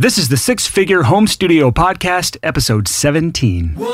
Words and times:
This 0.00 0.16
is 0.16 0.30
the 0.30 0.38
Six 0.38 0.66
Figure 0.66 1.02
Home 1.02 1.26
Studio 1.26 1.70
Podcast, 1.70 2.38
episode 2.42 2.88
17. 2.88 3.74
You're 3.76 3.84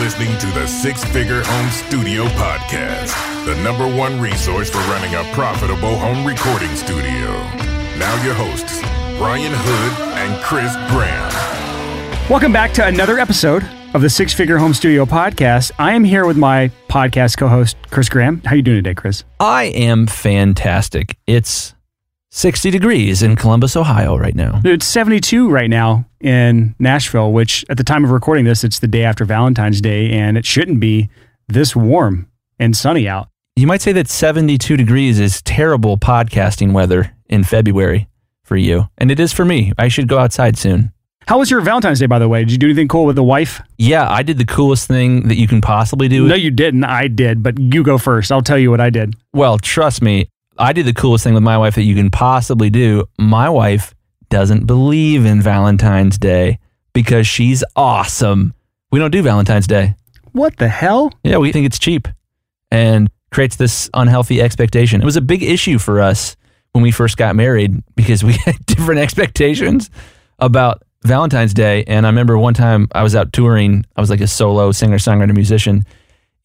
listening 0.00 0.36
to 0.38 0.46
the 0.48 0.66
Six 0.66 1.04
Figure 1.04 1.44
Home 1.44 1.70
Studio 1.70 2.24
Podcast, 2.30 3.14
the 3.46 3.54
number 3.62 3.86
one 3.86 4.20
resource 4.20 4.68
for 4.68 4.78
running 4.78 5.14
a 5.14 5.22
profitable 5.32 5.96
home 5.96 6.26
recording 6.26 6.74
studio. 6.74 7.30
Now, 8.00 8.20
your 8.24 8.34
hosts, 8.34 8.80
Brian 9.16 9.52
Hood 9.54 9.92
and 10.18 10.42
Chris 10.42 10.74
Graham. 10.90 12.28
Welcome 12.28 12.52
back 12.52 12.72
to 12.72 12.84
another 12.84 13.20
episode 13.20 13.62
of 13.94 14.02
the 14.02 14.10
Six 14.10 14.34
Figure 14.34 14.58
Home 14.58 14.74
Studio 14.74 15.04
Podcast. 15.04 15.70
I 15.78 15.92
am 15.92 16.02
here 16.02 16.26
with 16.26 16.36
my 16.36 16.72
podcast 16.88 17.38
co-host, 17.38 17.76
Chris 17.92 18.08
Graham. 18.08 18.42
How 18.44 18.54
are 18.54 18.56
you 18.56 18.62
doing 18.62 18.78
today, 18.78 18.94
Chris? 18.94 19.22
I 19.38 19.66
am 19.66 20.08
fantastic. 20.08 21.16
It's 21.28 21.73
60 22.34 22.72
degrees 22.72 23.22
in 23.22 23.36
Columbus, 23.36 23.76
Ohio 23.76 24.16
right 24.16 24.34
now. 24.34 24.60
It's 24.64 24.84
72 24.86 25.48
right 25.48 25.70
now 25.70 26.04
in 26.20 26.74
Nashville, 26.80 27.32
which 27.32 27.64
at 27.68 27.76
the 27.76 27.84
time 27.84 28.04
of 28.04 28.10
recording 28.10 28.44
this, 28.44 28.64
it's 28.64 28.80
the 28.80 28.88
day 28.88 29.04
after 29.04 29.24
Valentine's 29.24 29.80
Day, 29.80 30.10
and 30.10 30.36
it 30.36 30.44
shouldn't 30.44 30.80
be 30.80 31.08
this 31.46 31.76
warm 31.76 32.28
and 32.58 32.76
sunny 32.76 33.06
out. 33.06 33.28
You 33.54 33.68
might 33.68 33.82
say 33.82 33.92
that 33.92 34.08
72 34.08 34.76
degrees 34.76 35.20
is 35.20 35.42
terrible 35.42 35.96
podcasting 35.96 36.72
weather 36.72 37.14
in 37.28 37.44
February 37.44 38.08
for 38.42 38.56
you, 38.56 38.88
and 38.98 39.12
it 39.12 39.20
is 39.20 39.32
for 39.32 39.44
me. 39.44 39.72
I 39.78 39.86
should 39.86 40.08
go 40.08 40.18
outside 40.18 40.58
soon. 40.58 40.92
How 41.28 41.38
was 41.38 41.52
your 41.52 41.60
Valentine's 41.60 42.00
Day, 42.00 42.06
by 42.06 42.18
the 42.18 42.28
way? 42.28 42.40
Did 42.40 42.50
you 42.50 42.58
do 42.58 42.66
anything 42.66 42.88
cool 42.88 43.06
with 43.06 43.16
the 43.16 43.22
wife? 43.22 43.62
Yeah, 43.78 44.10
I 44.10 44.24
did 44.24 44.38
the 44.38 44.44
coolest 44.44 44.88
thing 44.88 45.28
that 45.28 45.36
you 45.36 45.46
can 45.46 45.60
possibly 45.60 46.08
do. 46.08 46.26
No, 46.26 46.34
you 46.34 46.50
didn't. 46.50 46.82
I 46.82 47.06
did, 47.06 47.44
but 47.44 47.60
you 47.60 47.84
go 47.84 47.96
first. 47.96 48.32
I'll 48.32 48.42
tell 48.42 48.58
you 48.58 48.72
what 48.72 48.80
I 48.80 48.90
did. 48.90 49.14
Well, 49.32 49.56
trust 49.58 50.02
me, 50.02 50.28
I 50.58 50.72
did 50.72 50.86
the 50.86 50.94
coolest 50.94 51.24
thing 51.24 51.34
with 51.34 51.42
my 51.42 51.58
wife 51.58 51.74
that 51.74 51.82
you 51.82 51.94
can 51.94 52.10
possibly 52.10 52.70
do. 52.70 53.06
My 53.18 53.48
wife 53.48 53.94
doesn't 54.30 54.66
believe 54.66 55.24
in 55.24 55.42
Valentine's 55.42 56.18
Day 56.18 56.58
because 56.92 57.26
she's 57.26 57.64
awesome. 57.76 58.54
We 58.90 58.98
don't 58.98 59.10
do 59.10 59.22
Valentine's 59.22 59.66
Day. 59.66 59.94
What 60.32 60.56
the 60.56 60.68
hell? 60.68 61.12
Yeah, 61.22 61.38
we 61.38 61.52
think 61.52 61.66
it's 61.66 61.78
cheap 61.78 62.08
and 62.70 63.08
creates 63.30 63.56
this 63.56 63.90
unhealthy 63.94 64.40
expectation. 64.40 65.02
It 65.02 65.04
was 65.04 65.16
a 65.16 65.20
big 65.20 65.42
issue 65.42 65.78
for 65.78 66.00
us 66.00 66.36
when 66.72 66.82
we 66.82 66.90
first 66.90 67.16
got 67.16 67.36
married 67.36 67.82
because 67.96 68.22
we 68.22 68.32
had 68.44 68.64
different 68.66 69.00
expectations 69.00 69.90
about 70.38 70.82
Valentine's 71.04 71.54
Day. 71.54 71.84
And 71.86 72.06
I 72.06 72.08
remember 72.08 72.38
one 72.38 72.54
time 72.54 72.88
I 72.94 73.02
was 73.02 73.14
out 73.14 73.32
touring, 73.32 73.84
I 73.96 74.00
was 74.00 74.10
like 74.10 74.20
a 74.20 74.26
solo 74.26 74.72
singer, 74.72 74.98
songwriter, 74.98 75.34
musician, 75.34 75.84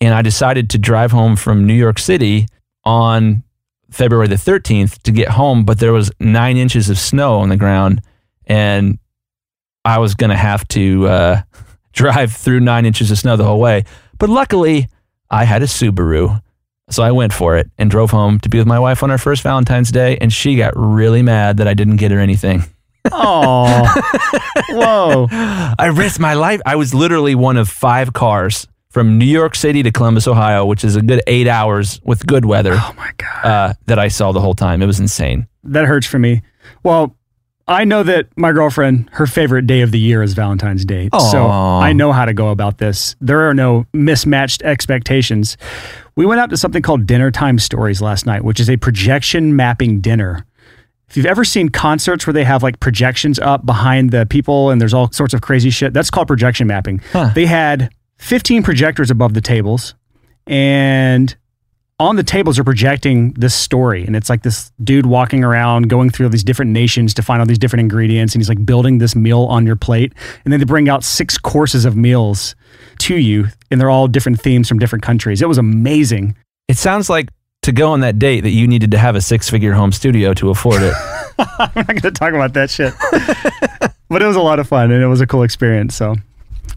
and 0.01 0.13
I 0.13 0.21
decided 0.21 0.69
to 0.71 0.77
drive 0.77 1.11
home 1.11 1.35
from 1.35 1.65
New 1.65 1.73
York 1.73 1.99
City 1.99 2.47
on 2.83 3.43
February 3.91 4.27
the 4.27 4.35
13th 4.35 5.01
to 5.03 5.11
get 5.11 5.29
home, 5.29 5.65
but 5.65 5.79
there 5.79 5.93
was 5.93 6.11
nine 6.19 6.57
inches 6.57 6.89
of 6.89 6.97
snow 6.97 7.39
on 7.39 7.49
the 7.49 7.57
ground, 7.57 8.01
and 8.45 8.99
I 9.85 9.99
was 9.99 10.15
going 10.15 10.29
to 10.29 10.35
have 10.35 10.67
to 10.69 11.07
uh, 11.07 11.41
drive 11.93 12.33
through 12.33 12.59
nine 12.59 12.85
inches 12.85 13.11
of 13.11 13.17
snow 13.17 13.35
the 13.35 13.43
whole 13.43 13.59
way. 13.59 13.85
But 14.17 14.29
luckily, 14.29 14.87
I 15.29 15.45
had 15.45 15.61
a 15.61 15.65
Subaru. 15.65 16.41
So 16.91 17.03
I 17.03 17.11
went 17.11 17.33
for 17.33 17.55
it 17.55 17.69
and 17.77 17.91
drove 17.91 18.09
home 18.09 18.39
to 18.39 18.49
be 18.49 18.57
with 18.57 18.65
my 18.65 18.79
wife 18.79 19.03
on 19.03 19.11
our 19.11 19.19
first 19.19 19.43
Valentine's 19.43 19.91
Day, 19.91 20.17
and 20.17 20.33
she 20.33 20.55
got 20.55 20.73
really 20.75 21.21
mad 21.21 21.57
that 21.57 21.67
I 21.67 21.75
didn't 21.75 21.97
get 21.97 22.09
her 22.09 22.19
anything. 22.19 22.63
Oh, 23.11 23.83
whoa. 24.69 25.27
I 25.31 25.91
risked 25.93 26.19
my 26.19 26.33
life. 26.33 26.61
I 26.65 26.75
was 26.77 26.93
literally 26.93 27.35
one 27.35 27.57
of 27.57 27.69
five 27.69 28.13
cars 28.13 28.67
from 28.91 29.19
New 29.19 29.25
York 29.25 29.55
City 29.55 29.83
to 29.83 29.91
Columbus, 29.91 30.27
Ohio, 30.27 30.65
which 30.65 30.83
is 30.83 30.95
a 30.95 31.01
good 31.01 31.21
eight 31.27 31.47
hours 31.47 32.01
with 32.03 32.25
good 32.25 32.45
weather. 32.45 32.73
Oh 32.73 32.93
my 32.97 33.11
God. 33.17 33.45
Uh, 33.45 33.73
that 33.85 33.99
I 33.99 34.07
saw 34.07 34.31
the 34.31 34.41
whole 34.41 34.55
time. 34.55 34.81
It 34.81 34.87
was 34.87 34.99
insane. 34.99 35.47
That 35.63 35.85
hurts 35.85 36.07
for 36.07 36.17
me. 36.17 36.41
Well, 36.83 37.15
I 37.67 37.83
know 37.83 38.01
that 38.01 38.35
my 38.35 38.51
girlfriend, 38.51 39.09
her 39.13 39.27
favorite 39.27 39.67
day 39.67 39.81
of 39.81 39.91
the 39.91 39.99
year 39.99 40.23
is 40.23 40.33
Valentine's 40.33 40.85
Day. 40.85 41.07
So 41.31 41.45
I 41.47 41.93
know 41.93 42.11
how 42.11 42.25
to 42.25 42.33
go 42.33 42.49
about 42.49 42.79
this. 42.79 43.15
There 43.21 43.47
are 43.47 43.53
no 43.53 43.85
mismatched 43.93 44.63
expectations. 44.63 45.55
We 46.15 46.25
went 46.25 46.41
out 46.41 46.49
to 46.49 46.57
something 46.57 46.81
called 46.81 47.05
Dinner 47.05 47.29
Time 47.29 47.59
Stories 47.59 48.01
last 48.01 48.25
night, 48.25 48.43
which 48.43 48.59
is 48.59 48.71
a 48.71 48.77
projection 48.77 49.55
mapping 49.55 50.01
dinner. 50.01 50.47
If 51.09 51.17
you've 51.17 51.27
ever 51.27 51.45
seen 51.45 51.69
concerts 51.69 52.25
where 52.25 52.33
they 52.33 52.43
have 52.43 52.63
like 52.63 52.79
projections 52.79 53.37
up 53.37 53.67
behind 53.67 54.09
the 54.09 54.25
people 54.25 54.71
and 54.71 54.81
there's 54.81 54.93
all 54.93 55.11
sorts 55.11 55.35
of 55.35 55.41
crazy 55.41 55.69
shit, 55.69 55.93
that's 55.93 56.09
called 56.09 56.27
projection 56.27 56.65
mapping. 56.65 57.01
Huh. 57.13 57.31
They 57.35 57.45
had 57.45 57.93
15 58.19 58.63
projectors 58.63 59.09
above 59.09 59.33
the 59.33 59.41
tables 59.41 59.95
and 60.45 61.35
on 61.99 62.15
the 62.15 62.23
tables 62.23 62.57
are 62.57 62.63
projecting 62.63 63.33
this 63.33 63.53
story. 63.53 64.05
And 64.05 64.15
it's 64.15 64.29
like 64.29 64.43
this 64.43 64.71
dude 64.81 65.05
walking 65.05 65.43
around 65.43 65.89
going 65.89 66.09
through 66.09 66.27
all 66.27 66.29
these 66.29 66.43
different 66.45 66.71
nations 66.71 67.13
to 67.15 67.21
find 67.21 67.41
all 67.41 67.45
these 67.45 67.57
different 67.57 67.81
ingredients 67.81 68.33
and 68.33 68.41
he's 68.41 68.47
like 68.47 68.65
building 68.65 68.99
this 68.99 69.15
meal 69.15 69.43
on 69.43 69.65
your 69.65 69.75
plate. 69.75 70.13
And 70.45 70.53
then 70.53 70.59
they 70.59 70.65
bring 70.65 70.87
out 70.87 71.03
six 71.03 71.37
courses 71.37 71.83
of 71.83 71.97
meals 71.97 72.55
to 72.99 73.15
you 73.15 73.47
and 73.69 73.81
they're 73.81 73.89
all 73.89 74.07
different 74.07 74.39
themes 74.39 74.69
from 74.69 74.79
different 74.79 75.03
countries. 75.03 75.41
It 75.41 75.47
was 75.47 75.57
amazing. 75.57 76.37
It 76.69 76.77
sounds 76.77 77.09
like 77.09 77.29
to 77.63 77.73
go 77.73 77.91
on 77.91 77.99
that 77.99 78.17
date 78.17 78.41
that 78.41 78.51
you 78.51 78.67
needed 78.67 78.91
to 78.91 78.97
have 78.97 79.15
a 79.15 79.21
six 79.21 79.49
figure 79.49 79.73
home 79.73 79.91
studio 79.91 80.33
to 80.35 80.49
afford 80.49 80.81
it. 80.81 80.93
i'm 81.39 81.71
not 81.75 81.87
going 81.87 81.99
to 81.99 82.11
talk 82.11 82.33
about 82.33 82.53
that 82.53 82.69
shit. 82.69 82.93
But 84.09 84.23
it 84.23 84.25
was 84.25 84.35
a 84.35 84.41
lot 84.41 84.57
of 84.57 84.67
fun 84.67 84.89
and 84.91 85.03
it 85.03 85.07
was 85.07 85.21
a 85.21 85.27
cool 85.27 85.43
experience 85.43 85.93
so 85.93 86.15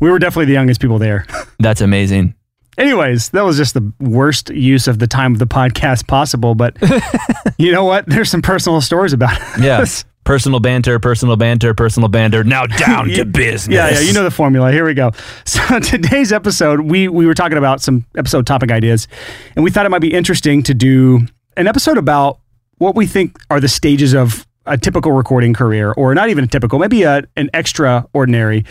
we 0.01 0.11
were 0.11 0.19
definitely 0.19 0.47
the 0.47 0.53
youngest 0.53 0.81
people 0.81 0.99
there 0.99 1.27
That's 1.59 1.81
amazing. 1.81 2.35
Anyways, 2.79 3.29
that 3.31 3.45
was 3.45 3.59
just 3.59 3.75
the 3.75 3.93
worst 4.01 4.49
use 4.49 4.89
of 4.89 4.99
the 4.99 5.07
time 5.07 5.35
of 5.35 5.39
the 5.39 5.47
podcast 5.47 6.07
possible. 6.07 6.55
But 6.55 6.77
you 7.59 7.71
know 7.71 7.85
what? 7.85 8.07
There's 8.07 8.31
some 8.31 8.41
personal 8.41 8.81
stories 8.81 9.13
about 9.13 9.37
it. 9.37 9.63
Yeah. 9.63 9.85
personal 10.25 10.59
banter, 10.59 10.99
personal 10.99 11.37
banter, 11.37 11.75
personal 11.75 12.09
banter. 12.09 12.43
Now 12.45 12.65
down 12.65 13.09
to 13.11 13.27
business. 13.27 13.69
Yeah, 13.75 13.91
yeah, 13.91 14.01
you 14.01 14.15
know 14.15 14.25
the 14.25 14.31
formula. 14.31 14.73
Here 14.73 14.87
we 14.87 14.95
go. 14.95 15.11
So 15.45 15.81
today's 15.81 16.33
episode, 16.33 16.81
we 16.81 17.09
we 17.09 17.27
were 17.27 17.35
talking 17.35 17.59
about 17.59 17.83
some 17.83 18.07
episode 18.17 18.47
topic 18.47 18.71
ideas, 18.71 19.07
and 19.55 19.63
we 19.65 19.71
thought 19.71 19.85
it 19.85 19.91
might 19.91 20.01
be 20.01 20.15
interesting 20.15 20.63
to 20.63 20.73
do 20.73 21.27
an 21.59 21.67
episode 21.67 21.99
about 21.99 22.39
what 22.79 22.95
we 22.95 23.07
think 23.07 23.39
are 23.51 23.61
the 23.61 23.69
stages 23.69 24.15
of 24.15 24.47
a 24.65 24.79
typical 24.79 25.13
recording 25.13 25.53
career, 25.53 25.93
or 25.93 26.15
not 26.15 26.31
even 26.31 26.45
a 26.45 26.49
typical, 26.49 26.79
maybe 26.79 27.03
a, 27.03 27.23
an 27.37 27.51
extraordinary 27.53 28.65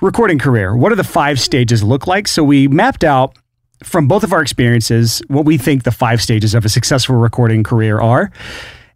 recording 0.00 0.38
career. 0.38 0.76
What 0.76 0.90
do 0.90 0.94
the 0.94 1.04
five 1.04 1.40
stages 1.40 1.82
look 1.82 2.06
like? 2.06 2.28
So 2.28 2.44
we 2.44 2.68
mapped 2.68 3.04
out 3.04 3.36
from 3.82 4.08
both 4.08 4.24
of 4.24 4.32
our 4.32 4.42
experiences 4.42 5.22
what 5.28 5.44
we 5.44 5.58
think 5.58 5.84
the 5.84 5.90
five 5.90 6.22
stages 6.22 6.54
of 6.54 6.64
a 6.64 6.68
successful 6.68 7.16
recording 7.16 7.62
career 7.62 8.00
are. 8.00 8.30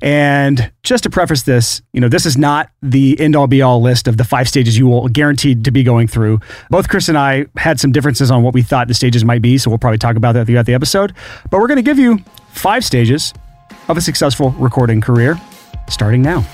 And 0.02 0.72
just 0.82 1.02
to 1.02 1.10
preface 1.10 1.42
this, 1.42 1.82
you 1.92 2.00
know, 2.00 2.08
this 2.08 2.24
is 2.24 2.38
not 2.38 2.70
the 2.80 3.20
end 3.20 3.36
all 3.36 3.46
be 3.46 3.60
all 3.60 3.82
list 3.82 4.08
of 4.08 4.16
the 4.16 4.24
five 4.24 4.48
stages 4.48 4.78
you 4.78 4.86
will 4.86 5.08
guaranteed 5.08 5.64
to 5.66 5.70
be 5.70 5.82
going 5.82 6.06
through. 6.06 6.40
Both 6.70 6.88
Chris 6.88 7.08
and 7.08 7.18
I 7.18 7.46
had 7.56 7.78
some 7.78 7.92
differences 7.92 8.30
on 8.30 8.42
what 8.42 8.54
we 8.54 8.62
thought 8.62 8.88
the 8.88 8.94
stages 8.94 9.24
might 9.24 9.42
be, 9.42 9.58
so 9.58 9.70
we'll 9.70 9.78
probably 9.78 9.98
talk 9.98 10.16
about 10.16 10.32
that 10.32 10.46
throughout 10.46 10.64
the 10.64 10.74
episode. 10.74 11.14
But 11.50 11.60
we're 11.60 11.68
going 11.68 11.76
to 11.76 11.82
give 11.82 11.98
you 11.98 12.18
five 12.52 12.82
stages 12.82 13.34
of 13.88 13.98
a 13.98 14.00
successful 14.00 14.52
recording 14.52 15.02
career 15.02 15.38
starting 15.88 16.22
now. 16.22 16.46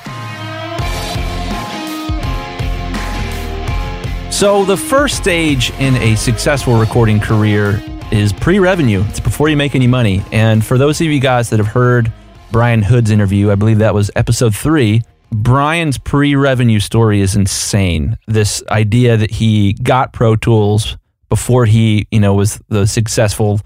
So, 4.36 4.66
the 4.66 4.76
first 4.76 5.16
stage 5.16 5.70
in 5.78 5.96
a 5.96 6.14
successful 6.14 6.78
recording 6.78 7.20
career 7.20 7.82
is 8.12 8.34
pre 8.34 8.58
revenue. 8.58 9.02
It's 9.08 9.18
before 9.18 9.48
you 9.48 9.56
make 9.56 9.74
any 9.74 9.86
money. 9.86 10.22
And 10.30 10.62
for 10.62 10.76
those 10.76 11.00
of 11.00 11.06
you 11.06 11.20
guys 11.20 11.48
that 11.48 11.58
have 11.58 11.68
heard 11.68 12.12
Brian 12.52 12.82
Hood's 12.82 13.10
interview, 13.10 13.50
I 13.50 13.54
believe 13.54 13.78
that 13.78 13.94
was 13.94 14.10
episode 14.14 14.54
three, 14.54 15.00
Brian's 15.32 15.96
pre 15.96 16.34
revenue 16.34 16.80
story 16.80 17.22
is 17.22 17.34
insane. 17.34 18.18
This 18.26 18.62
idea 18.68 19.16
that 19.16 19.30
he 19.30 19.72
got 19.72 20.12
Pro 20.12 20.36
Tools 20.36 20.98
before 21.30 21.64
he, 21.64 22.06
you 22.10 22.20
know, 22.20 22.34
was 22.34 22.60
the 22.68 22.86
successful 22.86 23.62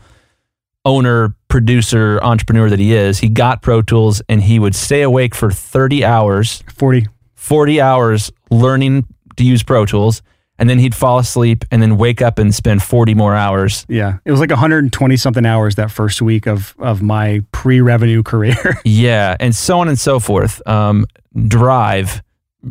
owner, 0.84 1.34
producer, 1.48 2.20
entrepreneur 2.22 2.70
that 2.70 2.78
he 2.78 2.94
is. 2.94 3.18
He 3.18 3.28
got 3.28 3.60
Pro 3.60 3.82
Tools 3.82 4.22
and 4.28 4.40
he 4.40 4.60
would 4.60 4.76
stay 4.76 5.02
awake 5.02 5.34
for 5.34 5.50
30 5.50 6.04
hours 6.04 6.62
40. 6.72 7.08
40 7.34 7.80
hours 7.80 8.30
learning 8.52 9.04
to 9.36 9.42
use 9.42 9.64
Pro 9.64 9.84
Tools, 9.84 10.22
and 10.60 10.68
then 10.68 10.78
he'd 10.78 10.94
fall 10.94 11.18
asleep 11.18 11.64
and 11.70 11.82
then 11.82 11.96
wake 11.96 12.20
up 12.20 12.38
and 12.38 12.54
spend 12.54 12.82
40 12.82 13.14
more 13.14 13.34
hours. 13.34 13.86
Yeah. 13.88 14.18
It 14.26 14.30
was 14.30 14.40
like 14.40 14.50
120 14.50 15.16
something 15.16 15.46
hours 15.46 15.76
that 15.76 15.90
first 15.90 16.20
week 16.20 16.46
of, 16.46 16.74
of 16.78 17.00
my 17.00 17.40
pre 17.50 17.80
revenue 17.80 18.22
career. 18.30 18.78
Yeah, 18.84 19.36
and 19.40 19.56
so 19.56 19.80
on 19.80 19.88
and 19.88 19.98
so 19.98 20.20
forth. 20.20 20.60
Um, 20.68 21.06
drive, 21.48 22.22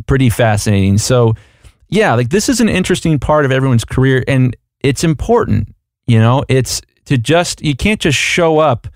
pretty 0.06 0.30
fascinating. 0.30 1.00
So, 1.00 1.34
yeah, 1.90 2.14
like 2.14 2.30
this 2.30 2.48
is 2.48 2.62
an 2.62 2.70
interesting 2.70 3.18
part 3.18 3.44
of 3.44 3.52
everyone's 3.52 3.86
career, 3.86 4.24
and 4.28 4.56
it's 4.82 5.04
important. 5.04 5.74
You 6.06 6.20
know, 6.20 6.44
it's 6.48 6.82
to 7.06 7.18
just, 7.18 7.64
you 7.64 7.76
can't 7.76 8.00
just 8.00 8.18
show 8.18 8.60
up 8.60 8.88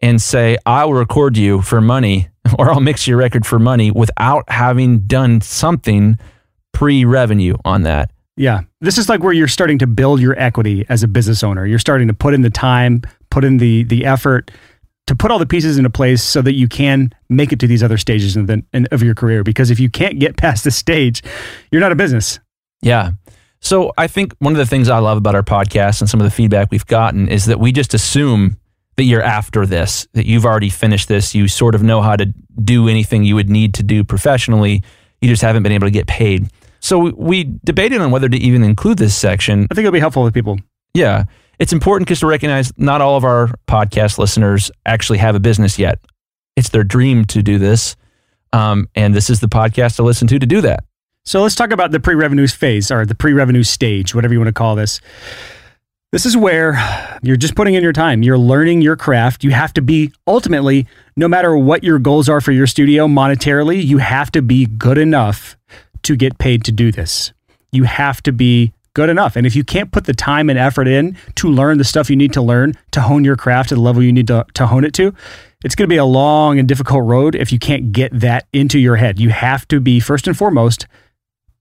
and 0.00 0.20
say, 0.20 0.58
I'll 0.66 0.92
record 0.92 1.36
you 1.36 1.62
for 1.62 1.80
money 1.80 2.28
or 2.58 2.72
I'll 2.72 2.80
mix 2.80 3.06
your 3.06 3.18
record 3.18 3.46
for 3.46 3.60
money 3.60 3.92
without 3.92 4.50
having 4.50 5.06
done 5.06 5.40
something 5.40 6.18
pre 6.72 7.04
revenue 7.04 7.56
on 7.64 7.82
that. 7.82 8.10
Yeah. 8.36 8.60
This 8.80 8.98
is 8.98 9.08
like 9.08 9.22
where 9.22 9.32
you're 9.32 9.48
starting 9.48 9.78
to 9.78 9.86
build 9.86 10.20
your 10.20 10.38
equity 10.38 10.86
as 10.88 11.02
a 11.02 11.08
business 11.08 11.42
owner. 11.42 11.66
You're 11.66 11.78
starting 11.78 12.08
to 12.08 12.14
put 12.14 12.34
in 12.34 12.42
the 12.42 12.50
time, 12.50 13.02
put 13.30 13.44
in 13.44 13.58
the 13.58 13.84
the 13.84 14.04
effort 14.04 14.50
to 15.06 15.16
put 15.16 15.30
all 15.30 15.38
the 15.38 15.46
pieces 15.46 15.78
into 15.78 15.90
place 15.90 16.22
so 16.22 16.40
that 16.42 16.54
you 16.54 16.68
can 16.68 17.12
make 17.28 17.52
it 17.52 17.58
to 17.60 17.66
these 17.66 17.82
other 17.82 17.98
stages 17.98 18.36
of, 18.36 18.46
the, 18.46 18.64
of 18.92 19.02
your 19.02 19.14
career. 19.14 19.42
Because 19.42 19.70
if 19.70 19.80
you 19.80 19.90
can't 19.90 20.18
get 20.18 20.36
past 20.36 20.64
this 20.64 20.76
stage, 20.76 21.22
you're 21.70 21.80
not 21.80 21.92
a 21.92 21.96
business. 21.96 22.38
Yeah. 22.82 23.12
So 23.60 23.92
I 23.98 24.06
think 24.06 24.34
one 24.38 24.52
of 24.52 24.58
the 24.58 24.66
things 24.66 24.88
I 24.88 24.98
love 24.98 25.18
about 25.18 25.34
our 25.34 25.42
podcast 25.42 26.00
and 26.00 26.10
some 26.10 26.20
of 26.20 26.24
the 26.24 26.30
feedback 26.30 26.68
we've 26.70 26.86
gotten 26.86 27.28
is 27.28 27.46
that 27.46 27.60
we 27.60 27.72
just 27.72 27.94
assume 27.94 28.56
that 28.96 29.04
you're 29.04 29.22
after 29.22 29.66
this, 29.66 30.06
that 30.12 30.26
you've 30.26 30.44
already 30.44 30.68
finished 30.68 31.08
this, 31.08 31.34
you 31.34 31.48
sort 31.48 31.74
of 31.74 31.82
know 31.82 32.02
how 32.02 32.16
to 32.16 32.26
do 32.62 32.88
anything 32.88 33.24
you 33.24 33.34
would 33.34 33.48
need 33.48 33.74
to 33.74 33.82
do 33.82 34.04
professionally, 34.04 34.82
you 35.20 35.28
just 35.28 35.42
haven't 35.42 35.62
been 35.62 35.72
able 35.72 35.86
to 35.86 35.92
get 35.92 36.06
paid. 36.06 36.48
So 36.82 37.10
we 37.10 37.44
debated 37.64 38.00
on 38.00 38.10
whether 38.10 38.28
to 38.28 38.36
even 38.36 38.64
include 38.64 38.98
this 38.98 39.14
section. 39.14 39.68
I 39.70 39.74
think 39.74 39.86
it'll 39.86 39.92
be 39.92 40.00
helpful 40.00 40.24
with 40.24 40.34
people. 40.34 40.58
Yeah. 40.94 41.24
It's 41.60 41.72
important 41.72 42.08
because 42.08 42.20
to 42.20 42.26
recognize 42.26 42.72
not 42.76 43.00
all 43.00 43.16
of 43.16 43.24
our 43.24 43.54
podcast 43.68 44.18
listeners 44.18 44.70
actually 44.84 45.18
have 45.18 45.36
a 45.36 45.40
business 45.40 45.78
yet. 45.78 46.00
It's 46.56 46.70
their 46.70 46.82
dream 46.82 47.24
to 47.26 47.40
do 47.40 47.58
this. 47.58 47.94
Um, 48.52 48.88
and 48.96 49.14
this 49.14 49.30
is 49.30 49.38
the 49.38 49.48
podcast 49.48 49.96
to 49.96 50.02
listen 50.02 50.26
to 50.28 50.40
to 50.40 50.46
do 50.46 50.60
that. 50.62 50.84
So 51.24 51.42
let's 51.42 51.54
talk 51.54 51.70
about 51.70 51.92
the 51.92 52.00
pre 52.00 52.16
revenue 52.16 52.48
phase 52.48 52.90
or 52.90 53.06
the 53.06 53.14
pre 53.14 53.32
revenue 53.32 53.62
stage, 53.62 54.12
whatever 54.12 54.34
you 54.34 54.40
want 54.40 54.48
to 54.48 54.52
call 54.52 54.74
this. 54.74 55.00
This 56.10 56.26
is 56.26 56.36
where 56.36 56.74
you're 57.22 57.36
just 57.36 57.54
putting 57.54 57.74
in 57.74 57.82
your 57.82 57.92
time. 57.92 58.24
You're 58.24 58.36
learning 58.36 58.82
your 58.82 58.96
craft. 58.96 59.44
You 59.44 59.52
have 59.52 59.72
to 59.74 59.82
be 59.82 60.12
ultimately, 60.26 60.86
no 61.16 61.28
matter 61.28 61.56
what 61.56 61.84
your 61.84 61.98
goals 62.00 62.28
are 62.28 62.40
for 62.40 62.52
your 62.52 62.66
studio 62.66 63.06
monetarily, 63.06 63.82
you 63.82 63.98
have 63.98 64.32
to 64.32 64.42
be 64.42 64.66
good 64.66 64.98
enough 64.98 65.56
to 66.02 66.16
get 66.16 66.38
paid 66.38 66.64
to 66.64 66.72
do 66.72 66.92
this. 66.92 67.32
You 67.70 67.84
have 67.84 68.22
to 68.24 68.32
be 68.32 68.72
good 68.94 69.08
enough. 69.08 69.36
And 69.36 69.46
if 69.46 69.56
you 69.56 69.64
can't 69.64 69.90
put 69.90 70.04
the 70.04 70.12
time 70.12 70.50
and 70.50 70.58
effort 70.58 70.86
in 70.86 71.16
to 71.36 71.48
learn 71.48 71.78
the 71.78 71.84
stuff 71.84 72.10
you 72.10 72.16
need 72.16 72.32
to 72.34 72.42
learn 72.42 72.74
to 72.90 73.00
hone 73.00 73.24
your 73.24 73.36
craft 73.36 73.70
to 73.70 73.74
the 73.76 73.80
level 73.80 74.02
you 74.02 74.12
need 74.12 74.26
to, 74.26 74.44
to 74.54 74.66
hone 74.66 74.84
it 74.84 74.92
to, 74.94 75.14
it's 75.64 75.74
going 75.74 75.88
to 75.88 75.92
be 75.92 75.98
a 75.98 76.04
long 76.04 76.58
and 76.58 76.68
difficult 76.68 77.04
road 77.04 77.34
if 77.34 77.52
you 77.52 77.58
can't 77.58 77.92
get 77.92 78.18
that 78.18 78.46
into 78.52 78.78
your 78.78 78.96
head. 78.96 79.18
You 79.18 79.30
have 79.30 79.66
to 79.68 79.80
be, 79.80 80.00
first 80.00 80.26
and 80.26 80.36
foremost, 80.36 80.86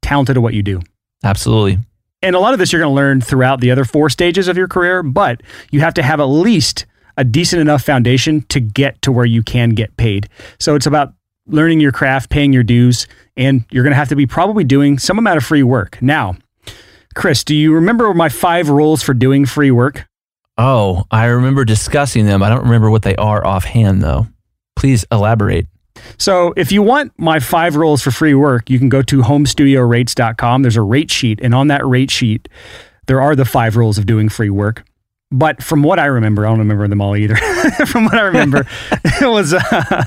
talented 0.02 0.38
at 0.38 0.44
what 0.44 0.54
you 0.54 0.64
do. 0.64 0.82
Absolutely. 1.24 1.78
And 2.24 2.36
a 2.36 2.40
lot 2.40 2.54
of 2.54 2.60
this 2.60 2.72
you're 2.72 2.82
going 2.82 2.92
to 2.92 2.96
learn 2.96 3.22
throughout 3.22 3.62
the 3.62 3.72
other 3.72 3.86
four 3.86 4.10
stages 4.10 4.48
of 4.48 4.58
your 4.58 4.68
career, 4.68 5.02
but 5.04 5.42
you 5.72 5.80
have 5.80 5.94
to 5.96 6.04
have 6.04 6.20
at 6.20 6.26
least 6.26 6.86
a 7.18 7.24
decent 7.24 7.62
enough 7.62 7.84
foundation 7.84 8.42
to 8.44 8.60
get 8.60 9.02
to 9.02 9.12
where 9.12 9.26
you 9.26 9.44
can 9.44 9.72
get 9.72 9.96
paid. 9.98 10.30
So 10.60 10.76
it's 10.76 10.86
about 10.86 11.14
learning 11.51 11.80
your 11.80 11.92
craft, 11.92 12.30
paying 12.30 12.53
your 12.53 12.63
dues, 12.63 13.07
and 13.38 13.65
you're 13.71 13.83
going 13.83 13.92
to 13.92 13.98
have 13.98 14.09
to 14.09 14.15
be 14.15 14.25
probably 14.25 14.63
doing 14.63 14.98
some 14.98 15.19
amount 15.19 15.38
of 15.38 15.44
free 15.44 15.63
work. 15.63 16.01
Now, 16.01 16.36
Chris, 17.13 17.44
do 17.44 17.56
you 17.56 17.74
remember 17.74 18.13
my 18.13 18.30
five 18.30 18.69
rules 18.69 19.03
for 19.03 19.13
doing 19.13 19.45
free 19.45 19.71
work? 19.71 20.07
Oh, 20.57 21.06
I 21.12 21.25
remember 21.25 21.65
discussing 21.65 22.25
them. 22.25 22.44
I 22.44 22.50
don't 22.50 22.63
remember 22.63 22.89
what 22.89 23.03
they 23.03 23.15
are 23.15 23.45
offhand, 23.45 24.01
though. 24.01 24.27
Please 24.75 25.06
elaborate. 25.12 25.68
So, 26.18 26.53
if 26.56 26.71
you 26.71 26.81
want 26.81 27.12
my 27.18 27.39
five 27.39 27.75
rules 27.75 28.01
for 28.01 28.12
free 28.12 28.33
work, 28.33 28.69
you 28.69 28.80
can 28.80 28.89
go 28.89 29.01
to 29.01 29.21
homestudiorates.com. 29.21 30.62
There's 30.62 30.77
a 30.77 30.81
rate 30.81 31.12
sheet, 31.12 31.39
and 31.44 31.54
on 31.54 31.68
that 31.68 31.86
rate 31.86 32.12
sheet, 32.12 32.47
there 33.07 33.21
are 33.21 33.36
the 33.36 33.45
five 33.45 33.75
rules 33.75 33.97
of 33.97 34.06
doing 34.06 34.30
free 34.30 34.50
work. 34.50 34.83
But 35.31 35.63
from 35.63 35.81
what 35.83 36.00
I 36.00 36.06
remember, 36.06 36.45
I 36.45 36.50
don't 36.50 36.59
remember 36.59 36.88
them 36.88 37.01
all 37.01 37.15
either. 37.15 37.36
from 37.86 38.06
what 38.06 38.15
I 38.15 38.24
remember, 38.24 38.68
it 39.21 39.30
was 39.30 39.54
uh, 39.54 40.06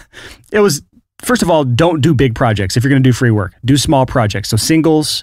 it 0.52 0.60
was 0.60 0.82
first 1.22 1.42
of 1.42 1.50
all, 1.50 1.64
don't 1.64 2.00
do 2.00 2.14
big 2.14 2.34
projects 2.34 2.76
if 2.76 2.84
you're 2.84 2.90
going 2.90 3.02
to 3.02 3.08
do 3.08 3.12
free 3.12 3.30
work. 3.30 3.54
Do 3.64 3.76
small 3.76 4.06
projects, 4.06 4.50
so 4.50 4.56
singles, 4.56 5.22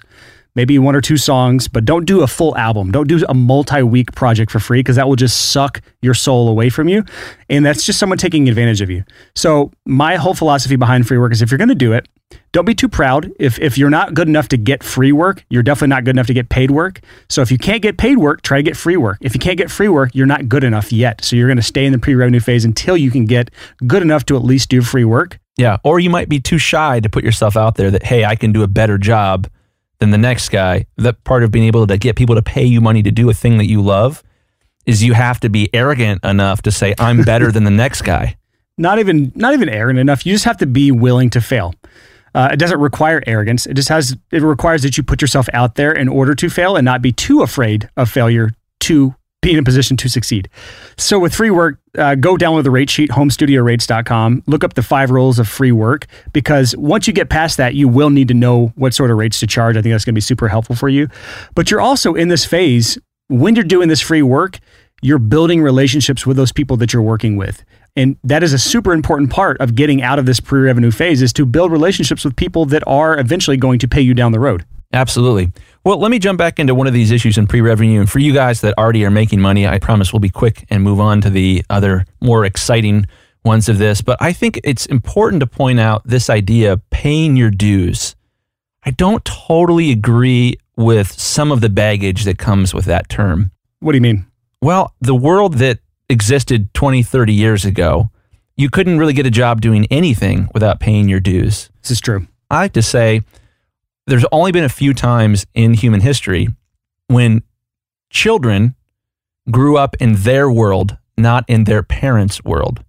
maybe 0.54 0.78
one 0.78 0.94
or 0.94 1.00
two 1.00 1.16
songs, 1.16 1.68
but 1.68 1.84
don't 1.84 2.04
do 2.04 2.22
a 2.22 2.26
full 2.26 2.56
album. 2.56 2.90
Don't 2.90 3.08
do 3.08 3.24
a 3.28 3.34
multi 3.34 3.82
week 3.82 4.12
project 4.12 4.50
for 4.50 4.60
free 4.60 4.80
because 4.80 4.96
that 4.96 5.08
will 5.08 5.16
just 5.16 5.52
suck 5.52 5.80
your 6.00 6.14
soul 6.14 6.48
away 6.48 6.68
from 6.68 6.88
you. 6.88 7.04
And 7.48 7.64
that's 7.64 7.84
just 7.84 7.98
someone 7.98 8.18
taking 8.18 8.48
advantage 8.48 8.80
of 8.80 8.90
you. 8.90 9.04
So, 9.34 9.70
my 9.86 10.16
whole 10.16 10.34
philosophy 10.34 10.76
behind 10.76 11.06
free 11.06 11.18
work 11.18 11.32
is 11.32 11.42
if 11.42 11.50
you're 11.50 11.58
going 11.58 11.68
to 11.68 11.74
do 11.74 11.92
it, 11.92 12.08
don't 12.52 12.64
be 12.64 12.74
too 12.74 12.88
proud. 12.88 13.30
If, 13.38 13.58
if 13.58 13.76
you're 13.76 13.90
not 13.90 14.14
good 14.14 14.26
enough 14.26 14.48
to 14.48 14.56
get 14.56 14.82
free 14.82 15.12
work, 15.12 15.44
you're 15.50 15.62
definitely 15.62 15.88
not 15.88 16.04
good 16.04 16.16
enough 16.16 16.28
to 16.28 16.34
get 16.34 16.48
paid 16.48 16.70
work. 16.70 17.00
So, 17.28 17.42
if 17.42 17.50
you 17.50 17.58
can't 17.58 17.82
get 17.82 17.98
paid 17.98 18.18
work, 18.18 18.42
try 18.42 18.58
to 18.58 18.62
get 18.62 18.76
free 18.76 18.96
work. 18.96 19.18
If 19.20 19.34
you 19.34 19.40
can't 19.40 19.58
get 19.58 19.70
free 19.70 19.88
work, 19.88 20.10
you're 20.14 20.26
not 20.26 20.48
good 20.48 20.64
enough 20.64 20.92
yet. 20.92 21.24
So, 21.24 21.36
you're 21.36 21.48
going 21.48 21.56
to 21.56 21.62
stay 21.62 21.86
in 21.86 21.92
the 21.92 21.98
pre 21.98 22.14
revenue 22.14 22.40
phase 22.40 22.64
until 22.64 22.96
you 22.96 23.10
can 23.10 23.24
get 23.24 23.50
good 23.86 24.02
enough 24.02 24.26
to 24.26 24.36
at 24.36 24.44
least 24.44 24.68
do 24.68 24.82
free 24.82 25.04
work. 25.04 25.38
Yeah. 25.58 25.76
Or 25.84 26.00
you 26.00 26.08
might 26.08 26.30
be 26.30 26.40
too 26.40 26.58
shy 26.58 27.00
to 27.00 27.10
put 27.10 27.24
yourself 27.24 27.56
out 27.56 27.74
there 27.74 27.90
that, 27.90 28.02
hey, 28.02 28.24
I 28.24 28.36
can 28.36 28.52
do 28.52 28.62
a 28.62 28.68
better 28.68 28.96
job 28.96 29.48
than 30.02 30.10
the 30.10 30.18
next 30.18 30.48
guy. 30.48 30.84
That 30.96 31.22
part 31.22 31.44
of 31.44 31.52
being 31.52 31.64
able 31.64 31.86
to 31.86 31.96
get 31.96 32.16
people 32.16 32.34
to 32.34 32.42
pay 32.42 32.64
you 32.64 32.80
money 32.80 33.04
to 33.04 33.12
do 33.12 33.30
a 33.30 33.34
thing 33.34 33.58
that 33.58 33.68
you 33.68 33.80
love 33.80 34.24
is 34.84 35.02
you 35.02 35.12
have 35.12 35.38
to 35.40 35.48
be 35.48 35.70
arrogant 35.72 36.24
enough 36.24 36.62
to 36.62 36.72
say 36.72 36.92
I'm 36.98 37.22
better 37.24 37.52
than 37.52 37.62
the 37.62 37.70
next 37.70 38.02
guy. 38.02 38.36
Not 38.76 38.98
even 38.98 39.30
not 39.36 39.54
even 39.54 39.68
arrogant 39.68 40.00
enough. 40.00 40.26
You 40.26 40.32
just 40.32 40.44
have 40.44 40.58
to 40.58 40.66
be 40.66 40.90
willing 40.90 41.30
to 41.30 41.40
fail. 41.40 41.72
Uh, 42.34 42.48
it 42.52 42.56
doesn't 42.56 42.80
require 42.80 43.22
arrogance. 43.26 43.64
It 43.66 43.74
just 43.74 43.90
has 43.90 44.16
it 44.32 44.42
requires 44.42 44.82
that 44.82 44.96
you 44.96 45.04
put 45.04 45.20
yourself 45.20 45.48
out 45.52 45.76
there 45.76 45.92
in 45.92 46.08
order 46.08 46.34
to 46.34 46.50
fail 46.50 46.74
and 46.76 46.84
not 46.84 47.00
be 47.00 47.12
too 47.12 47.42
afraid 47.42 47.88
of 47.96 48.10
failure 48.10 48.50
to 48.80 49.14
be 49.40 49.52
in 49.52 49.58
a 49.58 49.62
position 49.62 49.96
to 49.98 50.08
succeed. 50.08 50.48
So 50.96 51.20
with 51.20 51.34
free 51.34 51.50
work, 51.50 51.78
uh, 51.98 52.14
go 52.14 52.36
download 52.36 52.64
the 52.64 52.70
rate 52.70 52.90
sheet, 52.90 53.10
homestudiorates.com. 53.10 54.44
Look 54.46 54.64
up 54.64 54.74
the 54.74 54.82
five 54.82 55.10
rules 55.10 55.38
of 55.38 55.48
free 55.48 55.72
work 55.72 56.06
because 56.32 56.76
once 56.76 57.06
you 57.06 57.12
get 57.12 57.28
past 57.28 57.56
that, 57.58 57.74
you 57.74 57.88
will 57.88 58.10
need 58.10 58.28
to 58.28 58.34
know 58.34 58.72
what 58.76 58.94
sort 58.94 59.10
of 59.10 59.18
rates 59.18 59.40
to 59.40 59.46
charge. 59.46 59.76
I 59.76 59.82
think 59.82 59.92
that's 59.92 60.04
going 60.04 60.14
to 60.14 60.16
be 60.16 60.22
super 60.22 60.48
helpful 60.48 60.76
for 60.76 60.88
you. 60.88 61.08
But 61.54 61.70
you're 61.70 61.80
also 61.80 62.14
in 62.14 62.28
this 62.28 62.44
phase 62.44 62.98
when 63.28 63.54
you're 63.54 63.64
doing 63.64 63.88
this 63.88 64.00
free 64.00 64.22
work, 64.22 64.58
you're 65.00 65.18
building 65.18 65.62
relationships 65.62 66.26
with 66.26 66.36
those 66.36 66.52
people 66.52 66.76
that 66.78 66.92
you're 66.92 67.02
working 67.02 67.36
with. 67.36 67.64
And 67.96 68.16
that 68.24 68.42
is 68.42 68.52
a 68.52 68.58
super 68.58 68.92
important 68.92 69.30
part 69.30 69.60
of 69.60 69.74
getting 69.74 70.00
out 70.00 70.18
of 70.18 70.26
this 70.26 70.40
pre-revenue 70.40 70.90
phase 70.90 71.20
is 71.20 71.32
to 71.34 71.44
build 71.44 71.72
relationships 71.72 72.24
with 72.24 72.36
people 72.36 72.64
that 72.66 72.82
are 72.86 73.18
eventually 73.18 73.56
going 73.56 73.78
to 73.80 73.88
pay 73.88 74.00
you 74.00 74.14
down 74.14 74.32
the 74.32 74.40
road. 74.40 74.64
Absolutely. 74.92 75.50
Well, 75.84 75.98
let 75.98 76.10
me 76.10 76.18
jump 76.18 76.38
back 76.38 76.58
into 76.58 76.74
one 76.74 76.86
of 76.86 76.92
these 76.92 77.10
issues 77.10 77.38
in 77.38 77.46
pre 77.46 77.60
revenue. 77.60 78.00
And 78.00 78.10
for 78.10 78.18
you 78.18 78.32
guys 78.32 78.60
that 78.60 78.76
already 78.78 79.04
are 79.04 79.10
making 79.10 79.40
money, 79.40 79.66
I 79.66 79.78
promise 79.78 80.12
we'll 80.12 80.20
be 80.20 80.28
quick 80.28 80.66
and 80.70 80.82
move 80.82 81.00
on 81.00 81.20
to 81.22 81.30
the 81.30 81.64
other 81.70 82.04
more 82.20 82.44
exciting 82.44 83.06
ones 83.44 83.68
of 83.68 83.78
this. 83.78 84.02
But 84.02 84.18
I 84.20 84.32
think 84.32 84.60
it's 84.64 84.86
important 84.86 85.40
to 85.40 85.46
point 85.46 85.80
out 85.80 86.02
this 86.04 86.30
idea 86.30 86.74
of 86.74 86.90
paying 86.90 87.36
your 87.36 87.50
dues. 87.50 88.14
I 88.84 88.90
don't 88.90 89.24
totally 89.24 89.90
agree 89.90 90.56
with 90.76 91.10
some 91.12 91.52
of 91.52 91.60
the 91.60 91.68
baggage 91.68 92.24
that 92.24 92.38
comes 92.38 92.74
with 92.74 92.84
that 92.86 93.08
term. 93.08 93.50
What 93.80 93.92
do 93.92 93.96
you 93.96 94.02
mean? 94.02 94.26
Well, 94.60 94.94
the 95.00 95.14
world 95.14 95.54
that 95.54 95.78
existed 96.08 96.72
20, 96.74 97.02
30 97.02 97.32
years 97.32 97.64
ago, 97.64 98.10
you 98.56 98.70
couldn't 98.70 98.98
really 98.98 99.12
get 99.12 99.26
a 99.26 99.30
job 99.30 99.60
doing 99.60 99.86
anything 99.90 100.48
without 100.54 100.78
paying 100.78 101.08
your 101.08 101.20
dues. 101.20 101.70
This 101.82 101.92
is 101.92 102.00
true. 102.00 102.26
I 102.50 102.60
like 102.60 102.72
to 102.74 102.82
say 102.82 103.22
there's 104.06 104.24
only 104.32 104.52
been 104.52 104.64
a 104.64 104.68
few 104.68 104.94
times 104.94 105.46
in 105.54 105.74
human 105.74 106.00
history 106.00 106.48
when 107.08 107.42
children 108.10 108.74
grew 109.50 109.76
up 109.76 109.96
in 110.00 110.14
their 110.16 110.50
world, 110.50 110.96
not 111.16 111.44
in 111.48 111.64
their 111.64 111.82
parents' 111.82 112.42
world. 112.44 112.84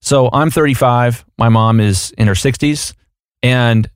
So 0.00 0.30
I'm 0.32 0.50
35, 0.50 1.24
my 1.38 1.48
mom 1.48 1.80
is 1.80 2.12
in 2.16 2.28
her 2.28 2.34
60s, 2.34 2.94
and 3.42 3.88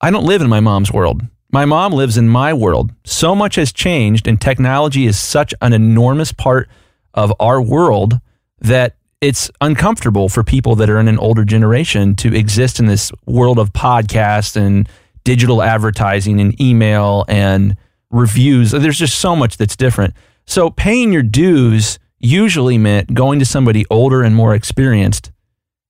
I 0.00 0.10
don't 0.10 0.24
live 0.24 0.42
in 0.42 0.48
my 0.48 0.60
mom's 0.60 0.92
world. 0.92 1.22
My 1.50 1.64
mom 1.64 1.92
lives 1.92 2.18
in 2.18 2.28
my 2.28 2.52
world. 2.52 2.92
So 3.04 3.34
much 3.34 3.54
has 3.54 3.72
changed, 3.72 4.28
and 4.28 4.40
technology 4.40 5.06
is 5.06 5.18
such 5.18 5.54
an 5.62 5.72
enormous 5.72 6.32
part 6.32 6.68
of 7.14 7.32
our 7.40 7.60
world 7.60 8.20
that 8.60 8.96
it's 9.20 9.50
uncomfortable 9.60 10.28
for 10.28 10.44
people 10.44 10.76
that 10.76 10.90
are 10.90 11.00
in 11.00 11.08
an 11.08 11.18
older 11.18 11.44
generation 11.44 12.14
to 12.16 12.34
exist 12.34 12.78
in 12.78 12.86
this 12.86 13.10
world 13.26 13.58
of 13.58 13.72
podcasts 13.72 14.56
and 14.56 14.88
digital 15.28 15.62
advertising 15.62 16.40
and 16.40 16.58
email 16.58 17.26
and 17.28 17.76
reviews. 18.10 18.70
There's 18.70 18.96
just 18.96 19.18
so 19.18 19.36
much 19.36 19.58
that's 19.58 19.76
different. 19.76 20.14
So 20.46 20.70
paying 20.70 21.12
your 21.12 21.22
dues 21.22 21.98
usually 22.18 22.78
meant 22.78 23.12
going 23.12 23.38
to 23.38 23.44
somebody 23.44 23.84
older 23.90 24.22
and 24.22 24.34
more 24.34 24.54
experienced 24.54 25.30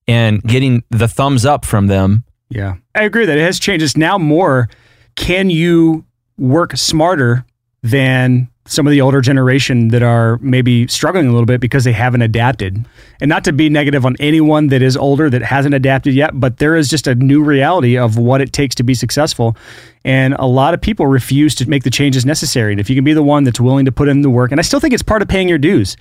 and 0.09 0.42
getting 0.42 0.83
the 0.90 1.07
thumbs 1.07 1.47
up 1.47 1.64
from 1.64 1.87
them. 1.87 2.25
Yeah. 2.50 2.78
I 2.97 3.04
agree 3.04 3.26
that 3.26 3.38
it 3.38 3.42
has 3.42 3.61
changed. 3.61 3.85
It's 3.85 3.97
now 3.97 4.18
more 4.18 4.68
can 5.14 5.50
you 5.50 6.04
work 6.37 6.76
smarter 6.76 7.47
than 7.85 8.49
some 8.68 8.87
of 8.87 8.90
the 8.90 9.00
older 9.00 9.20
generation 9.20 9.88
that 9.88 10.02
are 10.02 10.38
maybe 10.38 10.87
struggling 10.88 11.26
a 11.26 11.32
little 11.32 11.46
bit 11.46 11.60
because 11.60 11.84
they 11.84 11.92
haven't 11.92 12.22
adapted. 12.22 12.84
And 13.20 13.28
not 13.28 13.42
to 13.44 13.52
be 13.52 13.68
negative 13.70 14.04
on 14.04 14.14
anyone 14.20 14.68
that 14.68 14.82
is 14.82 14.96
older 14.96 15.30
that 15.30 15.42
hasn't 15.42 15.75
adapted 15.75 16.14
yet, 16.14 16.38
but 16.38 16.58
there 16.58 16.76
is 16.76 16.88
just 16.88 17.06
a 17.06 17.14
new 17.14 17.42
reality 17.42 17.96
of 17.96 18.18
what 18.18 18.40
it 18.40 18.52
takes 18.52 18.75
to 18.76 18.82
be 18.82 18.94
successful. 18.94 19.56
And 20.04 20.34
a 20.34 20.46
lot 20.46 20.75
of 20.75 20.80
people 20.80 21.06
refuse 21.06 21.54
to 21.56 21.68
make 21.68 21.82
the 21.82 21.90
changes 21.90 22.26
necessary. 22.26 22.72
And 22.72 22.80
if 22.80 22.90
you 22.90 22.94
can 22.94 23.04
be 23.04 23.14
the 23.14 23.22
one 23.22 23.44
that's 23.44 23.58
willing 23.58 23.87
to 23.87 23.92
put 23.92 24.08
in 24.08 24.20
the 24.20 24.30
work, 24.30 24.52
and 24.52 24.60
I 24.60 24.62
still 24.62 24.80
think 24.80 24.92
it's 24.92 25.02
part 25.02 25.22
of 25.22 25.28
paying 25.28 25.48
your 25.48 25.58
dues. 25.58 25.96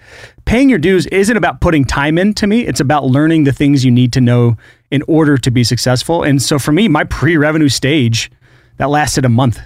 Paying 0.45 0.69
your 0.69 0.79
dues 0.79 1.07
isn't 1.07 1.37
about 1.37 1.61
putting 1.61 1.85
time 1.85 2.17
in 2.17 2.33
to 2.35 2.47
me, 2.47 2.67
it's 2.67 2.79
about 2.79 3.05
learning 3.05 3.45
the 3.45 3.53
things 3.53 3.85
you 3.85 3.91
need 3.91 4.13
to 4.13 4.21
know 4.21 4.57
in 4.91 5.03
order 5.07 5.37
to 5.37 5.51
be 5.51 5.63
successful. 5.63 6.23
And 6.23 6.41
so 6.41 6.59
for 6.59 6.71
me, 6.71 6.87
my 6.87 7.05
pre 7.05 7.37
revenue 7.37 7.69
stage, 7.69 8.29
that 8.77 8.89
lasted 8.89 9.25
a 9.25 9.29
month. 9.29 9.59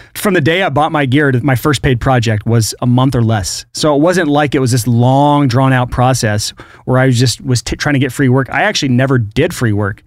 from 0.14 0.34
the 0.34 0.40
day 0.40 0.62
I 0.62 0.68
bought 0.68 0.92
my 0.92 1.06
gear 1.06 1.32
to 1.32 1.40
my 1.44 1.56
first 1.56 1.82
paid 1.82 2.00
project 2.00 2.46
was 2.46 2.74
a 2.80 2.86
month 2.86 3.14
or 3.14 3.22
less. 3.22 3.64
So 3.72 3.94
it 3.94 4.00
wasn't 4.00 4.28
like 4.28 4.54
it 4.54 4.60
was 4.60 4.72
this 4.72 4.86
long 4.86 5.48
drawn 5.48 5.72
out 5.72 5.90
process 5.90 6.50
where 6.84 6.98
I 6.98 7.06
was 7.06 7.18
just 7.18 7.40
was 7.40 7.62
t- 7.62 7.76
trying 7.76 7.94
to 7.94 7.98
get 7.98 8.12
free 8.12 8.28
work. 8.28 8.50
I 8.50 8.62
actually 8.62 8.90
never 8.90 9.18
did 9.18 9.54
free 9.54 9.72
work 9.72 10.02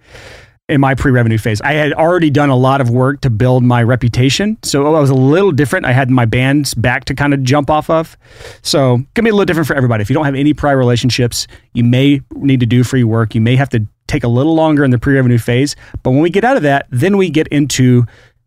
in 0.68 0.80
my 0.80 0.94
pre-revenue 0.94 1.36
phase. 1.36 1.60
I 1.60 1.72
had 1.72 1.92
already 1.92 2.30
done 2.30 2.48
a 2.48 2.56
lot 2.56 2.80
of 2.80 2.88
work 2.88 3.20
to 3.22 3.30
build 3.30 3.62
my 3.62 3.82
reputation. 3.82 4.56
So 4.62 4.94
I 4.94 5.00
was 5.00 5.10
a 5.10 5.14
little 5.14 5.52
different. 5.52 5.84
I 5.84 5.92
had 5.92 6.10
my 6.10 6.24
band's 6.24 6.72
back 6.72 7.04
to 7.06 7.14
kind 7.14 7.34
of 7.34 7.42
jump 7.42 7.68
off 7.68 7.90
of. 7.90 8.16
So 8.62 8.94
it 8.94 9.14
can 9.14 9.24
be 9.24 9.30
a 9.30 9.34
little 9.34 9.44
different 9.44 9.66
for 9.66 9.76
everybody. 9.76 10.00
If 10.00 10.08
you 10.08 10.14
don't 10.14 10.24
have 10.24 10.34
any 10.34 10.54
prior 10.54 10.78
relationships, 10.78 11.46
you 11.74 11.84
may 11.84 12.22
need 12.34 12.60
to 12.60 12.66
do 12.66 12.82
free 12.82 13.04
work. 13.04 13.34
You 13.34 13.42
may 13.42 13.56
have 13.56 13.68
to 13.70 13.86
take 14.06 14.24
a 14.24 14.28
little 14.28 14.54
longer 14.54 14.84
in 14.84 14.90
the 14.90 14.98
pre-revenue 14.98 15.38
phase. 15.38 15.76
But 16.02 16.12
when 16.12 16.20
we 16.20 16.30
get 16.30 16.44
out 16.44 16.56
of 16.56 16.62
that, 16.62 16.86
then 16.90 17.18
we 17.18 17.28
get 17.28 17.46
into 17.48 18.06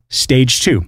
stage 0.09 0.61
two. 0.61 0.85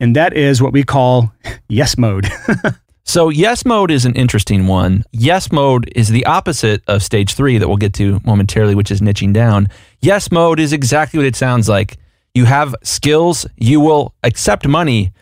And 0.00 0.16
that 0.16 0.34
is 0.34 0.60
what 0.60 0.72
we 0.72 0.82
call 0.84 1.32
yes 1.68 1.96
mode. 1.96 2.28
So, 3.06 3.28
yes 3.28 3.66
mode 3.66 3.90
is 3.90 4.06
an 4.06 4.14
interesting 4.14 4.66
one. 4.66 5.04
Yes 5.12 5.52
mode 5.52 5.92
is 5.94 6.08
the 6.08 6.24
opposite 6.24 6.82
of 6.88 7.02
stage 7.02 7.34
three 7.34 7.58
that 7.58 7.68
we'll 7.68 7.76
get 7.76 7.92
to 7.94 8.18
momentarily, 8.24 8.74
which 8.74 8.90
is 8.90 9.02
niching 9.02 9.34
down. 9.34 9.68
Yes 10.00 10.32
mode 10.32 10.58
is 10.58 10.72
exactly 10.72 11.18
what 11.18 11.26
it 11.26 11.36
sounds 11.36 11.68
like. 11.68 11.98
You 12.32 12.46
have 12.46 12.74
skills, 12.82 13.46
you 13.56 13.78
will 13.78 14.14
accept 14.22 14.66
money 14.66 15.12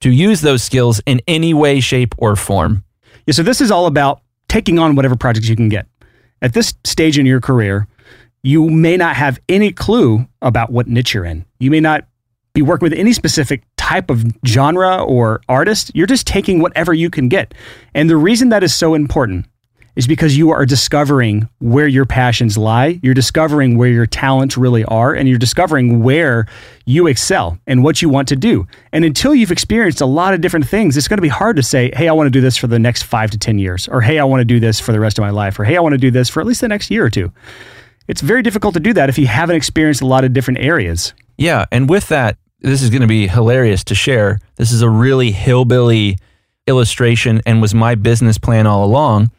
to 0.00 0.10
use 0.10 0.40
those 0.40 0.64
skills 0.64 1.00
in 1.06 1.20
any 1.28 1.54
way, 1.54 1.78
shape, 1.78 2.14
or 2.18 2.34
form. 2.34 2.84
Yeah, 3.26 3.34
so 3.34 3.44
this 3.44 3.60
is 3.60 3.70
all 3.70 3.86
about 3.86 4.20
taking 4.48 4.78
on 4.78 4.96
whatever 4.96 5.16
projects 5.16 5.48
you 5.48 5.56
can 5.56 5.68
get. 5.68 5.86
At 6.42 6.54
this 6.54 6.74
stage 6.84 7.18
in 7.18 7.24
your 7.24 7.40
career, 7.40 7.86
you 8.42 8.68
may 8.68 8.96
not 8.96 9.14
have 9.14 9.38
any 9.48 9.72
clue 9.72 10.26
about 10.42 10.70
what 10.70 10.88
niche 10.88 11.14
you're 11.14 11.24
in. 11.24 11.44
You 11.60 11.70
may 11.70 11.80
not 11.80 12.06
be 12.52 12.62
working 12.62 12.86
with 12.86 12.98
any 12.98 13.12
specific 13.12 13.62
type 13.76 14.10
of 14.10 14.24
genre 14.46 15.02
or 15.02 15.40
artist. 15.48 15.90
You're 15.94 16.06
just 16.06 16.26
taking 16.26 16.60
whatever 16.60 16.92
you 16.92 17.10
can 17.10 17.28
get. 17.28 17.54
And 17.94 18.10
the 18.10 18.16
reason 18.16 18.48
that 18.50 18.62
is 18.62 18.74
so 18.74 18.94
important 18.94 19.46
is 19.98 20.06
because 20.06 20.36
you 20.36 20.50
are 20.50 20.64
discovering 20.64 21.48
where 21.58 21.88
your 21.88 22.06
passions 22.06 22.56
lie. 22.56 23.00
You're 23.02 23.14
discovering 23.14 23.76
where 23.76 23.88
your 23.90 24.06
talents 24.06 24.56
really 24.56 24.84
are, 24.84 25.12
and 25.12 25.28
you're 25.28 25.38
discovering 25.38 26.04
where 26.04 26.46
you 26.86 27.08
excel 27.08 27.58
and 27.66 27.82
what 27.82 28.00
you 28.00 28.08
want 28.08 28.28
to 28.28 28.36
do. 28.36 28.64
And 28.92 29.04
until 29.04 29.34
you've 29.34 29.50
experienced 29.50 30.00
a 30.00 30.06
lot 30.06 30.34
of 30.34 30.40
different 30.40 30.68
things, 30.68 30.96
it's 30.96 31.08
going 31.08 31.18
to 31.18 31.22
be 31.22 31.28
hard 31.28 31.56
to 31.56 31.64
say, 31.64 31.90
hey, 31.96 32.06
I 32.06 32.12
want 32.12 32.28
to 32.28 32.30
do 32.30 32.40
this 32.40 32.56
for 32.56 32.68
the 32.68 32.78
next 32.78 33.02
five 33.02 33.32
to 33.32 33.38
10 33.38 33.58
years, 33.58 33.88
or 33.88 34.00
hey, 34.00 34.20
I 34.20 34.24
want 34.24 34.40
to 34.40 34.44
do 34.44 34.60
this 34.60 34.78
for 34.78 34.92
the 34.92 35.00
rest 35.00 35.18
of 35.18 35.22
my 35.22 35.30
life, 35.30 35.58
or 35.58 35.64
hey, 35.64 35.76
I 35.76 35.80
want 35.80 35.94
to 35.94 35.98
do 35.98 36.12
this 36.12 36.28
for 36.28 36.40
at 36.40 36.46
least 36.46 36.60
the 36.60 36.68
next 36.68 36.92
year 36.92 37.04
or 37.04 37.10
two. 37.10 37.32
It's 38.06 38.20
very 38.20 38.42
difficult 38.42 38.74
to 38.74 38.80
do 38.80 38.92
that 38.92 39.08
if 39.08 39.18
you 39.18 39.26
haven't 39.26 39.56
experienced 39.56 40.00
a 40.00 40.06
lot 40.06 40.22
of 40.22 40.32
different 40.32 40.60
areas. 40.60 41.12
Yeah. 41.38 41.64
And 41.72 41.88
with 41.88 42.08
that, 42.08 42.36
this 42.60 42.82
is 42.82 42.90
going 42.90 43.02
to 43.02 43.08
be 43.08 43.28
hilarious 43.28 43.84
to 43.84 43.94
share. 43.94 44.40
This 44.56 44.72
is 44.72 44.82
a 44.82 44.90
really 44.90 45.30
hillbilly 45.30 46.18
illustration 46.66 47.40
and 47.46 47.62
was 47.62 47.74
my 47.74 47.94
business 47.94 48.36
plan 48.36 48.66
all 48.66 48.84
along. 48.84 49.30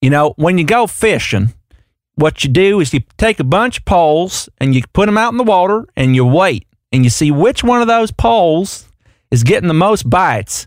You 0.00 0.10
know, 0.10 0.34
when 0.36 0.58
you 0.58 0.64
go 0.64 0.86
fishing, 0.86 1.52
what 2.14 2.44
you 2.44 2.50
do 2.50 2.80
is 2.80 2.92
you 2.92 3.00
take 3.16 3.40
a 3.40 3.44
bunch 3.44 3.78
of 3.78 3.84
poles 3.86 4.48
and 4.58 4.74
you 4.74 4.82
put 4.92 5.06
them 5.06 5.18
out 5.18 5.32
in 5.32 5.38
the 5.38 5.44
water 5.44 5.86
and 5.96 6.14
you 6.14 6.24
wait 6.24 6.66
and 6.92 7.02
you 7.04 7.10
see 7.10 7.30
which 7.30 7.64
one 7.64 7.80
of 7.80 7.88
those 7.88 8.10
poles 8.10 8.86
is 9.30 9.42
getting 9.42 9.68
the 9.68 9.74
most 9.74 10.08
bites. 10.08 10.66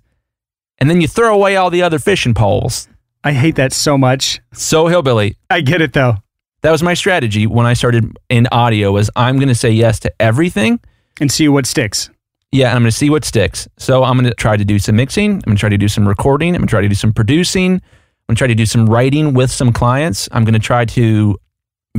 And 0.79 0.89
then 0.89 0.99
you 0.99 1.07
throw 1.07 1.33
away 1.33 1.55
all 1.55 1.69
the 1.69 1.83
other 1.83 1.99
fishing 1.99 2.33
poles. 2.33 2.87
I 3.23 3.33
hate 3.33 3.55
that 3.55 3.71
so 3.71 3.97
much. 3.97 4.41
So 4.51 4.87
hillbilly. 4.87 5.37
I 5.49 5.61
get 5.61 5.81
it 5.81 5.93
though. 5.93 6.22
That 6.63 6.71
was 6.71 6.81
my 6.81 6.93
strategy 6.93 7.45
when 7.45 7.65
I 7.65 7.73
started 7.73 8.17
in 8.29 8.47
audio 8.49 8.93
was 8.93 9.09
I'm 9.17 9.35
going 9.35 9.49
to 9.49 9.55
say 9.55 9.69
yes 9.69 9.99
to 9.99 10.13
everything 10.21 10.79
and 11.19 11.29
see 11.29 11.49
what 11.49 11.65
sticks. 11.65 12.09
Yeah, 12.53 12.69
and 12.69 12.77
I'm 12.77 12.83
going 12.83 12.91
to 12.91 12.97
see 12.97 13.09
what 13.09 13.25
sticks. 13.25 13.67
So 13.77 14.03
I'm 14.05 14.17
going 14.17 14.29
to 14.29 14.35
try 14.35 14.55
to 14.55 14.63
do 14.63 14.79
some 14.79 14.95
mixing. 14.95 15.33
I'm 15.33 15.39
going 15.41 15.57
to 15.57 15.59
try 15.59 15.69
to 15.69 15.77
do 15.77 15.89
some 15.89 16.07
recording. 16.07 16.55
I'm 16.55 16.61
going 16.61 16.67
to 16.67 16.71
try 16.71 16.81
to 16.81 16.87
do 16.87 16.95
some 16.95 17.11
producing. 17.11 17.73
I'm 17.73 17.81
going 18.29 18.35
to 18.35 18.39
try 18.39 18.47
to 18.47 18.55
do 18.55 18.65
some 18.65 18.85
writing 18.85 19.33
with 19.33 19.51
some 19.51 19.73
clients. 19.73 20.29
I'm 20.31 20.45
going 20.45 20.53
to 20.53 20.59
try 20.59 20.85
to 20.85 21.37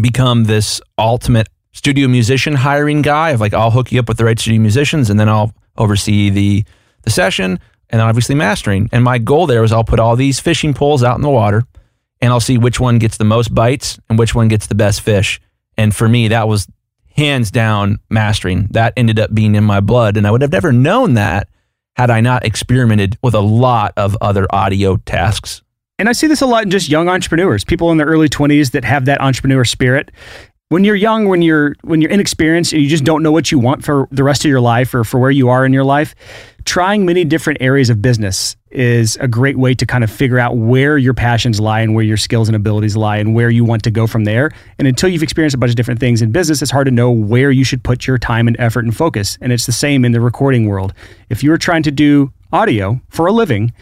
become 0.00 0.44
this 0.44 0.80
ultimate 0.96 1.50
studio 1.72 2.08
musician 2.08 2.54
hiring 2.54 3.02
guy 3.02 3.30
of 3.30 3.40
like 3.40 3.52
I'll 3.52 3.70
hook 3.70 3.92
you 3.92 4.00
up 4.00 4.08
with 4.08 4.16
the 4.16 4.24
right 4.24 4.38
studio 4.38 4.62
musicians 4.62 5.10
and 5.10 5.20
then 5.20 5.28
I'll 5.28 5.52
oversee 5.76 6.30
the 6.30 6.64
the 7.02 7.10
session 7.10 7.60
and 7.90 8.00
obviously 8.00 8.34
mastering. 8.34 8.88
And 8.92 9.04
my 9.04 9.18
goal 9.18 9.46
there 9.46 9.60
was 9.60 9.72
I'll 9.72 9.84
put 9.84 10.00
all 10.00 10.16
these 10.16 10.40
fishing 10.40 10.72
poles 10.72 11.02
out 11.02 11.16
in 11.16 11.22
the 11.22 11.28
water 11.28 11.64
and 12.20 12.32
I'll 12.32 12.40
see 12.40 12.58
which 12.58 12.80
one 12.80 12.98
gets 12.98 13.16
the 13.16 13.24
most 13.24 13.54
bites 13.54 13.98
and 14.08 14.18
which 14.18 14.34
one 14.34 14.48
gets 14.48 14.66
the 14.66 14.74
best 14.74 15.00
fish. 15.00 15.40
And 15.76 15.94
for 15.94 16.08
me, 16.08 16.28
that 16.28 16.48
was 16.48 16.68
hands 17.16 17.50
down 17.50 17.98
mastering. 18.10 18.68
That 18.70 18.92
ended 18.96 19.18
up 19.18 19.34
being 19.34 19.54
in 19.54 19.64
my 19.64 19.80
blood. 19.80 20.16
And 20.16 20.26
I 20.26 20.30
would 20.30 20.42
have 20.42 20.52
never 20.52 20.72
known 20.72 21.14
that 21.14 21.48
had 21.96 22.10
I 22.10 22.20
not 22.20 22.44
experimented 22.44 23.18
with 23.22 23.34
a 23.34 23.40
lot 23.40 23.92
of 23.96 24.16
other 24.20 24.46
audio 24.50 24.96
tasks. 24.96 25.62
And 25.98 26.08
I 26.08 26.12
see 26.12 26.26
this 26.26 26.40
a 26.40 26.46
lot 26.46 26.64
in 26.64 26.70
just 26.70 26.88
young 26.88 27.08
entrepreneurs, 27.08 27.64
people 27.64 27.92
in 27.92 27.98
their 27.98 28.06
early 28.06 28.28
20s 28.28 28.72
that 28.72 28.84
have 28.84 29.04
that 29.04 29.20
entrepreneur 29.20 29.64
spirit. 29.64 30.10
When 30.70 30.82
you're 30.82 30.96
young, 30.96 31.28
when 31.28 31.40
you're 31.40 31.76
when 31.82 32.00
you're 32.00 32.10
inexperienced 32.10 32.72
and 32.72 32.82
you 32.82 32.88
just 32.88 33.04
don't 33.04 33.22
know 33.22 33.30
what 33.30 33.52
you 33.52 33.60
want 33.60 33.84
for 33.84 34.08
the 34.10 34.24
rest 34.24 34.44
of 34.44 34.48
your 34.48 34.60
life 34.60 34.92
or 34.92 35.04
for 35.04 35.20
where 35.20 35.30
you 35.30 35.50
are 35.50 35.64
in 35.64 35.72
your 35.72 35.84
life, 35.84 36.16
trying 36.64 37.06
many 37.06 37.24
different 37.24 37.58
areas 37.60 37.90
of 37.90 38.02
business 38.02 38.56
is 38.74 39.16
a 39.20 39.28
great 39.28 39.56
way 39.56 39.74
to 39.74 39.86
kind 39.86 40.04
of 40.04 40.10
figure 40.10 40.38
out 40.38 40.56
where 40.56 40.98
your 40.98 41.14
passions 41.14 41.60
lie 41.60 41.80
and 41.80 41.94
where 41.94 42.04
your 42.04 42.16
skills 42.16 42.48
and 42.48 42.56
abilities 42.56 42.96
lie 42.96 43.16
and 43.16 43.34
where 43.34 43.50
you 43.50 43.64
want 43.64 43.82
to 43.84 43.90
go 43.90 44.06
from 44.06 44.24
there. 44.24 44.50
And 44.78 44.88
until 44.88 45.08
you've 45.08 45.22
experienced 45.22 45.54
a 45.54 45.58
bunch 45.58 45.70
of 45.70 45.76
different 45.76 46.00
things 46.00 46.22
in 46.22 46.32
business, 46.32 46.60
it's 46.60 46.70
hard 46.70 46.86
to 46.86 46.90
know 46.90 47.10
where 47.10 47.50
you 47.50 47.64
should 47.64 47.82
put 47.82 48.06
your 48.06 48.18
time 48.18 48.48
and 48.48 48.56
effort 48.58 48.84
and 48.84 48.96
focus. 48.96 49.38
And 49.40 49.52
it's 49.52 49.66
the 49.66 49.72
same 49.72 50.04
in 50.04 50.12
the 50.12 50.20
recording 50.20 50.66
world. 50.66 50.92
If 51.30 51.42
you're 51.42 51.56
trying 51.56 51.82
to 51.84 51.90
do 51.90 52.32
audio 52.52 53.00
for 53.08 53.26
a 53.26 53.32
living, 53.32 53.72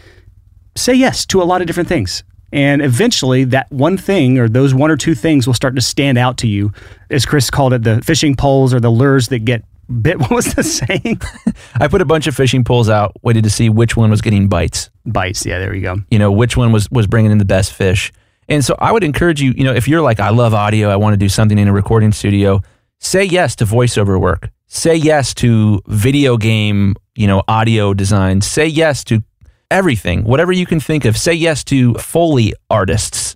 say 0.75 0.93
yes 0.93 1.25
to 1.27 1.41
a 1.41 1.43
lot 1.43 1.61
of 1.61 1.67
different 1.67 1.89
things. 1.89 2.23
And 2.51 2.83
eventually, 2.83 3.45
that 3.45 3.71
one 3.71 3.97
thing 3.97 4.37
or 4.37 4.47
those 4.47 4.75
one 4.75 4.91
or 4.91 4.97
two 4.97 5.15
things 5.15 5.47
will 5.47 5.55
start 5.55 5.73
to 5.75 5.81
stand 5.81 6.19
out 6.19 6.37
to 6.37 6.47
you. 6.47 6.71
As 7.09 7.25
Chris 7.25 7.49
called 7.49 7.73
it, 7.73 7.83
the 7.83 7.99
fishing 8.03 8.35
poles 8.35 8.75
or 8.75 8.79
the 8.79 8.91
lures 8.91 9.29
that 9.29 9.39
get 9.39 9.65
bit. 10.01 10.19
What 10.23 10.31
was 10.31 10.53
the 10.53 10.63
saying? 10.63 11.21
I 11.75 11.87
put 11.87 12.01
a 12.01 12.05
bunch 12.05 12.27
of 12.27 12.35
fishing 12.35 12.63
poles 12.63 12.89
out, 12.89 13.13
waited 13.21 13.43
to 13.43 13.49
see 13.49 13.69
which 13.69 13.97
one 13.97 14.09
was 14.09 14.21
getting 14.21 14.47
bites. 14.47 14.89
Bites. 15.05 15.45
Yeah, 15.45 15.59
there 15.59 15.75
you 15.75 15.81
go. 15.81 15.97
You 16.09 16.19
know, 16.19 16.31
which 16.31 16.55
one 16.55 16.71
was 16.71 16.89
was 16.91 17.07
bringing 17.07 17.31
in 17.31 17.37
the 17.37 17.45
best 17.45 17.73
fish. 17.73 18.11
And 18.49 18.63
so 18.63 18.75
I 18.79 18.91
would 18.91 19.03
encourage 19.03 19.41
you, 19.41 19.53
you 19.55 19.63
know, 19.63 19.73
if 19.73 19.87
you're 19.87 20.01
like, 20.01 20.19
I 20.19 20.29
love 20.29 20.53
audio, 20.53 20.89
I 20.89 20.95
want 20.97 21.13
to 21.13 21.17
do 21.17 21.29
something 21.29 21.57
in 21.57 21.67
a 21.67 21.73
recording 21.73 22.11
studio, 22.11 22.61
say 22.99 23.23
yes 23.23 23.55
to 23.57 23.65
voiceover 23.65 24.19
work. 24.19 24.49
Say 24.67 24.95
yes 24.95 25.33
to 25.35 25.81
video 25.87 26.35
game, 26.35 26.95
you 27.15 27.27
know, 27.27 27.43
audio 27.47 27.93
design. 27.93 28.41
Say 28.41 28.65
yes 28.65 29.03
to 29.05 29.23
everything, 29.69 30.23
whatever 30.23 30.51
you 30.51 30.65
can 30.65 30.79
think 30.79 31.05
of. 31.05 31.17
Say 31.17 31.33
yes 31.33 31.63
to 31.65 31.93
Foley 31.95 32.53
artists. 32.69 33.35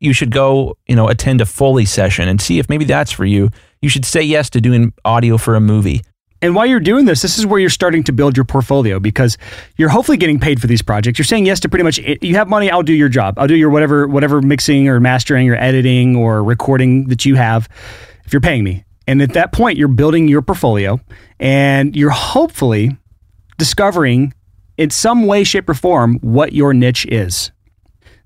You 0.00 0.12
should 0.12 0.30
go, 0.30 0.76
you 0.86 0.94
know, 0.94 1.08
attend 1.08 1.40
a 1.40 1.46
Foley 1.46 1.84
session 1.84 2.28
and 2.28 2.40
see 2.40 2.58
if 2.58 2.68
maybe 2.68 2.84
that's 2.84 3.10
for 3.10 3.24
you 3.24 3.50
you 3.80 3.88
should 3.88 4.04
say 4.04 4.22
yes 4.22 4.50
to 4.50 4.60
doing 4.60 4.92
audio 5.04 5.36
for 5.38 5.54
a 5.54 5.60
movie. 5.60 6.02
And 6.40 6.54
while 6.54 6.66
you're 6.66 6.78
doing 6.78 7.04
this, 7.04 7.20
this 7.20 7.36
is 7.36 7.46
where 7.46 7.58
you're 7.58 7.68
starting 7.68 8.04
to 8.04 8.12
build 8.12 8.36
your 8.36 8.44
portfolio 8.44 9.00
because 9.00 9.36
you're 9.76 9.88
hopefully 9.88 10.16
getting 10.16 10.38
paid 10.38 10.60
for 10.60 10.68
these 10.68 10.82
projects. 10.82 11.18
You're 11.18 11.24
saying 11.24 11.46
yes 11.46 11.58
to 11.60 11.68
pretty 11.68 11.82
much 11.82 11.98
you 11.98 12.36
have 12.36 12.48
money, 12.48 12.70
I'll 12.70 12.84
do 12.84 12.92
your 12.92 13.08
job. 13.08 13.38
I'll 13.38 13.48
do 13.48 13.56
your 13.56 13.70
whatever 13.70 14.06
whatever 14.06 14.40
mixing 14.40 14.88
or 14.88 15.00
mastering 15.00 15.50
or 15.50 15.56
editing 15.56 16.14
or 16.14 16.44
recording 16.44 17.08
that 17.08 17.24
you 17.24 17.34
have 17.34 17.68
if 18.24 18.32
you're 18.32 18.40
paying 18.40 18.62
me. 18.62 18.84
And 19.08 19.20
at 19.20 19.32
that 19.32 19.52
point, 19.52 19.78
you're 19.78 19.88
building 19.88 20.28
your 20.28 20.42
portfolio 20.42 21.00
and 21.40 21.96
you're 21.96 22.10
hopefully 22.10 22.96
discovering 23.56 24.32
in 24.76 24.90
some 24.90 25.26
way, 25.26 25.42
shape, 25.42 25.68
or 25.68 25.74
form 25.74 26.18
what 26.20 26.52
your 26.52 26.72
niche 26.72 27.04
is. 27.06 27.50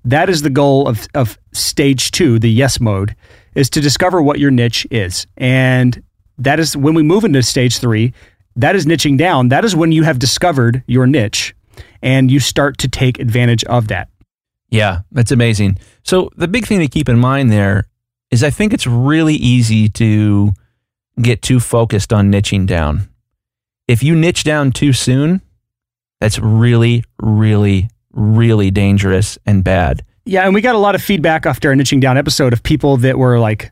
That 0.05 0.29
is 0.29 0.41
the 0.41 0.49
goal 0.49 0.87
of, 0.87 1.07
of 1.13 1.39
stage 1.53 2.11
two, 2.11 2.39
the 2.39 2.51
yes 2.51 2.79
mode, 2.79 3.15
is 3.55 3.69
to 3.71 3.81
discover 3.81 4.21
what 4.21 4.39
your 4.39 4.51
niche 4.51 4.85
is. 4.91 5.27
And 5.37 6.03
that 6.37 6.59
is 6.59 6.75
when 6.75 6.93
we 6.93 7.03
move 7.03 7.23
into 7.23 7.41
stage 7.43 7.77
three, 7.77 8.13
that 8.55 8.75
is 8.75 8.85
niching 8.85 9.17
down. 9.17 9.49
That 9.49 9.65
is 9.65 9.75
when 9.75 9.91
you 9.91 10.03
have 10.03 10.19
discovered 10.19 10.83
your 10.87 11.07
niche 11.07 11.55
and 12.01 12.29
you 12.29 12.39
start 12.39 12.77
to 12.79 12.87
take 12.87 13.19
advantage 13.19 13.63
of 13.65 13.87
that. 13.87 14.09
Yeah, 14.69 15.01
that's 15.11 15.31
amazing. 15.31 15.77
So, 16.03 16.29
the 16.35 16.47
big 16.47 16.65
thing 16.65 16.79
to 16.79 16.87
keep 16.87 17.07
in 17.07 17.19
mind 17.19 17.51
there 17.51 17.85
is 18.31 18.43
I 18.43 18.49
think 18.49 18.73
it's 18.73 18.87
really 18.87 19.35
easy 19.35 19.87
to 19.89 20.51
get 21.21 21.41
too 21.43 21.59
focused 21.59 22.11
on 22.11 22.31
niching 22.31 22.65
down. 22.65 23.07
If 23.87 24.01
you 24.01 24.15
niche 24.15 24.43
down 24.43 24.71
too 24.71 24.91
soon, 24.91 25.41
that's 26.19 26.39
really, 26.39 27.03
really, 27.21 27.89
really 28.13 28.71
dangerous 28.71 29.37
and 29.45 29.63
bad. 29.63 30.03
Yeah, 30.25 30.45
and 30.45 30.53
we 30.53 30.61
got 30.61 30.75
a 30.75 30.79
lot 30.79 30.95
of 30.95 31.01
feedback 31.01 31.45
after 31.45 31.69
our 31.69 31.75
niching 31.75 31.99
down 31.99 32.17
episode 32.17 32.53
of 32.53 32.63
people 32.63 32.97
that 32.97 33.17
were 33.17 33.39
like 33.39 33.71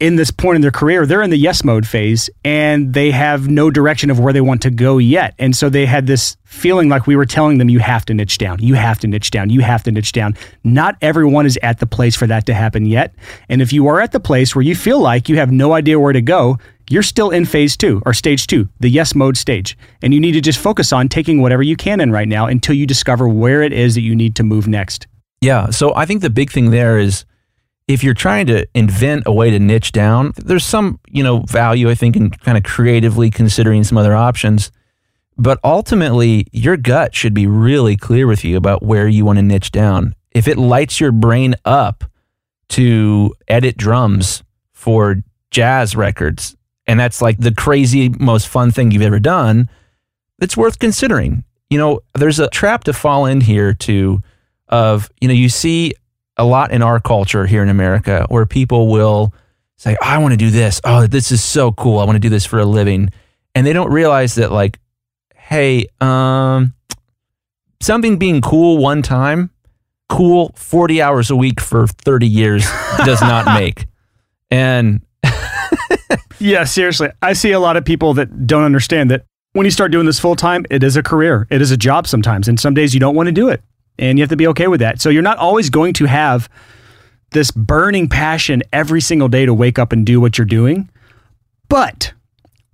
in 0.00 0.16
this 0.16 0.30
point 0.30 0.56
in 0.56 0.62
their 0.62 0.70
career, 0.70 1.04
they're 1.04 1.22
in 1.22 1.28
the 1.28 1.36
yes 1.36 1.62
mode 1.62 1.86
phase 1.86 2.30
and 2.42 2.94
they 2.94 3.10
have 3.10 3.48
no 3.48 3.70
direction 3.70 4.08
of 4.08 4.18
where 4.18 4.32
they 4.32 4.40
want 4.40 4.62
to 4.62 4.70
go 4.70 4.96
yet. 4.96 5.34
And 5.38 5.54
so 5.54 5.68
they 5.68 5.84
had 5.84 6.06
this 6.06 6.38
feeling 6.44 6.88
like 6.88 7.06
we 7.06 7.16
were 7.16 7.26
telling 7.26 7.58
them, 7.58 7.68
you 7.68 7.80
have 7.80 8.06
to 8.06 8.14
niche 8.14 8.38
down, 8.38 8.58
you 8.60 8.74
have 8.74 8.98
to 9.00 9.06
niche 9.06 9.30
down, 9.30 9.50
you 9.50 9.60
have 9.60 9.82
to 9.82 9.92
niche 9.92 10.12
down. 10.12 10.34
Not 10.64 10.96
everyone 11.02 11.44
is 11.44 11.58
at 11.62 11.78
the 11.78 11.86
place 11.86 12.16
for 12.16 12.26
that 12.26 12.46
to 12.46 12.54
happen 12.54 12.86
yet. 12.86 13.14
And 13.50 13.60
if 13.60 13.72
you 13.72 13.86
are 13.88 14.00
at 14.00 14.12
the 14.12 14.20
place 14.20 14.56
where 14.56 14.62
you 14.62 14.74
feel 14.74 15.00
like 15.00 15.28
you 15.28 15.36
have 15.36 15.52
no 15.52 15.74
idea 15.74 16.00
where 16.00 16.14
to 16.14 16.22
go, 16.22 16.58
you're 16.90 17.02
still 17.02 17.30
in 17.30 17.44
phase 17.44 17.76
two 17.76 18.02
or 18.04 18.12
stage 18.12 18.46
two, 18.46 18.68
the 18.80 18.90
yes 18.90 19.14
mode 19.14 19.36
stage. 19.36 19.78
And 20.02 20.12
you 20.12 20.20
need 20.20 20.32
to 20.32 20.40
just 20.40 20.58
focus 20.58 20.92
on 20.92 21.08
taking 21.08 21.40
whatever 21.40 21.62
you 21.62 21.76
can 21.76 22.00
in 22.00 22.10
right 22.10 22.28
now 22.28 22.46
until 22.46 22.74
you 22.74 22.86
discover 22.86 23.28
where 23.28 23.62
it 23.62 23.72
is 23.72 23.94
that 23.94 24.02
you 24.02 24.14
need 24.14 24.34
to 24.36 24.42
move 24.42 24.66
next. 24.66 25.06
Yeah. 25.40 25.70
So 25.70 25.94
I 25.94 26.04
think 26.04 26.20
the 26.20 26.30
big 26.30 26.50
thing 26.50 26.70
there 26.70 26.98
is 26.98 27.24
if 27.86 28.04
you're 28.04 28.12
trying 28.12 28.46
to 28.46 28.66
invent 28.74 29.22
a 29.26 29.32
way 29.32 29.50
to 29.50 29.58
niche 29.58 29.92
down, 29.92 30.32
there's 30.36 30.64
some, 30.64 31.00
you 31.08 31.22
know, 31.22 31.40
value, 31.40 31.88
I 31.88 31.94
think, 31.94 32.16
in 32.16 32.30
kind 32.30 32.58
of 32.58 32.64
creatively 32.64 33.30
considering 33.30 33.84
some 33.84 33.96
other 33.96 34.14
options. 34.14 34.70
But 35.36 35.58
ultimately, 35.64 36.46
your 36.52 36.76
gut 36.76 37.14
should 37.14 37.34
be 37.34 37.46
really 37.46 37.96
clear 37.96 38.26
with 38.26 38.44
you 38.44 38.56
about 38.56 38.82
where 38.82 39.08
you 39.08 39.24
want 39.24 39.38
to 39.38 39.42
niche 39.42 39.72
down. 39.72 40.14
If 40.32 40.46
it 40.46 40.58
lights 40.58 41.00
your 41.00 41.12
brain 41.12 41.54
up 41.64 42.04
to 42.70 43.34
edit 43.48 43.76
drums 43.76 44.42
for 44.72 45.16
jazz 45.50 45.96
records, 45.96 46.56
and 46.90 46.98
that's 46.98 47.22
like 47.22 47.38
the 47.38 47.54
crazy, 47.54 48.08
most 48.08 48.48
fun 48.48 48.72
thing 48.72 48.90
you've 48.90 49.00
ever 49.00 49.20
done, 49.20 49.70
it's 50.42 50.56
worth 50.56 50.80
considering. 50.80 51.44
You 51.70 51.78
know, 51.78 52.00
there's 52.14 52.40
a 52.40 52.48
trap 52.48 52.82
to 52.84 52.92
fall 52.92 53.26
in 53.26 53.40
here 53.40 53.74
to 53.74 54.20
of, 54.66 55.08
you 55.20 55.28
know, 55.28 55.34
you 55.34 55.48
see 55.48 55.94
a 56.36 56.44
lot 56.44 56.72
in 56.72 56.82
our 56.82 56.98
culture 56.98 57.46
here 57.46 57.62
in 57.62 57.68
America 57.68 58.26
where 58.28 58.44
people 58.44 58.88
will 58.88 59.32
say, 59.76 59.96
oh, 60.02 60.04
I 60.04 60.18
want 60.18 60.32
to 60.32 60.36
do 60.36 60.50
this. 60.50 60.80
Oh, 60.82 61.06
this 61.06 61.30
is 61.30 61.44
so 61.44 61.70
cool. 61.70 62.00
I 62.00 62.04
want 62.04 62.16
to 62.16 62.20
do 62.20 62.28
this 62.28 62.44
for 62.44 62.58
a 62.58 62.64
living. 62.64 63.10
And 63.54 63.64
they 63.64 63.72
don't 63.72 63.92
realize 63.92 64.34
that, 64.34 64.50
like, 64.50 64.80
hey, 65.36 65.86
um, 66.00 66.74
something 67.80 68.18
being 68.18 68.40
cool 68.40 68.78
one 68.78 69.02
time, 69.02 69.50
cool 70.08 70.50
40 70.56 71.00
hours 71.00 71.30
a 71.30 71.36
week 71.36 71.60
for 71.60 71.86
30 71.86 72.26
years 72.26 72.68
does 73.04 73.20
not 73.20 73.46
make. 73.46 73.86
And 74.50 75.02
yeah, 76.40 76.64
seriously. 76.64 77.10
I 77.22 77.32
see 77.32 77.52
a 77.52 77.60
lot 77.60 77.76
of 77.76 77.84
people 77.84 78.14
that 78.14 78.46
don't 78.46 78.64
understand 78.64 79.10
that 79.10 79.24
when 79.52 79.64
you 79.64 79.70
start 79.70 79.92
doing 79.92 80.06
this 80.06 80.18
full 80.18 80.36
time, 80.36 80.64
it 80.70 80.82
is 80.82 80.96
a 80.96 81.02
career, 81.02 81.46
it 81.50 81.60
is 81.60 81.70
a 81.70 81.76
job 81.76 82.06
sometimes. 82.06 82.48
And 82.48 82.58
some 82.58 82.74
days 82.74 82.94
you 82.94 83.00
don't 83.00 83.14
want 83.14 83.26
to 83.26 83.32
do 83.32 83.48
it 83.48 83.62
and 83.98 84.18
you 84.18 84.22
have 84.22 84.30
to 84.30 84.36
be 84.36 84.46
okay 84.48 84.66
with 84.66 84.80
that. 84.80 85.00
So 85.00 85.10
you're 85.10 85.22
not 85.22 85.38
always 85.38 85.70
going 85.70 85.92
to 85.94 86.06
have 86.06 86.48
this 87.32 87.50
burning 87.50 88.08
passion 88.08 88.62
every 88.72 89.00
single 89.00 89.28
day 89.28 89.46
to 89.46 89.54
wake 89.54 89.78
up 89.78 89.92
and 89.92 90.04
do 90.04 90.20
what 90.20 90.38
you're 90.38 90.44
doing. 90.46 90.88
But 91.68 92.12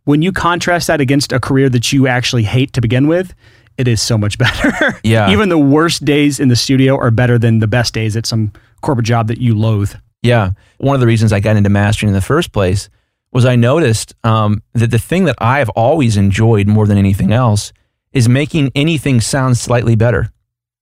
when 0.04 0.22
you 0.22 0.32
contrast 0.32 0.86
that 0.86 1.00
against 1.00 1.32
a 1.32 1.40
career 1.40 1.68
that 1.68 1.92
you 1.92 2.06
actually 2.06 2.44
hate 2.44 2.72
to 2.74 2.80
begin 2.80 3.08
with, 3.08 3.34
it 3.76 3.88
is 3.88 4.00
so 4.00 4.16
much 4.16 4.38
better. 4.38 4.98
Yeah. 5.02 5.30
Even 5.30 5.48
the 5.48 5.58
worst 5.58 6.04
days 6.04 6.40
in 6.40 6.48
the 6.48 6.56
studio 6.56 6.96
are 6.96 7.10
better 7.10 7.38
than 7.38 7.58
the 7.58 7.66
best 7.66 7.92
days 7.92 8.16
at 8.16 8.24
some 8.24 8.52
corporate 8.80 9.06
job 9.06 9.28
that 9.28 9.38
you 9.38 9.54
loathe. 9.54 9.94
Yeah. 10.22 10.52
One 10.78 10.94
of 10.94 11.00
the 11.00 11.06
reasons 11.06 11.32
I 11.32 11.40
got 11.40 11.56
into 11.56 11.70
mastering 11.70 12.08
in 12.08 12.14
the 12.14 12.20
first 12.20 12.52
place 12.52 12.88
was 13.36 13.44
I 13.44 13.54
noticed 13.54 14.14
um, 14.24 14.62
that 14.72 14.90
the 14.90 14.98
thing 14.98 15.24
that 15.26 15.36
I've 15.38 15.68
always 15.70 16.16
enjoyed 16.16 16.66
more 16.66 16.86
than 16.86 16.98
anything 16.98 17.32
else 17.32 17.72
is 18.12 18.28
making 18.28 18.72
anything 18.74 19.20
sound 19.20 19.56
slightly 19.56 19.94
better 19.94 20.32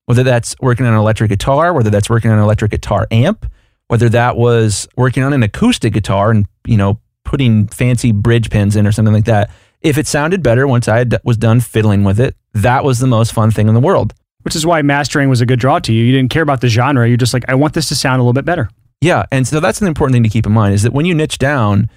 whether 0.07 0.23
that's 0.23 0.55
working 0.61 0.87
on 0.87 0.93
an 0.93 0.99
electric 0.99 1.31
guitar, 1.31 1.73
whether 1.73 1.91
that's 1.91 2.11
working 2.11 2.31
on 2.31 2.39
an 2.39 2.45
electric 2.45 2.71
guitar 2.71 3.07
amp, 3.11 3.51
whether 3.89 4.09
that 4.09 4.37
was 4.37 4.87
working 4.97 5.23
on 5.23 5.33
an 5.33 5.43
acoustic 5.43 5.93
guitar 5.93 6.31
and, 6.31 6.47
you 6.67 6.77
know, 6.77 7.01
putting 7.25 7.67
fancy 7.69 8.13
bridge 8.13 8.51
pins 8.51 8.77
in 8.77 8.87
or 8.87 8.93
something 8.93 9.15
like 9.15 9.25
that. 9.25 9.51
If 9.81 9.99
it 9.99 10.07
sounded 10.07 10.43
better 10.43 10.67
once 10.67 10.89
I 10.89 11.05
was 11.25 11.37
done 11.37 11.61
fiddling 11.61 12.05
with 12.05 12.21
it, 12.21 12.37
that 12.55 12.85
was 12.85 12.99
the 12.99 13.07
most 13.07 13.33
fun 13.33 13.51
thing 13.51 13.69
in 13.69 13.75
the 13.75 13.81
world. 13.81 14.15
Which 14.43 14.55
is 14.55 14.67
why 14.67 14.83
mastering 14.83 15.31
was 15.31 15.41
a 15.41 15.47
good 15.47 15.59
draw 15.59 15.79
to 15.79 15.93
you. 15.93 16.05
You 16.05 16.13
didn't 16.13 16.31
care 16.31 16.43
about 16.43 16.61
the 16.61 16.69
genre. 16.69 17.09
You're 17.09 17.17
just 17.17 17.33
like, 17.33 17.45
I 17.49 17.55
want 17.55 17.73
this 17.73 17.89
to 17.89 17.95
sound 17.95 18.21
a 18.21 18.23
little 18.23 18.35
bit 18.35 18.45
better. 18.45 18.69
Yeah. 19.01 19.25
And 19.33 19.49
so 19.49 19.59
that's 19.59 19.81
an 19.81 19.89
important 19.89 20.15
thing 20.15 20.23
to 20.23 20.29
keep 20.29 20.45
in 20.45 20.53
mind 20.53 20.75
is 20.75 20.83
that 20.83 20.93
when 20.93 21.07
you 21.07 21.15
niche 21.15 21.39
down, 21.39 21.89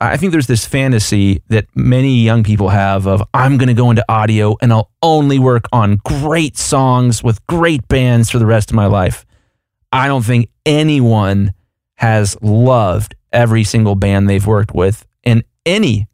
I 0.00 0.16
think 0.16 0.32
there's 0.32 0.46
this 0.46 0.66
fantasy 0.66 1.42
that 1.48 1.66
many 1.74 2.20
young 2.20 2.42
people 2.42 2.70
have 2.70 3.06
of 3.06 3.22
I'm 3.34 3.58
going 3.58 3.68
to 3.68 3.74
go 3.74 3.90
into 3.90 4.04
audio 4.08 4.56
and 4.62 4.72
I'll 4.72 4.90
only 5.02 5.38
work 5.38 5.66
on 5.72 5.96
great 5.96 6.56
songs 6.56 7.22
with 7.22 7.46
great 7.46 7.86
bands 7.86 8.30
for 8.30 8.38
the 8.38 8.46
rest 8.46 8.70
of 8.70 8.76
my 8.76 8.86
life. 8.86 9.26
I 9.92 10.08
don't 10.08 10.24
think 10.24 10.48
anyone 10.64 11.52
has 11.96 12.34
loved 12.40 13.14
every 13.30 13.62
single 13.62 13.94
band 13.94 14.28
they've 14.28 14.46
worked 14.46 14.74
with 14.74 15.06
in 15.22 15.44
any 15.66 16.08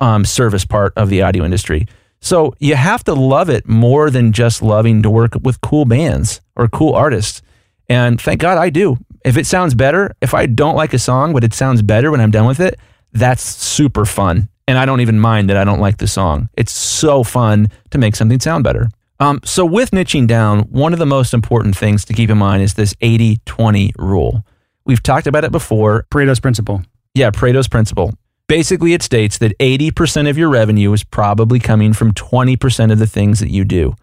um, 0.00 0.26
service 0.26 0.66
part 0.66 0.92
of 0.96 1.08
the 1.08 1.22
audio 1.22 1.42
industry. 1.42 1.86
So 2.20 2.54
you 2.58 2.74
have 2.74 3.02
to 3.04 3.14
love 3.14 3.48
it 3.48 3.66
more 3.66 4.10
than 4.10 4.32
just 4.32 4.60
loving 4.60 5.02
to 5.02 5.08
work 5.08 5.32
with 5.42 5.62
cool 5.62 5.86
bands 5.86 6.42
or 6.56 6.68
cool 6.68 6.92
artists. 6.92 7.40
And 7.88 8.20
thank 8.20 8.40
God 8.40 8.58
I 8.58 8.68
do. 8.68 8.98
If 9.24 9.38
it 9.38 9.46
sounds 9.46 9.74
better, 9.74 10.14
if 10.20 10.34
I 10.34 10.44
don't 10.44 10.76
like 10.76 10.92
a 10.92 10.98
song, 10.98 11.32
but 11.32 11.44
it 11.44 11.54
sounds 11.54 11.80
better 11.80 12.10
when 12.10 12.20
I'm 12.20 12.30
done 12.30 12.46
with 12.46 12.60
it, 12.60 12.78
that's 13.12 13.42
super 13.42 14.04
fun. 14.04 14.48
And 14.68 14.78
I 14.78 14.86
don't 14.86 15.00
even 15.00 15.18
mind 15.18 15.50
that 15.50 15.56
I 15.56 15.64
don't 15.64 15.80
like 15.80 15.98
the 15.98 16.06
song. 16.06 16.48
It's 16.56 16.72
so 16.72 17.24
fun 17.24 17.68
to 17.90 17.98
make 17.98 18.14
something 18.14 18.38
sound 18.38 18.62
better. 18.64 18.88
Um, 19.18 19.40
so, 19.44 19.66
with 19.66 19.90
niching 19.90 20.26
down, 20.26 20.60
one 20.70 20.92
of 20.92 20.98
the 20.98 21.06
most 21.06 21.34
important 21.34 21.76
things 21.76 22.04
to 22.06 22.14
keep 22.14 22.30
in 22.30 22.38
mind 22.38 22.62
is 22.62 22.74
this 22.74 22.94
80 23.00 23.40
20 23.44 23.92
rule. 23.98 24.46
We've 24.86 25.02
talked 25.02 25.26
about 25.26 25.44
it 25.44 25.52
before. 25.52 26.06
Pareto's 26.10 26.40
principle. 26.40 26.82
Yeah, 27.14 27.30
Pareto's 27.30 27.68
principle. 27.68 28.14
Basically, 28.46 28.94
it 28.94 29.02
states 29.02 29.38
that 29.38 29.56
80% 29.58 30.28
of 30.28 30.36
your 30.36 30.48
revenue 30.48 30.92
is 30.92 31.04
probably 31.04 31.60
coming 31.60 31.92
from 31.92 32.12
20% 32.12 32.90
of 32.90 32.98
the 32.98 33.06
things 33.06 33.38
that 33.38 33.50
you 33.50 33.64
do. 33.64 33.94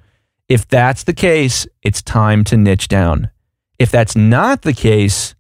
If 0.48 0.68
that's 0.68 1.04
the 1.04 1.14
case, 1.14 1.68
it's 1.82 2.02
time 2.02 2.46
to 2.46 2.56
niche 2.56 2.88
down. 2.88 3.30
If 3.80 3.92
that's 3.92 4.16
not 4.16 4.62
the 4.62 4.72
case, 4.72 5.36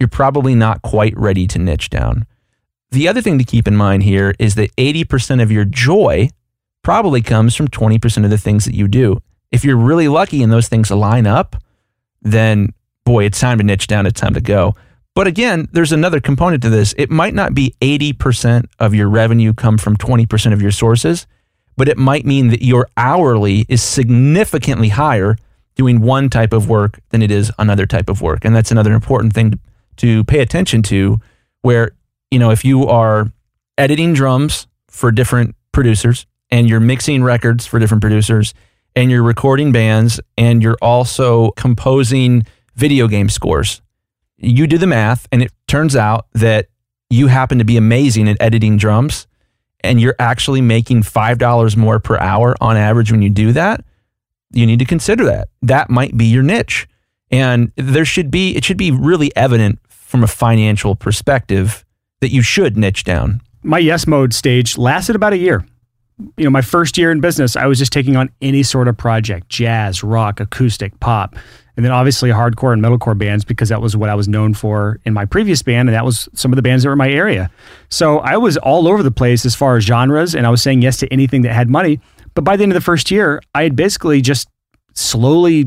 you're 0.00 0.08
probably 0.08 0.54
not 0.54 0.80
quite 0.80 1.16
ready 1.18 1.46
to 1.48 1.58
niche 1.58 1.90
down. 1.90 2.26
The 2.96 3.08
other 3.08 3.20
thing 3.20 3.36
to 3.36 3.44
keep 3.44 3.68
in 3.68 3.76
mind 3.76 4.04
here 4.04 4.34
is 4.38 4.54
that 4.54 4.74
80% 4.76 5.42
of 5.42 5.52
your 5.52 5.66
joy 5.66 6.30
probably 6.82 7.20
comes 7.20 7.54
from 7.54 7.68
20% 7.68 8.24
of 8.24 8.30
the 8.30 8.38
things 8.38 8.64
that 8.64 8.72
you 8.74 8.88
do. 8.88 9.20
If 9.52 9.66
you're 9.66 9.76
really 9.76 10.08
lucky 10.08 10.42
and 10.42 10.50
those 10.50 10.68
things 10.68 10.90
line 10.90 11.26
up, 11.26 11.56
then 12.22 12.72
boy, 13.04 13.24
it's 13.24 13.38
time 13.38 13.58
to 13.58 13.64
niche 13.64 13.86
down, 13.86 14.06
it's 14.06 14.18
time 14.18 14.32
to 14.32 14.40
go. 14.40 14.74
But 15.14 15.26
again, 15.26 15.68
there's 15.72 15.92
another 15.92 16.20
component 16.20 16.62
to 16.62 16.70
this. 16.70 16.94
It 16.96 17.10
might 17.10 17.34
not 17.34 17.52
be 17.52 17.74
80% 17.82 18.64
of 18.78 18.94
your 18.94 19.10
revenue 19.10 19.52
come 19.52 19.76
from 19.76 19.98
20% 19.98 20.54
of 20.54 20.62
your 20.62 20.70
sources, 20.70 21.26
but 21.76 21.90
it 21.90 21.98
might 21.98 22.24
mean 22.24 22.48
that 22.48 22.64
your 22.64 22.88
hourly 22.96 23.66
is 23.68 23.82
significantly 23.82 24.88
higher 24.88 25.36
doing 25.74 26.00
one 26.00 26.30
type 26.30 26.54
of 26.54 26.70
work 26.70 26.98
than 27.10 27.20
it 27.20 27.30
is 27.30 27.52
another 27.58 27.84
type 27.84 28.08
of 28.08 28.22
work. 28.22 28.46
And 28.46 28.56
that's 28.56 28.70
another 28.70 28.94
important 28.94 29.34
thing 29.34 29.60
to, 29.96 30.24
pay 30.24 30.38
attention 30.40 30.80
to 30.84 31.20
where 31.60 31.90
you 32.30 32.38
know, 32.38 32.50
if 32.50 32.64
you 32.64 32.86
are 32.86 33.30
editing 33.78 34.14
drums 34.14 34.66
for 34.88 35.10
different 35.10 35.54
producers 35.72 36.26
and 36.50 36.68
you're 36.68 36.80
mixing 36.80 37.22
records 37.22 37.66
for 37.66 37.78
different 37.78 38.00
producers 38.00 38.54
and 38.94 39.10
you're 39.10 39.22
recording 39.22 39.72
bands 39.72 40.20
and 40.36 40.62
you're 40.62 40.78
also 40.80 41.50
composing 41.52 42.44
video 42.74 43.08
game 43.08 43.28
scores, 43.28 43.82
you 44.38 44.66
do 44.66 44.78
the 44.78 44.86
math 44.86 45.26
and 45.32 45.42
it 45.42 45.52
turns 45.68 45.94
out 45.96 46.26
that 46.32 46.68
you 47.10 47.28
happen 47.28 47.58
to 47.58 47.64
be 47.64 47.76
amazing 47.76 48.28
at 48.28 48.36
editing 48.40 48.76
drums 48.76 49.26
and 49.80 50.00
you're 50.00 50.16
actually 50.18 50.60
making 50.60 51.02
$5 51.02 51.76
more 51.76 52.00
per 52.00 52.18
hour 52.18 52.56
on 52.60 52.76
average 52.76 53.12
when 53.12 53.22
you 53.22 53.30
do 53.30 53.52
that, 53.52 53.84
you 54.52 54.66
need 54.66 54.78
to 54.80 54.84
consider 54.84 55.24
that. 55.24 55.48
That 55.62 55.90
might 55.90 56.16
be 56.16 56.26
your 56.26 56.42
niche. 56.42 56.88
And 57.30 57.72
there 57.76 58.04
should 58.04 58.30
be, 58.30 58.56
it 58.56 58.64
should 58.64 58.76
be 58.76 58.90
really 58.90 59.34
evident 59.36 59.78
from 59.88 60.22
a 60.22 60.28
financial 60.28 60.96
perspective 60.96 61.84
that 62.20 62.32
you 62.32 62.42
should 62.42 62.76
niche 62.76 63.04
down? 63.04 63.40
My 63.62 63.78
yes 63.78 64.06
mode 64.06 64.32
stage 64.32 64.78
lasted 64.78 65.16
about 65.16 65.32
a 65.32 65.38
year. 65.38 65.66
You 66.36 66.44
know, 66.44 66.50
my 66.50 66.62
first 66.62 66.96
year 66.96 67.10
in 67.10 67.20
business, 67.20 67.56
I 67.56 67.66
was 67.66 67.78
just 67.78 67.92
taking 67.92 68.16
on 68.16 68.30
any 68.40 68.62
sort 68.62 68.88
of 68.88 68.96
project 68.96 69.48
jazz, 69.48 70.02
rock, 70.02 70.40
acoustic, 70.40 70.98
pop, 70.98 71.36
and 71.76 71.84
then 71.84 71.92
obviously 71.92 72.30
hardcore 72.30 72.72
and 72.72 72.82
metalcore 72.82 73.18
bands 73.18 73.44
because 73.44 73.68
that 73.68 73.82
was 73.82 73.96
what 73.96 74.08
I 74.08 74.14
was 74.14 74.28
known 74.28 74.54
for 74.54 74.98
in 75.04 75.12
my 75.12 75.26
previous 75.26 75.60
band. 75.60 75.90
And 75.90 75.94
that 75.94 76.06
was 76.06 76.26
some 76.32 76.52
of 76.52 76.56
the 76.56 76.62
bands 76.62 76.82
that 76.82 76.88
were 76.88 76.94
in 76.94 76.98
my 76.98 77.10
area. 77.10 77.50
So 77.90 78.20
I 78.20 78.38
was 78.38 78.56
all 78.56 78.88
over 78.88 79.02
the 79.02 79.10
place 79.10 79.44
as 79.44 79.54
far 79.54 79.76
as 79.76 79.84
genres, 79.84 80.34
and 80.34 80.46
I 80.46 80.50
was 80.50 80.62
saying 80.62 80.80
yes 80.80 80.96
to 80.98 81.12
anything 81.12 81.42
that 81.42 81.52
had 81.52 81.68
money. 81.68 82.00
But 82.34 82.44
by 82.44 82.56
the 82.56 82.62
end 82.62 82.72
of 82.72 82.74
the 82.74 82.80
first 82.80 83.10
year, 83.10 83.42
I 83.54 83.62
had 83.62 83.76
basically 83.76 84.22
just 84.22 84.48
slowly 84.94 85.66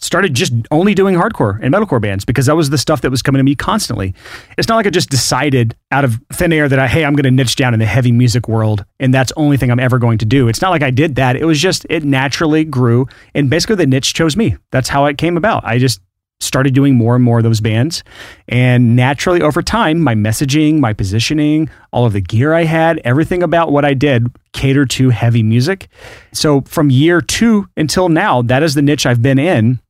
started 0.00 0.34
just 0.34 0.52
only 0.70 0.94
doing 0.94 1.14
hardcore 1.16 1.58
and 1.62 1.74
metalcore 1.74 2.00
bands 2.00 2.24
because 2.24 2.46
that 2.46 2.56
was 2.56 2.70
the 2.70 2.78
stuff 2.78 3.00
that 3.00 3.10
was 3.10 3.22
coming 3.22 3.38
to 3.38 3.44
me 3.44 3.54
constantly. 3.54 4.14
It's 4.56 4.68
not 4.68 4.76
like 4.76 4.86
I 4.86 4.90
just 4.90 5.10
decided 5.10 5.76
out 5.90 6.04
of 6.04 6.20
thin 6.32 6.52
air 6.52 6.68
that 6.68 6.78
I, 6.78 6.86
hey, 6.86 7.04
I'm 7.04 7.14
going 7.14 7.24
to 7.24 7.30
niche 7.30 7.56
down 7.56 7.74
in 7.74 7.80
the 7.80 7.86
heavy 7.86 8.12
music 8.12 8.48
world 8.48 8.84
and 9.00 9.12
that's 9.12 9.32
the 9.32 9.38
only 9.38 9.56
thing 9.56 9.70
I'm 9.70 9.80
ever 9.80 9.98
going 9.98 10.18
to 10.18 10.24
do. 10.24 10.48
It's 10.48 10.62
not 10.62 10.70
like 10.70 10.82
I 10.82 10.90
did 10.90 11.16
that. 11.16 11.36
It 11.36 11.44
was 11.44 11.60
just, 11.60 11.86
it 11.90 12.04
naturally 12.04 12.64
grew 12.64 13.06
and 13.34 13.50
basically 13.50 13.76
the 13.76 13.86
niche 13.86 14.14
chose 14.14 14.36
me. 14.36 14.56
That's 14.70 14.88
how 14.88 15.06
it 15.06 15.18
came 15.18 15.36
about. 15.36 15.64
I 15.64 15.78
just 15.78 16.00
started 16.40 16.72
doing 16.72 16.94
more 16.94 17.16
and 17.16 17.24
more 17.24 17.38
of 17.38 17.44
those 17.44 17.60
bands. 17.60 18.04
And 18.46 18.94
naturally 18.94 19.42
over 19.42 19.60
time, 19.62 20.00
my 20.00 20.14
messaging, 20.14 20.78
my 20.78 20.92
positioning, 20.92 21.68
all 21.92 22.06
of 22.06 22.12
the 22.12 22.20
gear 22.20 22.54
I 22.54 22.64
had, 22.64 23.00
everything 23.04 23.42
about 23.42 23.72
what 23.72 23.84
I 23.84 23.94
did 23.94 24.28
catered 24.52 24.90
to 24.90 25.10
heavy 25.10 25.42
music. 25.42 25.88
So 26.32 26.60
from 26.62 26.90
year 26.90 27.20
two 27.20 27.68
until 27.76 28.08
now, 28.08 28.42
that 28.42 28.62
is 28.62 28.74
the 28.74 28.82
niche 28.82 29.04
I've 29.04 29.22
been 29.22 29.38
in 29.38 29.80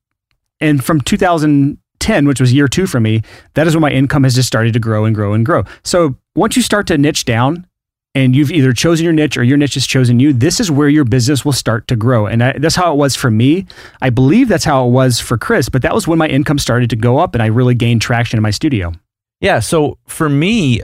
and 0.61 0.85
from 0.85 1.01
2010, 1.01 2.27
which 2.27 2.41
was 2.41 2.53
year 2.53 2.69
two 2.69 2.87
for 2.87 3.01
me, 3.01 3.23
that 3.55 3.67
is 3.67 3.75
when 3.75 3.83
my 3.83 3.91
income 3.91 4.25
has 4.25 4.35
just 4.35 4.49
started 4.49 4.73
to 4.73 4.81
grow 4.81 5.05
and 5.05 5.15
grow 5.15 5.33
and 5.33 5.45
grow. 5.45 5.65
So 5.85 6.17
once 6.35 6.57
you 6.57 6.63
start 6.63 6.87
to 6.89 6.99
niche 6.99 7.25
down, 7.25 7.67
and 8.15 8.35
you've 8.35 8.51
either 8.51 8.73
chosen 8.73 9.05
your 9.05 9.13
niche 9.13 9.37
or 9.37 9.45
your 9.45 9.57
niche 9.57 9.75
has 9.75 9.87
chosen 9.87 10.19
you, 10.19 10.33
this 10.33 10.59
is 10.59 10.71
where 10.71 10.89
your 10.89 11.05
business 11.05 11.45
will 11.45 11.53
start 11.53 11.87
to 11.89 11.95
grow. 11.95 12.27
And 12.27 12.43
I, 12.43 12.59
that's 12.59 12.75
how 12.75 12.93
it 12.93 12.97
was 12.97 13.15
for 13.15 13.31
me. 13.31 13.67
I 14.01 14.11
believe 14.11 14.49
that's 14.49 14.65
how 14.65 14.87
it 14.87 14.91
was 14.91 15.21
for 15.21 15.39
Chris, 15.39 15.69
but 15.69 15.83
that 15.83 15.95
was 15.95 16.09
when 16.09 16.19
my 16.19 16.27
income 16.27 16.59
started 16.59 16.91
to 16.91 16.97
go 16.97 17.19
up 17.19 17.35
and 17.35 17.43
I 17.43 17.47
really 17.47 17.75
gained 17.75 18.03
traction 18.03 18.37
in 18.37 18.43
my 18.43 18.51
studio. 18.51 18.93
Yeah. 19.41 19.61
So 19.61 19.99
for 20.07 20.29
me, 20.29 20.81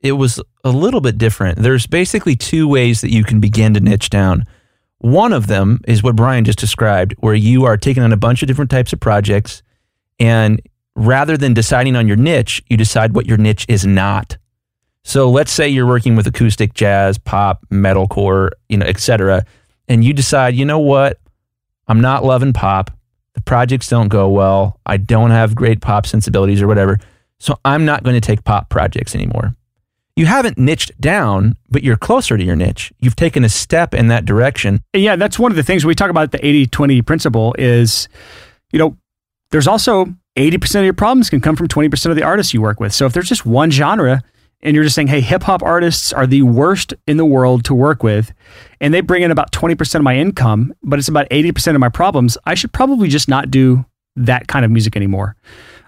it 0.00 0.12
was 0.12 0.40
a 0.64 0.70
little 0.70 1.00
bit 1.00 1.18
different. 1.18 1.58
There's 1.58 1.86
basically 1.86 2.36
two 2.36 2.68
ways 2.68 3.00
that 3.00 3.10
you 3.10 3.24
can 3.24 3.40
begin 3.40 3.72
to 3.74 3.80
niche 3.80 4.10
down. 4.10 4.44
One 5.00 5.32
of 5.32 5.46
them 5.46 5.80
is 5.88 6.02
what 6.02 6.16
Brian 6.16 6.44
just 6.44 6.58
described, 6.58 7.14
where 7.18 7.34
you 7.34 7.64
are 7.64 7.76
taking 7.76 8.02
on 8.02 8.12
a 8.12 8.18
bunch 8.18 8.42
of 8.42 8.46
different 8.46 8.70
types 8.70 8.92
of 8.92 9.00
projects. 9.00 9.62
And 10.18 10.60
rather 10.94 11.36
than 11.36 11.54
deciding 11.54 11.96
on 11.96 12.06
your 12.06 12.18
niche, 12.18 12.62
you 12.68 12.76
decide 12.76 13.14
what 13.14 13.26
your 13.26 13.38
niche 13.38 13.64
is 13.68 13.86
not. 13.86 14.36
So 15.02 15.30
let's 15.30 15.50
say 15.50 15.68
you're 15.68 15.86
working 15.86 16.16
with 16.16 16.26
acoustic 16.26 16.74
jazz, 16.74 17.16
pop, 17.16 17.64
metalcore, 17.70 18.50
you 18.68 18.76
know, 18.76 18.86
etc., 18.86 19.44
and 19.88 20.04
you 20.04 20.12
decide, 20.12 20.54
you 20.54 20.64
know 20.64 20.78
what, 20.78 21.18
I'm 21.88 22.00
not 22.00 22.24
loving 22.24 22.52
pop. 22.52 22.92
The 23.32 23.40
projects 23.40 23.88
don't 23.88 24.08
go 24.08 24.28
well. 24.28 24.78
I 24.86 24.98
don't 24.98 25.30
have 25.30 25.54
great 25.54 25.80
pop 25.80 26.06
sensibilities 26.06 26.62
or 26.62 26.68
whatever. 26.68 26.98
So 27.38 27.58
I'm 27.64 27.84
not 27.84 28.04
going 28.04 28.14
to 28.14 28.20
take 28.20 28.44
pop 28.44 28.68
projects 28.68 29.14
anymore. 29.14 29.56
You 30.20 30.26
haven't 30.26 30.58
niched 30.58 31.00
down, 31.00 31.56
but 31.70 31.82
you're 31.82 31.96
closer 31.96 32.36
to 32.36 32.44
your 32.44 32.54
niche. 32.54 32.92
You've 32.98 33.16
taken 33.16 33.42
a 33.42 33.48
step 33.48 33.94
in 33.94 34.08
that 34.08 34.26
direction. 34.26 34.82
Yeah, 34.92 35.16
that's 35.16 35.38
one 35.38 35.50
of 35.50 35.56
the 35.56 35.62
things 35.62 35.86
we 35.86 35.94
talk 35.94 36.10
about 36.10 36.30
the 36.30 36.36
80-20 36.36 37.06
principle 37.06 37.54
is, 37.58 38.06
you 38.70 38.78
know, 38.78 38.98
there's 39.50 39.66
also 39.66 40.14
80% 40.36 40.80
of 40.80 40.84
your 40.84 40.92
problems 40.92 41.30
can 41.30 41.40
come 41.40 41.56
from 41.56 41.68
20% 41.68 42.10
of 42.10 42.16
the 42.16 42.22
artists 42.22 42.52
you 42.52 42.60
work 42.60 42.80
with. 42.80 42.92
So 42.92 43.06
if 43.06 43.14
there's 43.14 43.30
just 43.30 43.46
one 43.46 43.70
genre 43.70 44.22
and 44.60 44.74
you're 44.74 44.84
just 44.84 44.94
saying, 44.94 45.08
hey, 45.08 45.22
hip 45.22 45.44
hop 45.44 45.62
artists 45.62 46.12
are 46.12 46.26
the 46.26 46.42
worst 46.42 46.92
in 47.06 47.16
the 47.16 47.24
world 47.24 47.64
to 47.64 47.74
work 47.74 48.02
with, 48.02 48.34
and 48.78 48.92
they 48.92 49.00
bring 49.00 49.22
in 49.22 49.30
about 49.30 49.52
20% 49.52 49.94
of 49.94 50.02
my 50.02 50.18
income, 50.18 50.74
but 50.82 50.98
it's 50.98 51.08
about 51.08 51.30
80% 51.30 51.74
of 51.74 51.80
my 51.80 51.88
problems, 51.88 52.36
I 52.44 52.56
should 52.56 52.74
probably 52.74 53.08
just 53.08 53.26
not 53.26 53.50
do 53.50 53.86
that 54.16 54.48
kind 54.48 54.66
of 54.66 54.70
music 54.70 54.96
anymore. 54.96 55.34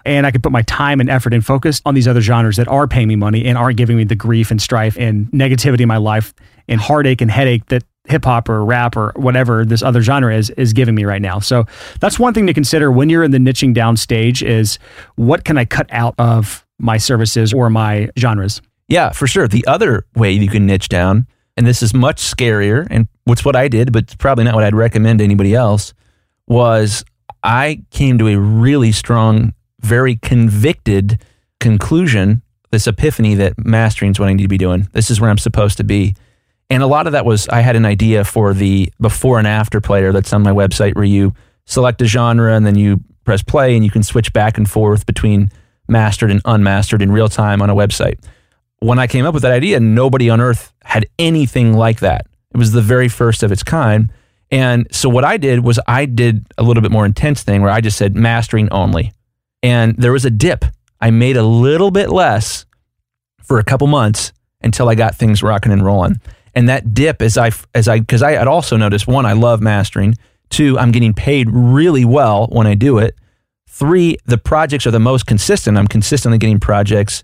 And 0.05 0.25
I 0.27 0.31
could 0.31 0.43
put 0.43 0.51
my 0.51 0.63
time 0.63 0.99
and 0.99 1.09
effort 1.09 1.33
and 1.33 1.45
focus 1.45 1.81
on 1.85 1.95
these 1.95 2.07
other 2.07 2.21
genres 2.21 2.57
that 2.57 2.67
are 2.67 2.87
paying 2.87 3.07
me 3.07 3.15
money 3.15 3.45
and 3.45 3.57
aren't 3.57 3.77
giving 3.77 3.97
me 3.97 4.03
the 4.03 4.15
grief 4.15 4.51
and 4.51 4.61
strife 4.61 4.97
and 4.97 5.27
negativity 5.31 5.81
in 5.81 5.87
my 5.87 5.97
life 5.97 6.33
and 6.67 6.81
heartache 6.81 7.21
and 7.21 7.31
headache 7.31 7.65
that 7.67 7.83
hip 8.05 8.25
hop 8.25 8.49
or 8.49 8.65
rap 8.65 8.97
or 8.97 9.13
whatever 9.15 9.63
this 9.63 9.81
other 9.81 10.01
genre 10.01 10.35
is 10.35 10.49
is 10.51 10.73
giving 10.73 10.93
me 10.93 11.05
right 11.05 11.21
now. 11.21 11.39
So 11.39 11.65
that's 12.01 12.19
one 12.19 12.33
thing 12.33 12.47
to 12.47 12.53
consider 12.53 12.91
when 12.91 13.09
you're 13.09 13.23
in 13.23 13.31
the 13.31 13.37
niching 13.37 13.73
down 13.73 13.95
stage 13.95 14.43
is 14.43 14.77
what 15.15 15.45
can 15.45 15.57
I 15.57 15.65
cut 15.65 15.87
out 15.89 16.15
of 16.17 16.65
my 16.79 16.97
services 16.97 17.53
or 17.53 17.69
my 17.69 18.09
genres? 18.19 18.61
Yeah, 18.89 19.11
for 19.11 19.27
sure. 19.27 19.47
The 19.47 19.65
other 19.67 20.05
way 20.15 20.31
you 20.33 20.49
can 20.49 20.65
niche 20.65 20.89
down, 20.89 21.27
and 21.55 21.65
this 21.65 21.81
is 21.81 21.93
much 21.93 22.21
scarier, 22.21 22.85
and 22.91 23.07
what's 23.23 23.45
what 23.45 23.55
I 23.55 23.67
did, 23.69 23.93
but 23.93 24.17
probably 24.17 24.43
not 24.43 24.55
what 24.55 24.63
I'd 24.63 24.75
recommend 24.75 25.19
to 25.19 25.25
anybody 25.25 25.55
else, 25.55 25.93
was 26.47 27.05
I 27.41 27.83
came 27.91 28.17
to 28.17 28.27
a 28.27 28.37
really 28.37 28.91
strong, 28.91 29.53
very 29.83 30.15
convicted 30.15 31.21
conclusion, 31.59 32.41
this 32.71 32.87
epiphany 32.87 33.35
that 33.35 33.53
mastering 33.63 34.11
is 34.11 34.19
what 34.19 34.29
I 34.29 34.33
need 34.33 34.43
to 34.43 34.49
be 34.49 34.57
doing. 34.57 34.87
This 34.93 35.11
is 35.11 35.21
where 35.21 35.29
I'm 35.29 35.37
supposed 35.37 35.77
to 35.77 35.83
be. 35.83 36.15
And 36.69 36.81
a 36.81 36.87
lot 36.87 37.05
of 37.05 37.13
that 37.13 37.25
was 37.25 37.47
I 37.49 37.61
had 37.61 37.75
an 37.75 37.85
idea 37.85 38.23
for 38.23 38.53
the 38.53 38.91
before 38.99 39.37
and 39.37 39.47
after 39.47 39.79
player 39.79 40.11
that's 40.11 40.33
on 40.33 40.41
my 40.41 40.51
website 40.51 40.95
where 40.95 41.05
you 41.05 41.33
select 41.65 42.01
a 42.01 42.05
genre 42.05 42.55
and 42.55 42.65
then 42.65 42.75
you 42.75 42.99
press 43.25 43.43
play 43.43 43.75
and 43.75 43.85
you 43.85 43.91
can 43.91 44.03
switch 44.03 44.33
back 44.33 44.57
and 44.57 44.69
forth 44.69 45.05
between 45.05 45.49
mastered 45.87 46.31
and 46.31 46.41
unmastered 46.45 47.01
in 47.01 47.11
real 47.11 47.29
time 47.29 47.61
on 47.61 47.69
a 47.69 47.75
website. 47.75 48.23
When 48.79 48.99
I 48.99 49.07
came 49.07 49.25
up 49.25 49.33
with 49.33 49.43
that 49.43 49.51
idea, 49.51 49.79
nobody 49.79 50.29
on 50.29 50.41
earth 50.41 50.73
had 50.83 51.05
anything 51.19 51.73
like 51.73 51.99
that. 51.99 52.27
It 52.53 52.57
was 52.57 52.71
the 52.71 52.81
very 52.81 53.07
first 53.07 53.43
of 53.43 53.51
its 53.51 53.63
kind. 53.63 54.11
And 54.51 54.87
so 54.91 55.09
what 55.09 55.23
I 55.23 55.37
did 55.37 55.63
was 55.63 55.79
I 55.87 56.05
did 56.05 56.45
a 56.57 56.63
little 56.63 56.81
bit 56.81 56.91
more 56.91 57.05
intense 57.05 57.43
thing 57.43 57.61
where 57.61 57.71
I 57.71 57.81
just 57.81 57.97
said 57.97 58.15
mastering 58.15 58.69
only. 58.71 59.11
And 59.63 59.95
there 59.97 60.11
was 60.11 60.25
a 60.25 60.29
dip. 60.29 60.65
I 61.01 61.09
made 61.09 61.37
a 61.37 61.43
little 61.43 61.89
bit 61.89 62.09
less 62.09 62.65
for 63.41 63.57
a 63.57 63.63
couple 63.63 63.87
months 63.87 64.31
until 64.61 64.89
I 64.89 64.95
got 64.95 65.15
things 65.15 65.41
rocking 65.41 65.71
and 65.71 65.83
rolling. 65.83 66.19
And 66.53 66.69
that 66.69 66.93
dip 66.93 67.21
as 67.21 67.37
I 67.37 67.51
as 67.73 67.87
I 67.87 67.99
because 67.99 68.21
I 68.21 68.33
had 68.33 68.47
also 68.47 68.77
noticed 68.77 69.07
one, 69.07 69.25
I 69.25 69.33
love 69.33 69.61
mastering. 69.61 70.15
Two, 70.49 70.77
I'm 70.77 70.91
getting 70.91 71.13
paid 71.13 71.49
really 71.49 72.05
well 72.05 72.47
when 72.47 72.67
I 72.67 72.75
do 72.75 72.99
it. 72.99 73.15
Three, 73.67 74.17
the 74.25 74.37
projects 74.37 74.85
are 74.85 74.91
the 74.91 74.99
most 74.99 75.25
consistent. 75.25 75.79
I'm 75.79 75.87
consistently 75.87 76.37
getting 76.37 76.59
projects. 76.59 77.23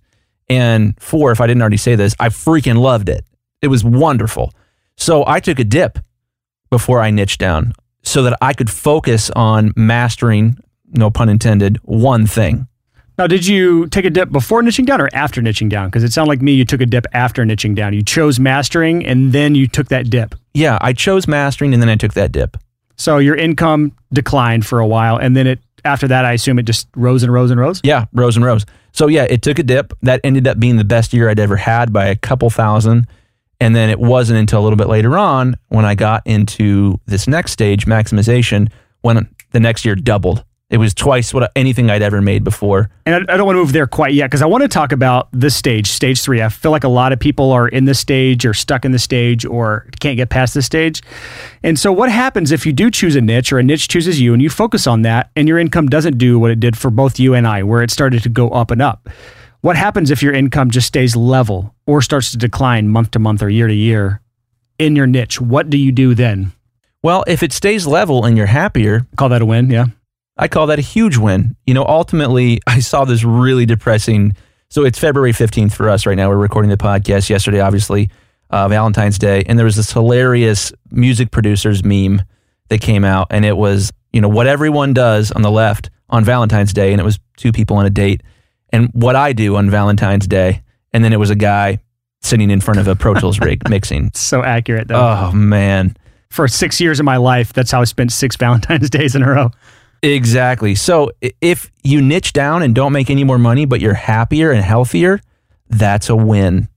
And 0.49 0.99
four, 0.99 1.31
if 1.31 1.39
I 1.39 1.45
didn't 1.45 1.61
already 1.61 1.77
say 1.77 1.95
this, 1.95 2.15
I 2.19 2.29
freaking 2.29 2.79
loved 2.79 3.07
it. 3.07 3.23
It 3.61 3.67
was 3.67 3.83
wonderful. 3.83 4.51
So 4.97 5.23
I 5.27 5.39
took 5.39 5.59
a 5.59 5.63
dip 5.63 5.99
before 6.71 7.01
I 7.01 7.11
niched 7.11 7.39
down 7.39 7.73
so 8.01 8.23
that 8.23 8.35
I 8.41 8.53
could 8.53 8.69
focus 8.69 9.29
on 9.31 9.73
mastering, 9.75 10.57
no 10.91 11.09
pun 11.09 11.29
intended, 11.29 11.77
one 11.83 12.27
thing. 12.27 12.67
Now, 13.17 13.27
did 13.27 13.45
you 13.45 13.87
take 13.87 14.05
a 14.05 14.09
dip 14.09 14.31
before 14.31 14.61
niching 14.61 14.85
down 14.85 15.01
or 15.01 15.09
after 15.11 15.41
niching 15.41 15.69
down? 15.69 15.89
Because 15.89 16.05
it 16.05 16.13
sounded 16.13 16.29
like 16.29 16.41
me, 16.41 16.53
you 16.53 16.63
took 16.63 16.79
a 16.79 16.85
dip 16.85 17.05
after 17.11 17.43
niching 17.43 17.75
down. 17.75 17.91
You 17.93 18.01
chose 18.01 18.39
mastering 18.39 19.05
and 19.05 19.33
then 19.33 19.55
you 19.55 19.67
took 19.67 19.89
that 19.89 20.09
dip. 20.09 20.35
Yeah, 20.53 20.77
I 20.79 20.93
chose 20.93 21.27
mastering 21.27 21.73
and 21.73 21.83
then 21.83 21.89
I 21.89 21.97
took 21.97 22.13
that 22.13 22.31
dip. 22.31 22.55
So 22.95 23.17
your 23.17 23.35
income 23.35 23.91
declined 24.13 24.65
for 24.65 24.79
a 24.79 24.87
while 24.87 25.17
and 25.17 25.35
then 25.35 25.47
it 25.47 25.59
after 25.83 26.07
that 26.07 26.23
I 26.23 26.33
assume 26.33 26.59
it 26.59 26.63
just 26.63 26.87
rose 26.95 27.23
and 27.23 27.31
rose 27.31 27.51
and 27.51 27.59
rose? 27.59 27.81
Yeah, 27.83 28.05
rose 28.13 28.37
and 28.37 28.45
rose. 28.45 28.65
So 28.93 29.07
yeah, 29.07 29.25
it 29.29 29.41
took 29.41 29.59
a 29.59 29.63
dip. 29.63 29.93
That 30.01 30.21
ended 30.23 30.47
up 30.47 30.57
being 30.57 30.77
the 30.77 30.85
best 30.85 31.13
year 31.13 31.29
I'd 31.29 31.39
ever 31.39 31.57
had 31.57 31.91
by 31.91 32.05
a 32.05 32.15
couple 32.15 32.49
thousand. 32.49 33.05
And 33.59 33.75
then 33.75 33.89
it 33.89 33.99
wasn't 33.99 34.39
until 34.39 34.61
a 34.61 34.63
little 34.63 34.77
bit 34.77 34.87
later 34.87 35.17
on 35.17 35.57
when 35.67 35.83
I 35.83 35.93
got 35.93 36.25
into 36.25 36.99
this 37.05 37.27
next 37.27 37.51
stage, 37.51 37.85
maximization, 37.85 38.71
when 39.01 39.27
the 39.51 39.59
next 39.59 39.83
year 39.83 39.95
doubled. 39.95 40.45
It 40.69 40.77
was 40.77 40.93
twice 40.93 41.33
what 41.33 41.51
anything 41.55 41.89
I'd 41.89 42.03
ever 42.03 42.21
made 42.21 42.43
before. 42.43 42.91
And 43.07 43.15
I, 43.15 43.33
I 43.33 43.37
don't 43.37 43.47
want 43.47 43.55
to 43.55 43.59
move 43.59 43.73
there 43.73 43.87
quite 43.87 44.13
yet 44.13 44.27
because 44.27 44.43
I 44.43 44.45
want 44.45 44.61
to 44.61 44.67
talk 44.67 44.91
about 44.91 45.27
this 45.33 45.55
stage, 45.55 45.87
stage 45.87 46.21
three. 46.21 46.43
I 46.43 46.49
feel 46.49 46.69
like 46.69 46.83
a 46.83 46.89
lot 46.89 47.11
of 47.11 47.19
people 47.19 47.51
are 47.51 47.67
in 47.67 47.85
this 47.85 47.99
stage 47.99 48.45
or 48.45 48.53
stuck 48.53 48.85
in 48.85 48.91
the 48.91 48.99
stage 48.99 49.45
or 49.45 49.87
can't 49.99 50.15
get 50.15 50.29
past 50.29 50.53
this 50.53 50.67
stage. 50.67 51.01
And 51.63 51.79
so, 51.79 51.91
what 51.91 52.11
happens 52.11 52.51
if 52.51 52.67
you 52.67 52.73
do 52.73 52.91
choose 52.91 53.15
a 53.15 53.21
niche 53.21 53.51
or 53.51 53.57
a 53.57 53.63
niche 53.63 53.87
chooses 53.87 54.21
you 54.21 54.31
and 54.31 54.43
you 54.43 54.49
focus 54.49 54.85
on 54.85 55.01
that 55.01 55.31
and 55.35 55.47
your 55.47 55.57
income 55.57 55.87
doesn't 55.87 56.19
do 56.19 56.37
what 56.37 56.51
it 56.51 56.59
did 56.59 56.77
for 56.77 56.91
both 56.91 57.19
you 57.19 57.33
and 57.33 57.47
I, 57.47 57.63
where 57.63 57.81
it 57.81 57.89
started 57.89 58.21
to 58.23 58.29
go 58.29 58.49
up 58.49 58.69
and 58.69 58.81
up? 58.81 59.09
What 59.61 59.75
happens 59.75 60.11
if 60.11 60.21
your 60.21 60.33
income 60.33 60.69
just 60.69 60.87
stays 60.87 61.15
level 61.15 61.73
or 61.87 62.01
starts 62.03 62.31
to 62.31 62.37
decline 62.37 62.87
month 62.87 63.11
to 63.11 63.19
month 63.19 63.41
or 63.41 63.49
year 63.49 63.67
to 63.67 63.73
year 63.73 64.21
in 64.77 64.95
your 64.95 65.07
niche? 65.07 65.41
What 65.41 65.71
do 65.71 65.77
you 65.77 65.91
do 65.91 66.13
then? 66.13 66.51
Well, 67.01 67.23
if 67.27 67.41
it 67.41 67.53
stays 67.53 67.87
level 67.87 68.23
and 68.23 68.37
you're 68.37 68.45
happier, 68.45 69.07
Call 69.17 69.29
that 69.29 69.41
a 69.41 69.45
win, 69.45 69.71
yeah. 69.71 69.85
I 70.39 70.47
call 70.47 70.67
that 70.67 70.79
a 70.79 70.81
huge 70.81 71.17
win. 71.17 71.55
You 71.67 71.73
know, 71.73 71.85
ultimately, 71.85 72.61
I 72.67 72.79
saw 72.79 73.05
this 73.05 73.23
really 73.23 73.65
depressing. 73.65 74.33
So 74.69 74.85
it's 74.85 74.97
February 74.97 75.33
15th 75.33 75.73
for 75.73 75.89
us 75.89 76.05
right 76.05 76.15
now. 76.15 76.29
We're 76.29 76.37
recording 76.37 76.69
the 76.69 76.77
podcast 76.77 77.29
yesterday, 77.29 77.59
obviously, 77.59 78.09
uh, 78.49 78.67
Valentine's 78.69 79.19
Day. 79.19 79.43
And 79.45 79.59
there 79.59 79.65
was 79.65 79.75
this 79.75 79.91
hilarious 79.91 80.71
music 80.91 81.31
producers 81.31 81.83
meme 81.83 82.21
that 82.69 82.79
came 82.79 83.03
out. 83.03 83.27
And 83.31 83.43
it 83.43 83.57
was, 83.57 83.91
you 84.13 84.21
know, 84.21 84.29
what 84.29 84.47
everyone 84.47 84.93
does 84.93 85.31
on 85.31 85.41
the 85.41 85.51
left 85.51 85.89
on 86.09 86.23
Valentine's 86.23 86.71
Day. 86.71 86.93
And 86.93 87.01
it 87.01 87.03
was 87.03 87.19
two 87.35 87.51
people 87.51 87.77
on 87.77 87.85
a 87.85 87.89
date. 87.89 88.23
And 88.71 88.89
what 88.93 89.15
I 89.15 89.33
do 89.33 89.57
on 89.57 89.69
Valentine's 89.69 90.27
Day. 90.27 90.63
And 90.93 91.03
then 91.03 91.11
it 91.11 91.19
was 91.19 91.31
a 91.31 91.35
guy 91.35 91.79
sitting 92.21 92.49
in 92.49 92.61
front 92.61 92.79
of 92.79 92.87
a 92.87 92.95
Pro 92.95 93.13
Tools 93.15 93.39
rig 93.41 93.67
mixing. 93.69 94.11
So 94.13 94.41
accurate, 94.41 94.87
though. 94.87 95.29
Oh, 95.29 95.31
man. 95.33 95.97
For 96.29 96.47
six 96.47 96.79
years 96.79 96.99
of 96.99 97.05
my 97.05 97.17
life, 97.17 97.51
that's 97.51 97.71
how 97.71 97.81
I 97.81 97.85
spent 97.85 98.11
six 98.11 98.37
Valentine's 98.37 98.89
days 98.91 99.15
in 99.15 99.23
a 99.23 99.27
row. 99.27 99.51
Exactly. 100.01 100.75
So 100.75 101.11
if 101.41 101.71
you 101.83 102.01
niche 102.01 102.33
down 102.33 102.61
and 102.63 102.73
don't 102.73 102.93
make 102.93 103.09
any 103.09 103.23
more 103.23 103.37
money, 103.37 103.65
but 103.65 103.81
you're 103.81 103.93
happier 103.93 104.51
and 104.51 104.63
healthier, 104.63 105.19
that's 105.69 106.09
a 106.09 106.15
win. 106.15 106.67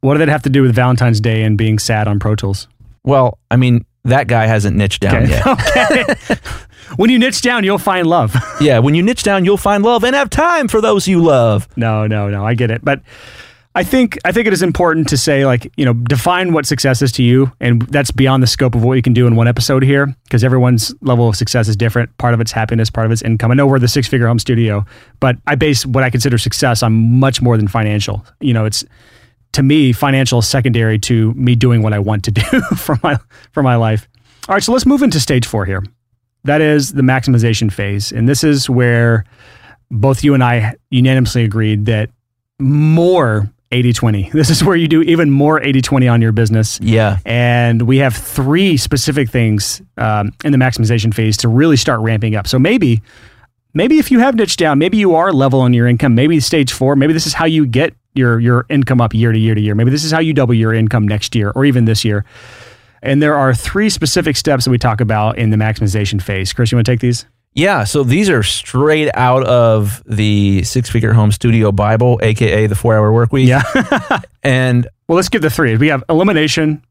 What 0.00 0.14
did 0.14 0.20
that 0.20 0.28
have 0.28 0.42
to 0.44 0.50
do 0.50 0.62
with 0.62 0.74
Valentine's 0.74 1.20
Day 1.20 1.42
and 1.42 1.58
being 1.58 1.78
sad 1.78 2.06
on 2.06 2.18
Pro 2.20 2.36
Tools? 2.36 2.68
Well, 3.04 3.38
I 3.50 3.56
mean, 3.56 3.84
that 4.04 4.28
guy 4.28 4.46
hasn't 4.46 4.76
niched 4.76 5.00
down 5.02 5.24
Okay. 5.24 5.30
yet. 5.30 5.46
okay. 6.26 6.36
when 6.96 7.10
you 7.10 7.18
niche 7.18 7.42
down, 7.42 7.64
you'll 7.64 7.78
find 7.78 8.06
love. 8.06 8.34
yeah, 8.60 8.78
when 8.78 8.94
you 8.94 9.02
niche 9.02 9.22
down, 9.24 9.44
you'll 9.44 9.56
find 9.56 9.82
love 9.82 10.04
and 10.04 10.14
have 10.14 10.30
time 10.30 10.68
for 10.68 10.80
those 10.80 11.08
you 11.08 11.20
love. 11.22 11.66
no, 11.76 12.06
no, 12.06 12.28
no. 12.28 12.44
I 12.46 12.54
get 12.54 12.70
it. 12.70 12.84
But 12.84 13.00
I 13.78 13.84
think 13.84 14.18
I 14.24 14.32
think 14.32 14.48
it 14.48 14.52
is 14.52 14.60
important 14.60 15.08
to 15.10 15.16
say, 15.16 15.46
like, 15.46 15.72
you 15.76 15.84
know, 15.84 15.92
define 15.92 16.52
what 16.52 16.66
success 16.66 17.00
is 17.00 17.12
to 17.12 17.22
you. 17.22 17.52
And 17.60 17.82
that's 17.82 18.10
beyond 18.10 18.42
the 18.42 18.48
scope 18.48 18.74
of 18.74 18.82
what 18.82 18.94
you 18.94 19.02
can 19.02 19.12
do 19.12 19.28
in 19.28 19.36
one 19.36 19.46
episode 19.46 19.84
here, 19.84 20.12
because 20.24 20.42
everyone's 20.42 20.92
level 21.00 21.28
of 21.28 21.36
success 21.36 21.68
is 21.68 21.76
different. 21.76 22.18
Part 22.18 22.34
of 22.34 22.40
it's 22.40 22.50
happiness, 22.50 22.90
part 22.90 23.06
of 23.06 23.12
it's 23.12 23.22
income. 23.22 23.52
I 23.52 23.54
know 23.54 23.68
we're 23.68 23.78
the 23.78 23.86
six 23.86 24.08
figure 24.08 24.26
home 24.26 24.40
studio, 24.40 24.84
but 25.20 25.36
I 25.46 25.54
base 25.54 25.86
what 25.86 26.02
I 26.02 26.10
consider 26.10 26.38
success 26.38 26.82
on 26.82 26.92
much 27.20 27.40
more 27.40 27.56
than 27.56 27.68
financial. 27.68 28.26
You 28.40 28.52
know, 28.52 28.64
it's 28.64 28.84
to 29.52 29.62
me, 29.62 29.92
financial 29.92 30.40
is 30.40 30.48
secondary 30.48 30.98
to 30.98 31.32
me 31.34 31.54
doing 31.54 31.80
what 31.80 31.92
I 31.92 32.00
want 32.00 32.24
to 32.24 32.32
do 32.32 32.42
for 32.76 32.98
my 33.04 33.16
for 33.52 33.62
my 33.62 33.76
life. 33.76 34.08
All 34.48 34.56
right, 34.56 34.62
so 34.62 34.72
let's 34.72 34.86
move 34.86 35.04
into 35.04 35.20
stage 35.20 35.46
four 35.46 35.64
here. 35.64 35.84
That 36.42 36.60
is 36.60 36.94
the 36.94 37.02
maximization 37.02 37.72
phase, 37.72 38.10
and 38.10 38.28
this 38.28 38.42
is 38.42 38.68
where 38.68 39.24
both 39.88 40.24
you 40.24 40.34
and 40.34 40.42
I 40.42 40.74
unanimously 40.90 41.44
agreed 41.44 41.86
that 41.86 42.10
more 42.58 43.48
80 43.70 43.92
20. 43.92 44.30
This 44.32 44.50
is 44.50 44.64
where 44.64 44.76
you 44.76 44.88
do 44.88 45.02
even 45.02 45.30
more 45.30 45.62
80 45.62 45.82
20 45.82 46.08
on 46.08 46.22
your 46.22 46.32
business. 46.32 46.78
Yeah. 46.80 47.18
And 47.24 47.82
we 47.82 47.98
have 47.98 48.16
three 48.16 48.76
specific 48.76 49.30
things 49.30 49.82
um, 49.96 50.32
in 50.44 50.52
the 50.52 50.58
maximization 50.58 51.12
phase 51.12 51.36
to 51.38 51.48
really 51.48 51.76
start 51.76 52.00
ramping 52.00 52.34
up. 52.34 52.46
So 52.46 52.58
maybe, 52.58 53.02
maybe 53.74 53.98
if 53.98 54.10
you 54.10 54.20
have 54.20 54.34
niched 54.34 54.58
down, 54.58 54.78
maybe 54.78 54.96
you 54.96 55.14
are 55.14 55.32
level 55.32 55.60
on 55.60 55.72
your 55.72 55.86
income. 55.86 56.14
Maybe 56.14 56.40
stage 56.40 56.72
four. 56.72 56.96
Maybe 56.96 57.12
this 57.12 57.26
is 57.26 57.34
how 57.34 57.46
you 57.46 57.66
get 57.66 57.94
your 58.14 58.40
your 58.40 58.66
income 58.68 59.00
up 59.00 59.14
year 59.14 59.32
to 59.32 59.38
year 59.38 59.54
to 59.54 59.60
year. 59.60 59.74
Maybe 59.74 59.90
this 59.90 60.04
is 60.04 60.12
how 60.12 60.20
you 60.20 60.32
double 60.32 60.54
your 60.54 60.72
income 60.72 61.06
next 61.06 61.34
year 61.34 61.52
or 61.54 61.64
even 61.64 61.84
this 61.84 62.04
year. 62.04 62.24
And 63.02 63.22
there 63.22 63.36
are 63.36 63.54
three 63.54 63.90
specific 63.90 64.36
steps 64.36 64.64
that 64.64 64.70
we 64.70 64.78
talk 64.78 65.00
about 65.00 65.38
in 65.38 65.50
the 65.50 65.56
maximization 65.56 66.20
phase. 66.20 66.52
Chris, 66.52 66.72
you 66.72 66.76
want 66.76 66.86
to 66.86 66.92
take 66.92 67.00
these? 67.00 67.26
Yeah, 67.54 67.84
so 67.84 68.04
these 68.04 68.30
are 68.30 68.42
straight 68.42 69.10
out 69.14 69.44
of 69.44 70.02
the 70.06 70.62
Six 70.62 70.90
Figure 70.90 71.12
Home 71.12 71.32
Studio 71.32 71.72
Bible, 71.72 72.20
aka 72.22 72.66
the 72.66 72.74
Four 72.74 72.96
Hour 72.96 73.12
Work 73.12 73.32
Week. 73.32 73.48
Yeah. 73.48 73.62
and 74.42 74.86
well, 75.08 75.16
let's 75.16 75.28
give 75.28 75.42
the 75.42 75.50
three. 75.50 75.76
We 75.76 75.88
have 75.88 76.04
elimination, 76.08 76.84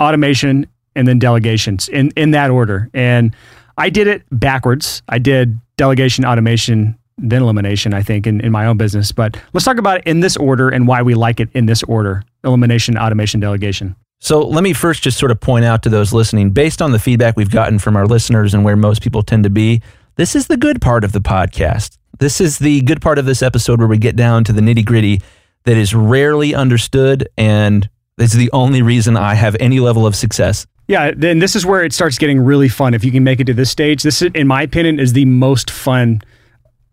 automation, 0.00 0.66
and 0.94 1.08
then 1.08 1.18
delegations 1.18 1.88
in 1.88 2.10
in 2.16 2.32
that 2.32 2.50
order. 2.50 2.90
And 2.92 3.34
I 3.78 3.88
did 3.88 4.06
it 4.06 4.22
backwards. 4.30 5.02
I 5.08 5.18
did 5.18 5.58
delegation, 5.76 6.24
automation, 6.24 6.98
then 7.16 7.42
elimination, 7.42 7.94
I 7.94 8.02
think, 8.02 8.26
in, 8.26 8.40
in 8.40 8.52
my 8.52 8.66
own 8.66 8.76
business. 8.76 9.12
But 9.12 9.36
let's 9.52 9.64
talk 9.64 9.78
about 9.78 9.98
it 9.98 10.04
in 10.06 10.20
this 10.20 10.36
order 10.36 10.68
and 10.68 10.86
why 10.86 11.02
we 11.02 11.14
like 11.14 11.40
it 11.40 11.48
in 11.54 11.66
this 11.66 11.82
order 11.84 12.22
elimination, 12.44 12.98
automation, 12.98 13.40
delegation. 13.40 13.94
So 14.24 14.38
let 14.38 14.62
me 14.62 14.72
first 14.72 15.02
just 15.02 15.18
sort 15.18 15.32
of 15.32 15.40
point 15.40 15.64
out 15.64 15.82
to 15.82 15.88
those 15.88 16.12
listening, 16.12 16.50
based 16.50 16.80
on 16.80 16.92
the 16.92 17.00
feedback 17.00 17.36
we've 17.36 17.50
gotten 17.50 17.80
from 17.80 17.96
our 17.96 18.06
listeners 18.06 18.54
and 18.54 18.62
where 18.64 18.76
most 18.76 19.02
people 19.02 19.24
tend 19.24 19.42
to 19.42 19.50
be, 19.50 19.82
this 20.14 20.36
is 20.36 20.46
the 20.46 20.56
good 20.56 20.80
part 20.80 21.02
of 21.02 21.10
the 21.10 21.20
podcast. 21.20 21.98
This 22.20 22.40
is 22.40 22.60
the 22.60 22.82
good 22.82 23.02
part 23.02 23.18
of 23.18 23.24
this 23.24 23.42
episode 23.42 23.80
where 23.80 23.88
we 23.88 23.98
get 23.98 24.14
down 24.14 24.44
to 24.44 24.52
the 24.52 24.60
nitty 24.60 24.84
gritty 24.84 25.20
that 25.64 25.76
is 25.76 25.92
rarely 25.92 26.54
understood 26.54 27.28
and 27.36 27.90
is 28.16 28.34
the 28.34 28.48
only 28.52 28.80
reason 28.80 29.16
I 29.16 29.34
have 29.34 29.56
any 29.58 29.80
level 29.80 30.06
of 30.06 30.14
success. 30.14 30.68
Yeah, 30.86 31.10
then 31.16 31.40
this 31.40 31.56
is 31.56 31.66
where 31.66 31.82
it 31.82 31.92
starts 31.92 32.16
getting 32.16 32.38
really 32.38 32.68
fun. 32.68 32.94
If 32.94 33.04
you 33.04 33.10
can 33.10 33.24
make 33.24 33.40
it 33.40 33.48
to 33.48 33.54
this 33.54 33.72
stage, 33.72 34.04
this, 34.04 34.22
in 34.22 34.46
my 34.46 34.62
opinion, 34.62 35.00
is 35.00 35.14
the 35.14 35.24
most 35.24 35.68
fun 35.68 36.22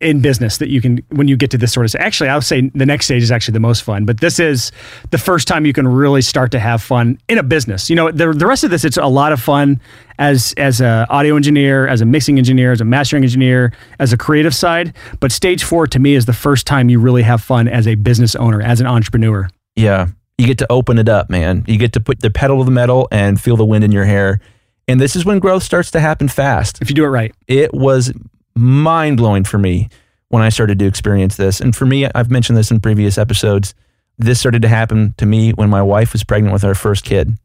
in 0.02 0.22
business 0.22 0.58
that 0.58 0.70
you 0.70 0.82
can 0.82 1.04
when 1.10 1.28
you 1.28 1.36
get 1.36 1.52
to 1.52 1.58
this 1.58 1.74
sort 1.74 1.86
of 1.86 2.00
actually 2.00 2.30
i'll 2.30 2.42
say 2.42 2.70
the 2.74 2.86
next 2.86 3.06
stage 3.06 3.22
is 3.22 3.32
actually 3.32 3.52
the 3.52 3.60
most 3.60 3.84
fun 3.84 4.06
but 4.06 4.22
this 4.22 4.40
is 4.40 4.72
the 5.12 5.18
first 5.18 5.48
time 5.48 5.66
you 5.66 5.74
can 5.74 5.88
really 5.88 6.22
start 6.22 6.52
to 6.52 6.60
have 6.60 6.82
fun 6.82 7.18
in 7.28 7.38
a 7.38 7.44
business. 7.44 7.90
You 7.90 7.96
know 7.96 8.12
the, 8.12 8.32
the 8.32 8.48
rest 8.48 8.64
of 8.64 8.72
this 8.72 8.86
it's 8.86 8.98
a 8.98 9.08
lot 9.08 9.32
of 9.32 9.42
fun 9.42 9.82
as 10.18 10.54
as 10.58 10.82
a 10.82 11.06
audio 11.10 11.36
engineer 11.36 11.88
as 11.88 12.02
a 12.02 12.06
mixing 12.06 12.38
engineer 12.38 12.72
as 12.72 12.82
a 12.82 12.86
mastering 12.86 13.24
engineer 13.24 13.74
as 14.00 14.14
a 14.14 14.18
creative 14.18 14.56
side 14.56 14.94
but 15.20 15.32
stage 15.32 15.64
four 15.64 15.88
to 15.88 16.00
me 16.00 16.16
is 16.16 16.26
the 16.26 16.34
first 16.34 16.66
time 16.66 16.90
you 16.90 17.00
really 17.00 17.24
have 17.24 17.42
fun 17.42 17.68
as 17.68 17.88
a 17.88 17.96
business 17.96 18.36
owner 18.36 18.62
as 18.62 18.80
an 18.80 18.88
entrepreneur. 18.88 19.50
Yeah. 19.76 20.08
You 20.38 20.48
get 20.48 20.58
to 20.60 20.68
open 20.72 20.98
it 20.98 21.10
up 21.10 21.30
man. 21.30 21.66
You 21.68 21.78
get 21.78 21.94
to 21.94 22.00
put 22.00 22.22
the 22.22 22.30
pedal 22.30 22.60
to 22.60 22.64
the 22.64 22.72
metal 22.72 23.08
and 23.12 23.40
feel 23.40 23.58
the 23.58 23.66
wind 23.66 23.84
in 23.84 23.92
your 23.92 24.06
hair. 24.06 24.40
And 24.88 25.00
this 25.00 25.16
is 25.16 25.26
when 25.26 25.40
growth 25.40 25.64
starts 25.64 25.92
to 25.92 26.00
happen 26.00 26.28
fast. 26.30 26.82
If 26.82 26.90
you 26.90 26.96
do 26.96 27.04
it 27.04 27.10
right. 27.10 27.36
It 27.48 27.74
was 27.74 28.14
mind 28.60 29.18
blowing 29.18 29.44
for 29.44 29.58
me 29.58 29.90
when 30.30 30.44
I 30.44 30.50
started 30.50 30.80
to 30.80 30.86
experience 30.86 31.36
this. 31.38 31.60
And 31.60 31.76
for 31.76 31.86
me, 31.86 32.06
I've 32.14 32.32
mentioned 32.32 32.58
this 32.58 32.72
in 32.72 32.80
previous 32.80 33.18
episodes. 33.18 33.74
This 34.18 34.40
started 34.40 34.62
to 34.62 34.68
happen 34.68 35.14
to 35.18 35.26
me 35.26 35.52
when 35.52 35.70
my 35.70 35.82
wife 35.82 36.14
was 36.14 36.24
pregnant 36.24 36.54
with 36.54 36.64
our 36.64 36.76
first 36.76 37.04
kid. 37.04 37.38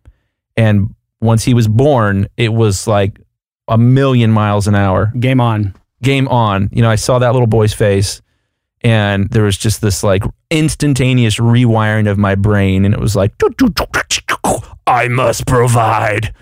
And 0.56 0.94
once 1.20 1.44
he 1.44 1.54
was 1.54 1.68
born, 1.68 2.28
it 2.36 2.52
was 2.52 2.86
like 2.86 3.20
a 3.68 3.78
million 3.78 4.30
miles 4.30 4.66
an 4.66 4.74
hour. 4.74 5.12
Game 5.18 5.40
on. 5.40 5.74
Game 6.02 6.28
on. 6.28 6.68
You 6.72 6.82
know, 6.82 6.90
I 6.90 6.96
saw 6.96 7.18
that 7.18 7.32
little 7.32 7.46
boy's 7.46 7.72
face 7.72 8.20
and 8.82 9.30
there 9.30 9.44
was 9.44 9.56
just 9.56 9.80
this 9.80 10.04
like 10.04 10.22
instantaneous 10.50 11.36
rewiring 11.36 12.08
of 12.08 12.18
my 12.18 12.34
brain. 12.34 12.84
And 12.84 12.92
it 12.92 13.00
was 13.00 13.16
like, 13.16 13.32
I 14.86 15.08
must 15.08 15.46
provide. 15.46 16.34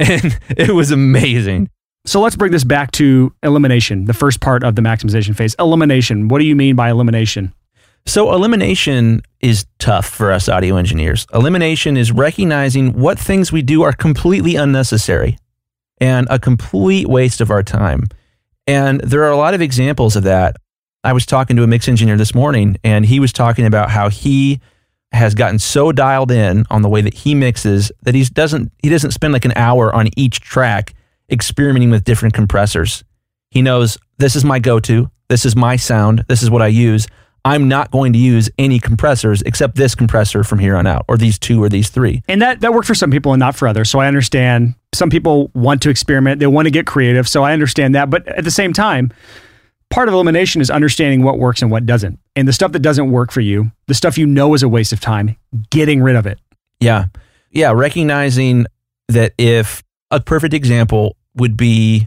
And 0.00 0.38
it 0.56 0.70
was 0.70 0.92
amazing. 0.92 1.70
So 2.04 2.20
let's 2.20 2.36
bring 2.36 2.52
this 2.52 2.64
back 2.64 2.90
to 2.92 3.34
elimination, 3.42 4.06
the 4.06 4.14
first 4.14 4.40
part 4.40 4.64
of 4.64 4.76
the 4.76 4.82
maximization 4.82 5.36
phase. 5.36 5.54
Elimination. 5.58 6.28
What 6.28 6.38
do 6.38 6.46
you 6.46 6.56
mean 6.56 6.74
by 6.74 6.90
elimination? 6.90 7.52
So, 8.06 8.32
elimination 8.32 9.20
is 9.40 9.66
tough 9.78 10.08
for 10.08 10.32
us 10.32 10.48
audio 10.48 10.76
engineers. 10.76 11.26
Elimination 11.34 11.98
is 11.98 12.10
recognizing 12.10 12.94
what 12.94 13.18
things 13.18 13.52
we 13.52 13.60
do 13.60 13.82
are 13.82 13.92
completely 13.92 14.56
unnecessary 14.56 15.36
and 16.00 16.26
a 16.30 16.38
complete 16.38 17.06
waste 17.06 17.42
of 17.42 17.50
our 17.50 17.62
time. 17.62 18.04
And 18.66 19.00
there 19.02 19.24
are 19.24 19.30
a 19.30 19.36
lot 19.36 19.52
of 19.52 19.60
examples 19.60 20.16
of 20.16 20.22
that. 20.22 20.56
I 21.04 21.12
was 21.12 21.26
talking 21.26 21.56
to 21.56 21.62
a 21.62 21.66
mix 21.66 21.88
engineer 21.88 22.16
this 22.16 22.34
morning, 22.34 22.78
and 22.82 23.04
he 23.04 23.20
was 23.20 23.32
talking 23.32 23.66
about 23.66 23.90
how 23.90 24.08
he 24.08 24.60
has 25.12 25.34
gotten 25.34 25.58
so 25.58 25.92
dialed 25.92 26.30
in 26.30 26.64
on 26.70 26.82
the 26.82 26.88
way 26.88 27.00
that 27.02 27.14
he 27.14 27.34
mixes 27.34 27.92
that 28.02 28.14
he 28.14 28.24
doesn't 28.24 28.72
he 28.82 28.88
doesn't 28.88 29.12
spend 29.12 29.32
like 29.32 29.44
an 29.44 29.54
hour 29.56 29.94
on 29.94 30.08
each 30.16 30.40
track 30.40 30.94
experimenting 31.30 31.90
with 31.90 32.04
different 32.04 32.34
compressors. 32.34 33.04
He 33.50 33.62
knows 33.62 33.98
this 34.18 34.36
is 34.36 34.44
my 34.44 34.58
go 34.58 34.80
to, 34.80 35.10
this 35.28 35.44
is 35.44 35.56
my 35.56 35.76
sound, 35.76 36.24
this 36.28 36.42
is 36.42 36.50
what 36.50 36.62
I 36.62 36.68
use. 36.68 37.06
I'm 37.44 37.68
not 37.68 37.90
going 37.90 38.12
to 38.12 38.18
use 38.18 38.50
any 38.58 38.78
compressors 38.78 39.42
except 39.42 39.76
this 39.76 39.94
compressor 39.94 40.44
from 40.44 40.58
here 40.58 40.76
on 40.76 40.86
out, 40.86 41.04
or 41.08 41.16
these 41.16 41.38
two 41.38 41.62
or 41.62 41.68
these 41.68 41.88
three. 41.88 42.22
And 42.28 42.42
that, 42.42 42.60
that 42.60 42.74
works 42.74 42.88
for 42.88 42.94
some 42.94 43.10
people 43.10 43.32
and 43.32 43.40
not 43.40 43.56
for 43.56 43.68
others. 43.68 43.88
So 43.90 44.00
I 44.00 44.06
understand 44.06 44.74
some 44.94 45.08
people 45.08 45.50
want 45.54 45.80
to 45.82 45.90
experiment, 45.90 46.40
they 46.40 46.46
want 46.46 46.66
to 46.66 46.70
get 46.70 46.86
creative. 46.86 47.28
So 47.28 47.44
I 47.44 47.52
understand 47.52 47.94
that. 47.94 48.10
But 48.10 48.26
at 48.28 48.44
the 48.44 48.50
same 48.50 48.72
time, 48.72 49.12
part 49.90 50.08
of 50.08 50.14
elimination 50.14 50.60
is 50.60 50.70
understanding 50.70 51.22
what 51.22 51.38
works 51.38 51.62
and 51.62 51.70
what 51.70 51.86
doesn't. 51.86 52.18
And 52.36 52.46
the 52.46 52.52
stuff 52.52 52.72
that 52.72 52.80
doesn't 52.80 53.10
work 53.10 53.30
for 53.30 53.40
you, 53.40 53.70
the 53.86 53.94
stuff 53.94 54.18
you 54.18 54.26
know 54.26 54.54
is 54.54 54.62
a 54.62 54.68
waste 54.68 54.92
of 54.92 55.00
time, 55.00 55.36
getting 55.70 56.02
rid 56.02 56.16
of 56.16 56.26
it. 56.26 56.38
Yeah. 56.80 57.06
Yeah. 57.50 57.72
Recognizing 57.72 58.66
that 59.08 59.32
if 59.38 59.82
a 60.10 60.20
perfect 60.20 60.54
example 60.54 61.16
would 61.38 61.56
be 61.56 62.06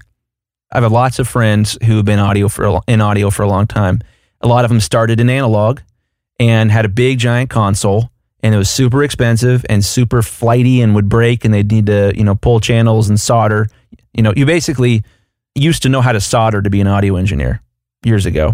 I 0.71 0.79
have 0.79 0.91
lots 0.91 1.19
of 1.19 1.27
friends 1.27 1.77
who 1.83 1.97
have 1.97 2.05
been 2.05 2.19
audio 2.19 2.47
for 2.47 2.81
in 2.87 3.01
audio 3.01 3.29
for 3.29 3.43
a 3.43 3.47
long 3.47 3.67
time. 3.67 3.99
A 4.39 4.47
lot 4.47 4.63
of 4.63 4.69
them 4.69 4.79
started 4.79 5.19
in 5.19 5.29
analog 5.29 5.81
and 6.39 6.71
had 6.71 6.85
a 6.85 6.89
big 6.89 7.19
giant 7.19 7.49
console 7.49 8.09
and 8.43 8.55
it 8.55 8.57
was 8.57 8.69
super 8.69 9.03
expensive 9.03 9.65
and 9.69 9.83
super 9.83 10.21
flighty 10.21 10.81
and 10.81 10.95
would 10.95 11.09
break 11.09 11.45
and 11.45 11.53
they'd 11.53 11.71
need 11.71 11.85
to, 11.87 12.13
you 12.15 12.23
know, 12.23 12.35
pull 12.35 12.59
channels 12.59 13.09
and 13.09 13.19
solder. 13.19 13.67
You 14.13 14.23
know, 14.23 14.33
you 14.35 14.45
basically 14.45 15.03
used 15.53 15.83
to 15.83 15.89
know 15.89 16.01
how 16.01 16.11
to 16.11 16.21
solder 16.21 16.61
to 16.61 16.69
be 16.69 16.81
an 16.81 16.87
audio 16.87 17.17
engineer 17.17 17.61
years 18.03 18.25
ago. 18.25 18.53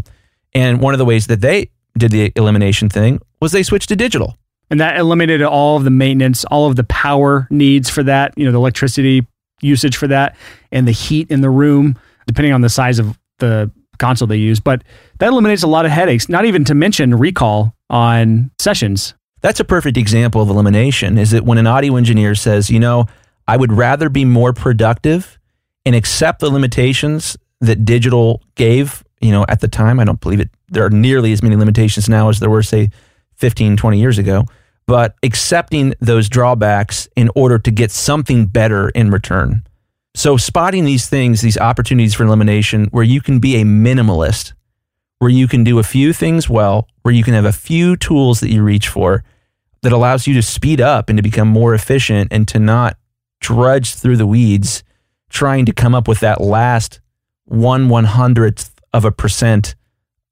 And 0.54 0.82
one 0.82 0.94
of 0.94 0.98
the 0.98 1.06
ways 1.06 1.28
that 1.28 1.42
they 1.42 1.70
did 1.98 2.12
the 2.12 2.32
elimination 2.36 2.90
thing 2.90 3.22
was 3.42 3.52
they 3.52 3.64
switched 3.64 3.90
to 3.90 3.96
digital. 3.96 4.36
And 4.70 4.82
that 4.82 4.98
eliminated 4.98 5.48
all 5.48 5.78
of 5.78 5.86
the 5.86 5.90
maintenance, 5.90 6.44
all 6.46 6.68
of 6.68 6.76
the 6.76 6.84
power 6.84 7.48
needs 7.50 7.90
for 7.90 8.04
that, 8.04 8.34
you 8.38 8.46
know, 8.46 8.52
the 8.52 8.58
electricity 8.58 9.26
usage 9.62 9.98
for 9.98 10.08
that 10.08 10.36
and 10.72 10.88
the 10.88 10.92
heat 10.92 11.30
in 11.32 11.42
the 11.42 11.50
room, 11.50 11.98
depending 12.26 12.54
on 12.54 12.62
the 12.62 12.70
size 12.70 13.00
of 13.00 13.18
the 13.40 13.72
console 13.98 14.28
they 14.28 14.38
use. 14.38 14.60
But 14.60 14.84
that 15.20 15.28
eliminates 15.28 15.64
a 15.64 15.68
lot 15.68 15.86
of 15.86 15.92
headaches, 15.92 16.30
not 16.30 16.46
even 16.46 16.64
to 16.66 16.76
mention 16.76 17.16
recall 17.16 17.76
on 17.90 18.52
sessions. 18.60 19.14
That's 19.42 19.60
a 19.60 19.66
perfect 19.66 19.98
example 19.98 20.42
of 20.42 20.50
elimination 20.50 21.18
is 21.18 21.32
that 21.32 21.46
when 21.46 21.58
an 21.58 21.68
audio 21.68 21.96
engineer 21.96 22.36
says, 22.36 22.70
you 22.70 22.80
know, 22.80 23.06
I 23.48 23.56
would 23.56 23.72
rather 23.72 24.10
be 24.10 24.26
more 24.26 24.52
productive 24.54 25.40
and 25.86 25.96
accept 25.96 26.40
the 26.40 26.50
limitations 26.50 27.38
that 27.62 27.86
digital 27.86 28.42
gave, 28.56 29.04
you 29.22 29.32
know, 29.32 29.46
at 29.48 29.62
the 29.62 29.68
time. 29.68 30.00
I 30.00 30.04
don't 30.04 30.20
believe 30.20 30.40
it. 30.40 30.50
There 30.70 30.86
are 30.86 30.90
nearly 30.90 31.32
as 31.32 31.42
many 31.42 31.56
limitations 31.56 32.10
now 32.10 32.30
as 32.30 32.40
there 32.40 32.50
were, 32.50 32.64
say, 32.64 32.90
15, 33.36 33.78
20 33.78 34.00
years 34.00 34.18
ago 34.18 34.46
but 34.88 35.16
accepting 35.22 35.94
those 36.00 36.30
drawbacks 36.30 37.08
in 37.16 37.30
order 37.36 37.60
to 37.60 37.72
get 37.72 37.92
something 37.92 38.46
better 38.46 38.90
in 38.90 39.12
return. 39.12 39.64
So, 40.16 40.38
spotting 40.38 40.86
these 40.86 41.08
things, 41.08 41.42
these 41.42 41.58
opportunities 41.58 42.16
for 42.16 42.24
elimination, 42.24 42.86
where 42.86 43.04
you 43.04 43.22
can 43.22 43.40
be 43.40 43.58
a 43.58 43.66
minimalist, 43.66 44.54
where 45.20 45.30
you 45.30 45.48
can 45.48 45.64
do 45.64 45.78
a 45.78 45.84
few 45.84 46.14
things 46.14 46.50
well, 46.50 46.88
where 47.04 47.14
you 47.14 47.24
can 47.24 47.34
have 47.34 47.46
a 47.46 47.52
few 47.52 47.96
tools 47.96 48.40
that 48.40 48.50
you 48.50 48.64
reach 48.64 48.88
for 48.88 49.24
that 49.84 49.92
allows 49.92 50.26
you 50.26 50.34
to 50.34 50.42
speed 50.42 50.82
up 50.82 51.10
and 51.10 51.18
to 51.18 51.24
become 51.24 51.48
more 51.48 51.74
efficient 51.74 52.30
and 52.32 52.48
to 52.48 52.60
not 52.60 52.98
drudge 53.40 53.94
through 53.94 54.18
the 54.18 54.26
weeds 54.26 54.84
trying 55.30 55.66
to 55.66 55.74
come 55.74 55.94
up 55.94 56.08
with 56.08 56.22
that 56.22 56.42
last 56.42 57.00
one 57.46 57.90
one 57.90 58.06
hundredth 58.06 58.74
of 58.94 59.06
a 59.06 59.12
percent 59.12 59.76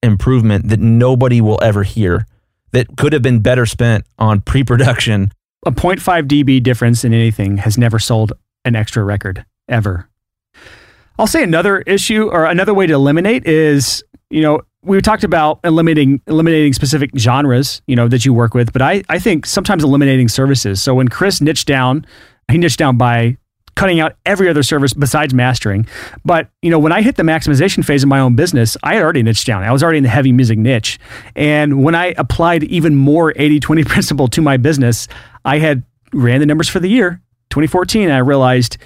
improvement 0.01 0.69
that 0.69 0.79
nobody 0.79 1.41
will 1.41 1.59
ever 1.61 1.83
hear 1.83 2.25
that 2.75 2.97
could 2.97 3.13
have 3.13 3.21
been 3.21 3.39
better 3.39 3.65
spent 3.65 4.05
on 4.19 4.41
pre 4.41 4.63
production. 4.63 5.31
A 5.65 5.71
0.5 5.71 6.27
dB 6.27 6.61
difference 6.61 7.03
in 7.03 7.13
anything 7.13 7.57
has 7.57 7.77
never 7.77 7.97
sold 7.97 8.33
an 8.65 8.75
extra 8.75 9.03
record, 9.03 9.45
ever. 9.67 10.09
I'll 11.17 11.25
say 11.25 11.41
another 11.41 11.79
issue 11.81 12.29
or 12.29 12.45
another 12.45 12.73
way 12.73 12.85
to 12.85 12.93
eliminate 12.93 13.47
is, 13.47 14.03
you 14.29 14.41
know, 14.41 14.61
we 14.83 15.01
talked 15.01 15.23
about 15.23 15.59
eliminating 15.63 16.21
eliminating 16.27 16.73
specific 16.73 17.09
genres, 17.17 17.81
you 17.88 17.95
know, 17.95 18.07
that 18.09 18.25
you 18.25 18.33
work 18.33 18.53
with, 18.53 18.73
but 18.73 18.81
I, 18.81 19.03
I 19.09 19.19
think 19.19 19.45
sometimes 19.45 19.83
eliminating 19.83 20.27
services. 20.27 20.81
So 20.81 20.93
when 20.93 21.07
Chris 21.07 21.41
niched 21.41 21.67
down, 21.67 22.05
he 22.51 22.57
niched 22.57 22.77
down 22.77 22.97
by 22.97 23.38
cutting 23.75 23.99
out 23.99 24.15
every 24.25 24.49
other 24.49 24.63
service 24.63 24.93
besides 24.93 25.33
mastering. 25.33 25.88
But, 26.23 26.49
you 26.61 26.69
know, 26.69 26.79
when 26.79 26.91
I 26.91 27.01
hit 27.01 27.15
the 27.15 27.23
maximization 27.23 27.83
phase 27.83 28.03
of 28.03 28.09
my 28.09 28.19
own 28.19 28.35
business, 28.35 28.77
I 28.83 28.95
had 28.95 29.03
already 29.03 29.23
niched 29.23 29.45
down. 29.45 29.63
I 29.63 29.71
was 29.71 29.83
already 29.83 29.97
in 29.97 30.03
the 30.03 30.09
heavy 30.09 30.31
music 30.31 30.57
niche. 30.57 30.97
And 31.35 31.83
when 31.83 31.95
I 31.95 32.13
applied 32.17 32.63
even 32.63 32.95
more 32.95 33.33
80 33.35 33.59
20 33.59 33.83
principle 33.85 34.27
to 34.29 34.41
my 34.41 34.57
business, 34.57 35.07
I 35.43 35.59
had 35.59 35.83
ran 36.13 36.39
the 36.39 36.45
numbers 36.45 36.69
for 36.69 36.79
the 36.79 36.88
year 36.88 37.21
2014 37.49 38.03
and 38.03 38.13
I 38.13 38.19
realized 38.19 38.77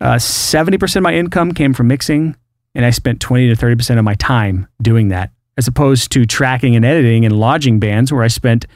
uh, 0.00 0.14
70% 0.14 0.96
of 0.96 1.02
my 1.02 1.14
income 1.14 1.52
came 1.52 1.74
from 1.74 1.88
mixing 1.88 2.36
and 2.74 2.84
I 2.84 2.90
spent 2.90 3.20
20 3.20 3.54
to 3.54 3.56
30% 3.56 3.98
of 3.98 4.04
my 4.04 4.14
time 4.14 4.66
doing 4.80 5.08
that 5.08 5.32
as 5.58 5.68
opposed 5.68 6.12
to 6.12 6.24
tracking 6.24 6.76
and 6.76 6.84
editing 6.84 7.24
and 7.24 7.38
lodging 7.38 7.78
bands 7.78 8.12
where 8.12 8.22
I 8.22 8.28
spent 8.28 8.66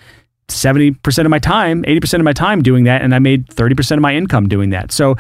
70% 0.49 1.25
of 1.25 1.31
my 1.31 1.39
time, 1.39 1.83
80% 1.83 2.15
of 2.15 2.23
my 2.23 2.33
time 2.33 2.63
doing 2.63 2.85
that 2.85 3.03
and 3.03 3.15
I 3.15 3.19
made 3.19 3.47
30% 3.49 3.93
of 3.93 4.01
my 4.01 4.15
income 4.15 4.49
doing 4.49 4.71
that. 4.71 4.93
So 4.93 5.17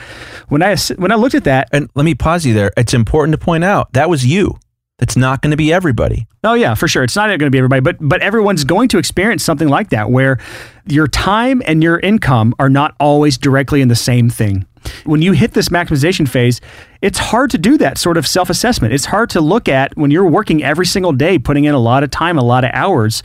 when 0.48 0.62
I 0.62 0.76
when 0.96 1.10
I 1.10 1.16
looked 1.16 1.34
at 1.34 1.44
that 1.44 1.68
And 1.72 1.90
let 1.94 2.04
me 2.04 2.14
pause 2.14 2.46
you 2.46 2.54
there. 2.54 2.72
It's 2.76 2.94
important 2.94 3.32
to 3.32 3.44
point 3.44 3.64
out 3.64 3.92
that 3.92 4.08
was 4.08 4.24
you. 4.24 4.58
That's 4.98 5.16
not 5.16 5.42
going 5.42 5.50
to 5.50 5.58
be 5.58 5.72
everybody. 5.72 6.26
Oh 6.42 6.54
yeah, 6.54 6.74
for 6.74 6.88
sure. 6.88 7.04
It's 7.04 7.16
not 7.16 7.26
going 7.26 7.40
to 7.40 7.50
be 7.50 7.58
everybody, 7.58 7.80
but 7.80 7.96
but 8.00 8.22
everyone's 8.22 8.64
going 8.64 8.88
to 8.90 8.98
experience 8.98 9.44
something 9.44 9.68
like 9.68 9.90
that 9.90 10.10
where 10.10 10.38
your 10.86 11.06
time 11.06 11.62
and 11.66 11.82
your 11.82 11.98
income 12.00 12.54
are 12.58 12.70
not 12.70 12.94
always 12.98 13.36
directly 13.36 13.82
in 13.82 13.88
the 13.88 13.96
same 13.96 14.30
thing. 14.30 14.64
When 15.04 15.20
you 15.20 15.32
hit 15.32 15.52
this 15.52 15.68
maximization 15.68 16.28
phase, 16.28 16.60
it's 17.02 17.18
hard 17.18 17.50
to 17.50 17.58
do 17.58 17.76
that 17.78 17.98
sort 17.98 18.16
of 18.16 18.26
self 18.26 18.48
assessment. 18.48 18.94
It's 18.94 19.04
hard 19.04 19.28
to 19.30 19.40
look 19.42 19.68
at 19.68 19.94
when 19.98 20.10
you're 20.10 20.28
working 20.28 20.62
every 20.62 20.86
single 20.86 21.12
day, 21.12 21.38
putting 21.38 21.64
in 21.64 21.74
a 21.74 21.78
lot 21.78 22.02
of 22.02 22.10
time, 22.10 22.38
a 22.38 22.44
lot 22.44 22.64
of 22.64 22.70
hours. 22.72 23.22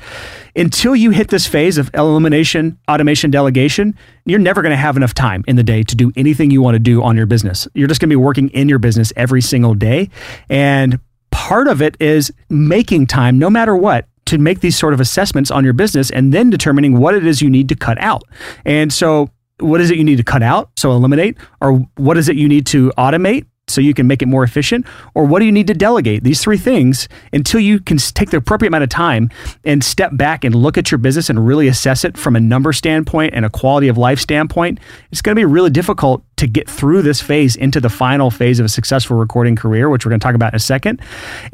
Until 0.55 0.93
you 0.95 1.11
hit 1.11 1.29
this 1.29 1.47
phase 1.47 1.77
of 1.77 1.89
elimination, 1.93 2.77
automation, 2.89 3.31
delegation, 3.31 3.95
you're 4.25 4.39
never 4.39 4.61
going 4.61 4.71
to 4.71 4.77
have 4.77 4.97
enough 4.97 5.13
time 5.13 5.45
in 5.47 5.55
the 5.55 5.63
day 5.63 5.83
to 5.83 5.95
do 5.95 6.11
anything 6.17 6.51
you 6.51 6.61
want 6.61 6.75
to 6.75 6.79
do 6.79 7.01
on 7.01 7.15
your 7.15 7.27
business. 7.27 7.67
You're 7.73 7.87
just 7.87 8.01
going 8.01 8.09
to 8.09 8.13
be 8.13 8.21
working 8.21 8.49
in 8.49 8.67
your 8.67 8.79
business 8.79 9.13
every 9.15 9.41
single 9.41 9.73
day. 9.73 10.09
And 10.49 10.99
part 11.31 11.67
of 11.67 11.81
it 11.81 11.97
is 11.99 12.31
making 12.49 13.07
time, 13.07 13.39
no 13.39 13.49
matter 13.49 13.75
what, 13.75 14.07
to 14.25 14.37
make 14.37 14.61
these 14.61 14.77
sort 14.77 14.93
of 14.93 14.99
assessments 14.99 15.51
on 15.51 15.63
your 15.63 15.73
business 15.73 16.09
and 16.11 16.33
then 16.33 16.49
determining 16.49 16.99
what 16.99 17.15
it 17.15 17.25
is 17.25 17.41
you 17.41 17.49
need 17.49 17.67
to 17.69 17.75
cut 17.75 17.97
out. 17.99 18.23
And 18.65 18.93
so, 18.93 19.29
what 19.59 19.81
is 19.81 19.91
it 19.91 19.97
you 19.97 20.03
need 20.03 20.17
to 20.17 20.23
cut 20.23 20.41
out? 20.41 20.71
So, 20.77 20.91
eliminate, 20.91 21.37
or 21.59 21.73
what 21.97 22.17
is 22.17 22.29
it 22.29 22.35
you 22.35 22.47
need 22.47 22.65
to 22.67 22.91
automate? 22.97 23.45
So 23.71 23.81
you 23.81 23.93
can 23.93 24.07
make 24.07 24.21
it 24.21 24.27
more 24.27 24.43
efficient, 24.43 24.85
or 25.13 25.25
what 25.25 25.39
do 25.39 25.45
you 25.45 25.51
need 25.51 25.67
to 25.67 25.73
delegate? 25.73 26.23
These 26.23 26.41
three 26.41 26.57
things 26.57 27.07
until 27.33 27.59
you 27.59 27.79
can 27.79 27.97
take 27.97 28.29
the 28.29 28.37
appropriate 28.37 28.69
amount 28.69 28.83
of 28.83 28.89
time 28.89 29.29
and 29.63 29.83
step 29.83 30.11
back 30.15 30.43
and 30.43 30.53
look 30.53 30.77
at 30.77 30.91
your 30.91 30.97
business 30.97 31.29
and 31.29 31.45
really 31.45 31.67
assess 31.67 32.03
it 32.03 32.17
from 32.17 32.35
a 32.35 32.39
number 32.39 32.73
standpoint 32.73 33.33
and 33.33 33.45
a 33.45 33.49
quality 33.49 33.87
of 33.87 33.97
life 33.97 34.19
standpoint. 34.19 34.79
It's 35.11 35.21
going 35.21 35.35
to 35.35 35.39
be 35.39 35.45
really 35.45 35.69
difficult 35.69 36.23
to 36.37 36.47
get 36.47 36.69
through 36.69 37.01
this 37.03 37.21
phase 37.21 37.55
into 37.55 37.79
the 37.79 37.89
final 37.89 38.31
phase 38.31 38.59
of 38.59 38.65
a 38.65 38.69
successful 38.69 39.17
recording 39.17 39.55
career, 39.55 39.89
which 39.89 40.05
we're 40.05 40.09
going 40.09 40.19
to 40.19 40.23
talk 40.23 40.35
about 40.35 40.53
in 40.53 40.57
a 40.57 40.59
second. 40.59 41.01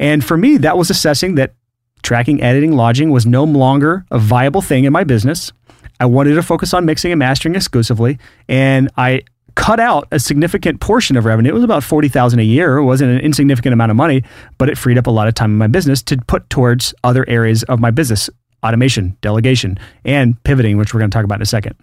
And 0.00 0.24
for 0.24 0.36
me, 0.36 0.56
that 0.58 0.78
was 0.78 0.90
assessing 0.90 1.34
that 1.36 1.54
tracking, 2.02 2.42
editing, 2.42 2.72
lodging 2.72 3.10
was 3.10 3.26
no 3.26 3.44
longer 3.44 4.06
a 4.10 4.18
viable 4.18 4.62
thing 4.62 4.84
in 4.84 4.92
my 4.92 5.04
business. 5.04 5.52
I 6.00 6.06
wanted 6.06 6.34
to 6.34 6.42
focus 6.42 6.72
on 6.72 6.84
mixing 6.84 7.12
and 7.12 7.18
mastering 7.18 7.54
exclusively, 7.54 8.18
and 8.48 8.88
I 8.96 9.22
cut 9.58 9.80
out 9.80 10.06
a 10.12 10.20
significant 10.20 10.80
portion 10.80 11.16
of 11.16 11.24
revenue. 11.24 11.50
It 11.50 11.54
was 11.54 11.64
about 11.64 11.82
40,000 11.82 12.38
a 12.38 12.44
year. 12.44 12.76
It 12.76 12.84
wasn't 12.84 13.10
an 13.10 13.18
insignificant 13.18 13.72
amount 13.72 13.90
of 13.90 13.96
money, 13.96 14.22
but 14.56 14.70
it 14.70 14.78
freed 14.78 14.96
up 14.96 15.08
a 15.08 15.10
lot 15.10 15.26
of 15.26 15.34
time 15.34 15.50
in 15.50 15.58
my 15.58 15.66
business 15.66 16.00
to 16.04 16.16
put 16.28 16.48
towards 16.48 16.94
other 17.02 17.28
areas 17.28 17.64
of 17.64 17.80
my 17.80 17.90
business, 17.90 18.30
automation, 18.64 19.16
delegation, 19.20 19.76
and 20.04 20.40
pivoting, 20.44 20.78
which 20.78 20.94
we're 20.94 21.00
going 21.00 21.10
to 21.10 21.14
talk 21.14 21.24
about 21.24 21.38
in 21.38 21.42
a 21.42 21.46
second. 21.46 21.74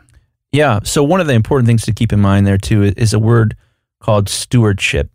Yeah. 0.54 0.80
So 0.84 1.04
one 1.04 1.20
of 1.20 1.28
the 1.28 1.34
important 1.34 1.68
things 1.68 1.84
to 1.84 1.94
keep 1.94 2.14
in 2.14 2.22
mind 2.22 2.48
there 2.48 2.58
too 2.58 2.94
is 2.96 3.14
a 3.14 3.20
word 3.20 3.58
called 4.00 4.30
stewardship. 4.30 5.12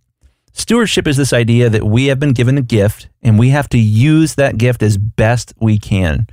Stewardship 0.52 1.06
is 1.06 1.16
this 1.16 1.32
idea 1.32 1.70
that 1.70 1.84
we 1.84 2.06
have 2.06 2.20
been 2.20 2.34
given 2.34 2.58
a 2.58 2.62
gift 2.62 3.08
and 3.22 3.38
we 3.38 3.48
have 3.48 3.70
to 3.70 3.78
use 3.78 4.34
that 4.34 4.58
gift 4.58 4.82
as 4.82 4.98
best 4.98 5.54
we 5.60 5.78
can. 5.78 6.26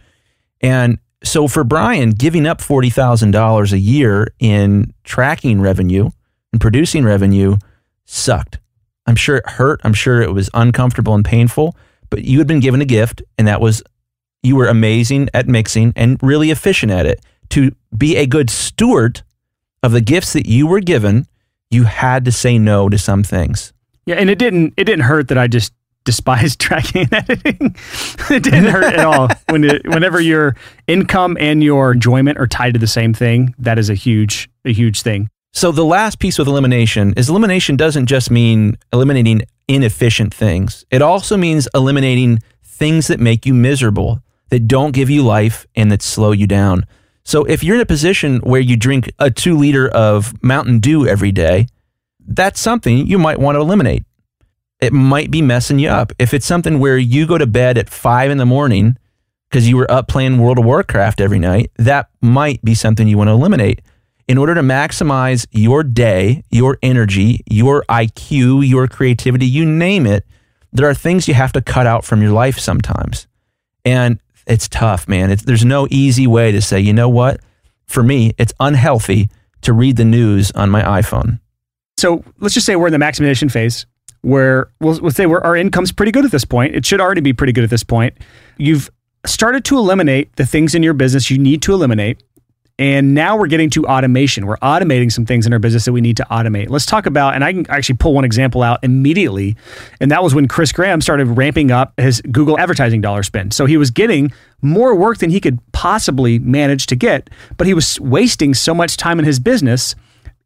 And 0.59 0.99
so 1.23 1.47
for 1.47 1.63
Brian, 1.63 2.09
giving 2.09 2.45
up 2.45 2.59
$40,000 2.59 3.71
a 3.71 3.79
year 3.79 4.33
in 4.39 4.93
tracking 5.05 5.61
revenue 5.61 6.09
and 6.51 6.61
producing 6.61 7.03
revenue 7.03 7.57
sucked. 8.05 8.59
I'm 9.05 9.15
sure 9.15 9.37
it 9.37 9.47
hurt. 9.47 9.79
I'm 9.83 9.93
sure 9.93 10.21
it 10.21 10.33
was 10.33 10.49
uncomfortable 10.53 11.15
and 11.15 11.23
painful, 11.23 11.75
but 12.09 12.23
you 12.23 12.37
had 12.39 12.47
been 12.47 12.59
given 12.59 12.81
a 12.81 12.85
gift 12.85 13.21
and 13.37 13.47
that 13.47 13.61
was 13.61 13.81
you 14.43 14.55
were 14.55 14.67
amazing 14.67 15.29
at 15.33 15.47
mixing 15.47 15.93
and 15.95 16.17
really 16.21 16.51
efficient 16.51 16.91
at 16.91 17.05
it. 17.05 17.21
To 17.51 17.71
be 17.97 18.17
a 18.17 18.25
good 18.25 18.49
steward 18.49 19.21
of 19.83 19.91
the 19.91 20.01
gifts 20.01 20.33
that 20.33 20.47
you 20.47 20.67
were 20.67 20.81
given, 20.81 21.27
you 21.71 21.83
had 21.83 22.25
to 22.25 22.31
say 22.31 22.57
no 22.57 22.89
to 22.89 22.97
some 22.97 23.23
things. 23.23 23.73
Yeah, 24.05 24.15
and 24.15 24.29
it 24.29 24.39
didn't 24.39 24.73
it 24.77 24.83
didn't 24.85 25.05
hurt 25.05 25.29
that 25.29 25.37
I 25.37 25.47
just 25.47 25.73
despised 26.03 26.59
tracking 26.61 27.01
and 27.11 27.13
editing. 27.13 27.75
it 28.29 28.43
didn't 28.43 28.65
hurt 28.65 28.93
at 28.93 28.99
all. 28.99 29.29
When 29.49 29.63
it, 29.63 29.87
whenever 29.87 30.19
your 30.19 30.57
income 30.87 31.37
and 31.39 31.63
your 31.63 31.93
enjoyment 31.93 32.37
are 32.37 32.47
tied 32.47 32.73
to 32.73 32.79
the 32.79 32.87
same 32.87 33.13
thing, 33.13 33.55
that 33.59 33.79
is 33.79 33.89
a 33.89 33.93
huge 33.93 34.49
a 34.65 34.73
huge 34.73 35.01
thing. 35.01 35.29
So 35.57 35.71
the 35.71 35.83
last 35.83 36.19
piece 36.19 36.37
with 36.37 36.47
elimination 36.47 37.15
is 37.17 37.29
elimination 37.29 37.77
doesn't 37.77 38.05
just 38.05 38.29
mean 38.29 38.77
eliminating 38.93 39.41
inefficient 39.67 40.31
things. 40.31 40.85
It 40.91 41.01
also 41.01 41.35
means 41.35 41.67
eliminating 41.73 42.43
things 42.63 43.07
that 43.07 43.19
make 43.19 43.43
you 43.43 43.55
miserable, 43.55 44.21
that 44.49 44.67
don't 44.67 44.91
give 44.91 45.09
you 45.09 45.23
life 45.23 45.65
and 45.75 45.91
that 45.91 46.03
slow 46.03 46.31
you 46.31 46.45
down. 46.45 46.85
So 47.23 47.43
if 47.45 47.63
you're 47.63 47.73
in 47.73 47.81
a 47.81 47.87
position 47.87 48.37
where 48.41 48.61
you 48.61 48.77
drink 48.77 49.11
a 49.17 49.31
2 49.31 49.57
liter 49.57 49.87
of 49.87 50.31
Mountain 50.43 50.77
Dew 50.77 51.07
every 51.07 51.31
day, 51.31 51.65
that's 52.19 52.59
something 52.59 53.07
you 53.07 53.17
might 53.17 53.39
want 53.39 53.55
to 53.55 53.61
eliminate. 53.61 54.05
It 54.79 54.93
might 54.93 55.31
be 55.31 55.41
messing 55.41 55.79
you 55.79 55.89
up. 55.89 56.13
If 56.19 56.35
it's 56.35 56.45
something 56.45 56.77
where 56.77 56.99
you 56.99 57.25
go 57.25 57.39
to 57.39 57.47
bed 57.47 57.79
at 57.79 57.89
5 57.89 58.29
in 58.29 58.37
the 58.37 58.45
morning 58.45 58.95
because 59.49 59.67
you 59.67 59.75
were 59.77 59.89
up 59.89 60.07
playing 60.07 60.37
World 60.37 60.59
of 60.59 60.65
Warcraft 60.65 61.19
every 61.19 61.39
night, 61.39 61.71
that 61.77 62.11
might 62.21 62.63
be 62.63 62.75
something 62.75 63.07
you 63.07 63.17
want 63.17 63.29
to 63.29 63.33
eliminate 63.33 63.81
in 64.27 64.37
order 64.37 64.53
to 64.53 64.61
maximize 64.61 65.47
your 65.51 65.83
day, 65.83 66.43
your 66.49 66.77
energy, 66.81 67.41
your 67.49 67.83
IQ, 67.89 68.67
your 68.67 68.87
creativity, 68.87 69.45
you 69.45 69.65
name 69.65 70.05
it, 70.05 70.25
there 70.73 70.89
are 70.89 70.93
things 70.93 71.27
you 71.27 71.33
have 71.33 71.53
to 71.53 71.61
cut 71.61 71.87
out 71.87 72.03
from 72.03 72.21
your 72.21 72.31
life 72.31 72.59
sometimes. 72.59 73.27
And 73.85 74.19
it's 74.45 74.67
tough, 74.67 75.07
man. 75.07 75.31
It's, 75.31 75.43
there's 75.43 75.65
no 75.65 75.87
easy 75.89 76.27
way 76.27 76.51
to 76.51 76.61
say, 76.61 76.79
you 76.79 76.93
know 76.93 77.09
what? 77.09 77.39
For 77.85 78.03
me, 78.03 78.33
it's 78.37 78.53
unhealthy 78.59 79.29
to 79.61 79.73
read 79.73 79.95
the 79.95 80.05
news 80.05 80.51
on 80.51 80.69
my 80.69 80.81
iPhone. 80.83 81.39
So 81.97 82.23
let's 82.39 82.53
just 82.53 82.65
say 82.65 82.75
we're 82.75 82.87
in 82.87 82.93
the 82.93 83.03
maximization 83.03 83.51
phase 83.51 83.85
where 84.21 84.69
we'll, 84.81 84.99
we'll 84.99 85.11
say 85.11 85.25
our 85.25 85.55
income's 85.55 85.91
pretty 85.91 86.11
good 86.11 86.25
at 86.25 86.31
this 86.31 86.45
point. 86.45 86.75
It 86.75 86.85
should 86.85 86.99
already 86.99 87.21
be 87.21 87.33
pretty 87.33 87.53
good 87.53 87.63
at 87.63 87.69
this 87.69 87.83
point. 87.83 88.17
You've 88.57 88.89
started 89.25 89.63
to 89.65 89.77
eliminate 89.77 90.35
the 90.35 90.45
things 90.45 90.75
in 90.75 90.83
your 90.83 90.93
business 90.93 91.31
you 91.31 91.37
need 91.37 91.61
to 91.63 91.73
eliminate. 91.73 92.21
And 92.79 93.15
now 93.15 93.37
we're 93.37 93.47
getting 93.47 93.71
to 93.71 93.85
automation. 93.85 94.45
We're 94.45 94.57
automating 94.57 95.11
some 95.11 95.25
things 95.25 95.47
in 95.47 95.53
our 95.53 95.57
business 95.57 95.85
that 95.85 95.93
we 95.93 96.01
need 96.01 96.17
to 96.17 96.27
automate. 96.29 96.69
Let's 96.69 96.85
talk 96.85 97.07
about, 97.07 97.33
and 97.33 97.43
I 97.43 97.51
can 97.51 97.65
actually 97.69 97.95
pull 97.95 98.13
one 98.13 98.23
example 98.23 98.61
out 98.61 98.83
immediately. 98.83 99.55
And 99.99 100.11
that 100.11 100.21
was 100.21 100.35
when 100.35 100.47
Chris 100.47 100.71
Graham 100.71 101.01
started 101.01 101.25
ramping 101.25 101.71
up 101.71 101.93
his 101.97 102.21
Google 102.31 102.59
advertising 102.59 103.01
dollar 103.01 103.23
spend. 103.23 103.53
So 103.53 103.65
he 103.65 103.77
was 103.77 103.89
getting 103.89 104.31
more 104.61 104.93
work 104.95 105.17
than 105.17 105.31
he 105.31 105.39
could 105.39 105.59
possibly 105.71 106.37
manage 106.37 106.85
to 106.87 106.95
get, 106.95 107.31
but 107.57 107.65
he 107.65 107.73
was 107.73 107.99
wasting 107.99 108.53
so 108.53 108.75
much 108.75 108.95
time 108.95 109.17
in 109.17 109.25
his 109.25 109.39
business 109.39 109.95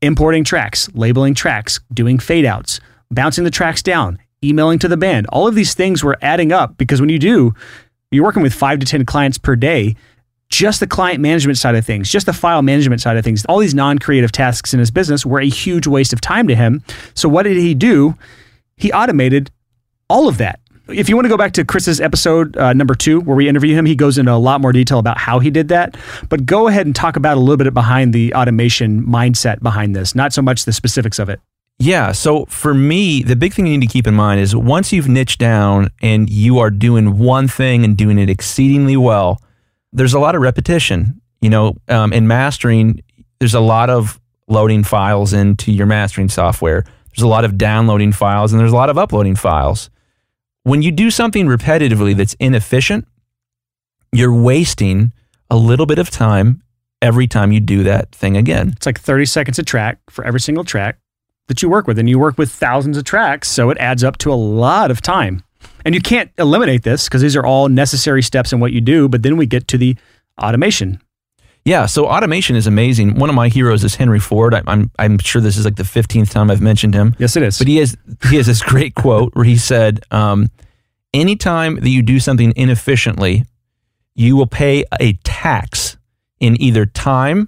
importing 0.02 0.44
tracks, 0.44 0.90
labeling 0.94 1.36
tracks, 1.36 1.80
doing 1.94 2.18
fade 2.18 2.46
outs, 2.46 2.80
bouncing 3.12 3.44
the 3.44 3.52
tracks 3.52 3.84
down, 3.84 4.18
emailing 4.44 4.80
to 4.80 4.88
the 4.88 4.98
band. 4.98 5.28
All 5.28 5.48
of 5.48 5.54
these 5.54 5.76
things 5.76 6.04
were 6.04 6.18
adding 6.22 6.52
up 6.52 6.78
because 6.78 7.00
when 7.00 7.10
you 7.10 7.20
do, 7.20 7.54
you're 8.10 8.24
working 8.24 8.42
with 8.42 8.54
five 8.54 8.80
to 8.80 8.86
10 8.86 9.06
clients 9.06 9.38
per 9.38 9.56
day 9.56 9.96
just 10.52 10.80
the 10.80 10.88
client 10.88 11.20
management 11.20 11.58
side 11.58 11.76
of 11.76 11.86
things, 11.86 12.10
just 12.12 12.28
the 12.28 12.34
file 12.34 12.62
management 12.62 13.02
side 13.02 13.18
of 13.18 13.24
things, 13.24 13.44
all 13.46 13.58
these 13.58 13.74
non 13.74 13.98
creative 13.98 14.32
tasks 14.32 14.74
in 14.74 14.80
his 14.80 14.92
business 14.92 15.26
were 15.26 15.40
a 15.40 15.50
huge 15.50 15.88
waste 15.88 16.14
of 16.14 16.22
time 16.22 16.48
to 16.48 16.56
him. 16.56 16.84
So, 17.16 17.28
what 17.28 17.44
did 17.44 17.58
he 17.58 17.74
do? 17.74 18.16
He 18.76 18.92
automated 18.92 19.50
all 20.10 20.28
of 20.28 20.38
that. 20.38 20.60
If 20.88 21.08
you 21.08 21.16
want 21.16 21.26
to 21.26 21.30
go 21.30 21.38
back 21.38 21.54
to 21.54 21.64
Chris's 21.64 22.02
episode 22.02 22.58
uh, 22.58 22.74
number 22.74 22.96
two, 22.96 23.22
where 23.22 23.36
we 23.36 23.48
interview 23.48 23.76
him, 23.76 23.86
he 23.86 23.96
goes 23.96 24.18
into 24.18 24.34
a 24.34 24.36
lot 24.36 24.60
more 24.60 24.74
detail 24.74 25.00
about 25.00 25.18
how 25.18 25.40
he 25.40 25.50
did 25.50 25.70
that. 25.70 25.96
But 26.28 26.46
go 26.46 26.68
ahead 26.68 26.86
and 26.86 26.94
talk 26.94 27.16
about 27.16 27.38
a 27.38 27.40
little 27.40 27.64
bit 27.64 27.74
behind 27.74 28.14
the 28.14 28.34
automation 28.34 29.06
mindset 29.06 29.62
behind 29.62 29.96
this, 29.96 30.16
not 30.16 30.34
so 30.34 30.42
much 30.42 30.66
the 30.66 30.74
specifics 30.74 31.18
of 31.18 31.30
it. 31.30 31.40
Yeah. 31.80 32.12
So 32.12 32.46
for 32.46 32.74
me, 32.74 33.24
the 33.24 33.36
big 33.36 33.54
thing 33.54 33.66
you 33.68 33.78
need 33.78 33.88
to 33.88 33.92
keep 33.92 34.06
in 34.06 34.14
mind 34.14 34.42
is 34.42 34.56
once 34.56 34.92
you've 34.92 35.08
niched 35.08 35.40
down 35.40 35.90
and 36.02 36.30
you 36.30 36.60
are 36.60 36.70
doing 36.70 37.18
one 37.18 37.48
thing 37.48 37.86
and 37.86 37.96
doing 37.96 38.20
it 38.20 38.30
exceedingly 38.30 38.98
well, 38.98 39.42
there's 39.94 40.14
a 40.14 40.20
lot 40.20 40.36
of 40.36 40.42
repetition. 40.42 41.22
You 41.42 41.50
know, 41.50 41.76
um, 41.88 42.14
in 42.14 42.28
mastering, 42.28 43.02
there's 43.40 43.56
a 43.56 43.60
lot 43.60 43.90
of 43.90 44.20
loading 44.48 44.84
files 44.84 45.34
into 45.34 45.72
your 45.72 45.88
mastering 45.88 46.30
software. 46.30 46.84
There's 47.16 47.24
a 47.24 47.28
lot 47.28 47.46
of 47.46 47.58
downloading 47.58 48.12
files 48.12 48.54
and 48.54 48.60
there's 48.60 48.72
a 48.72 48.76
lot 48.76 48.90
of 48.90 48.98
uploading 48.98 49.36
files. 49.36 49.90
When 50.64 50.82
you 50.82 50.92
do 50.92 51.10
something 51.10 51.48
repetitively 51.48 52.16
that's 52.16 52.36
inefficient, 52.36 53.08
you're 54.12 54.34
wasting 54.34 55.12
a 55.50 55.58
little 55.58 55.86
bit 55.86 56.00
of 56.00 56.10
time 56.10 56.62
every 57.02 57.28
time 57.28 57.52
you 57.52 57.60
do 57.60 57.84
that 57.84 58.14
thing 58.14 58.38
again. 58.38 58.74
It's 58.76 58.86
like 58.86 59.00
30 59.00 59.26
seconds 59.26 59.60
a 59.60 59.64
track 59.64 60.00
for 60.10 60.24
every 60.24 60.40
single 60.40 60.64
track. 60.64 60.98
that 61.48 61.62
you 61.62 61.70
work 61.70 61.88
with. 61.88 61.98
And 61.98 62.08
you 62.10 62.20
work 62.20 62.38
with 62.38 62.52
thousands 62.52 62.98
of 62.98 63.04
tracks, 63.04 63.50
so 63.50 63.70
it 63.72 63.78
adds 63.78 64.04
up 64.04 64.18
to 64.20 64.32
a 64.32 64.36
lot 64.36 64.92
of 64.92 65.02
time. 65.02 65.44
And 65.86 65.96
you 65.96 66.02
can't 66.02 66.32
eliminate 66.38 66.84
this 66.84 67.08
because 67.08 67.22
these 67.22 67.36
are 67.36 67.46
all 67.46 67.70
necessary 67.70 68.22
steps 68.22 68.54
in 68.54 68.60
what 68.60 68.72
you 68.72 68.82
do. 68.82 69.10
But 69.10 69.24
then 69.24 69.38
we 69.38 69.46
get 69.46 69.68
to 69.70 69.78
the 69.78 69.96
automation. 70.38 71.02
Yeah, 71.64 71.86
so 71.86 72.08
automation 72.08 72.56
is 72.56 72.66
amazing. 72.66 73.16
One 73.16 73.30
of 73.30 73.36
my 73.36 73.48
heroes 73.48 73.84
is 73.84 73.96
Henry 73.96 74.20
Ford. 74.20 74.54
I, 74.54 74.64
I'm 74.66 74.90
I'm 74.98 75.20
sure 75.20 75.42
this 75.42 75.58
is 75.58 75.66
like 75.66 75.76
the 75.76 75.84
fifteenth 75.84 76.32
time 76.32 76.50
I've 76.50 76.62
mentioned 76.62 76.96
him. 76.96 77.16
Yes, 77.20 77.36
it 77.36 77.44
is. 77.44 77.60
But 77.60 77.68
he 77.68 77.78
has 77.78 77.96
he 78.30 78.38
has 78.38 78.48
this 78.48 78.64
great 78.64 78.96
quote 78.96 79.36
where 79.36 79.46
he 79.46 79.58
said, 79.58 80.04
um, 80.10 80.50
"Anytime 81.14 81.76
that 81.76 81.90
you 81.90 82.02
do 82.02 82.20
something 82.20 82.52
inefficiently, 82.56 83.46
you 84.16 84.36
will 84.36 84.48
pay 84.48 84.86
a 85.00 85.14
tax 85.24 85.98
in 86.40 86.60
either 86.60 86.88
time, 86.88 87.48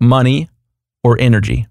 money, 0.00 0.48
or 1.04 1.18
energy." 1.20 1.66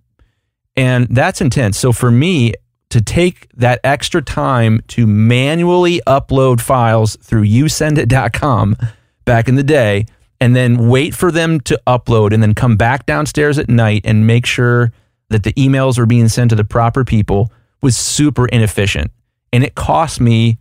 And 0.76 1.08
that's 1.08 1.41
intense. 1.41 1.80
So 1.80 1.91
for 1.91 2.12
me 2.12 2.53
to 2.89 3.01
take 3.01 3.49
that 3.53 3.79
extra 3.83 4.21
time 4.21 4.81
to 4.88 5.05
manually 5.05 6.01
upload 6.07 6.61
files 6.61 7.17
through 7.21 7.43
yousendit.com 7.43 8.77
back 9.25 9.47
in 9.47 9.55
the 9.55 9.63
day 9.63 10.05
and 10.39 10.55
then 10.55 10.88
wait 10.88 11.15
for 11.15 11.31
them 11.31 11.59
to 11.61 11.79
upload 11.88 12.33
and 12.33 12.41
then 12.41 12.53
come 12.53 12.77
back 12.77 13.05
downstairs 13.05 13.57
at 13.57 13.69
night 13.69 14.01
and 14.05 14.27
make 14.27 14.45
sure 14.45 14.91
that 15.29 15.43
the 15.43 15.53
emails 15.53 15.97
were 15.97 16.05
being 16.05 16.27
sent 16.27 16.49
to 16.51 16.55
the 16.55 16.63
proper 16.63 17.03
people 17.03 17.51
was 17.81 17.97
super 17.97 18.47
inefficient. 18.47 19.11
And 19.51 19.63
it 19.63 19.75
cost 19.75 20.21
me 20.21 20.57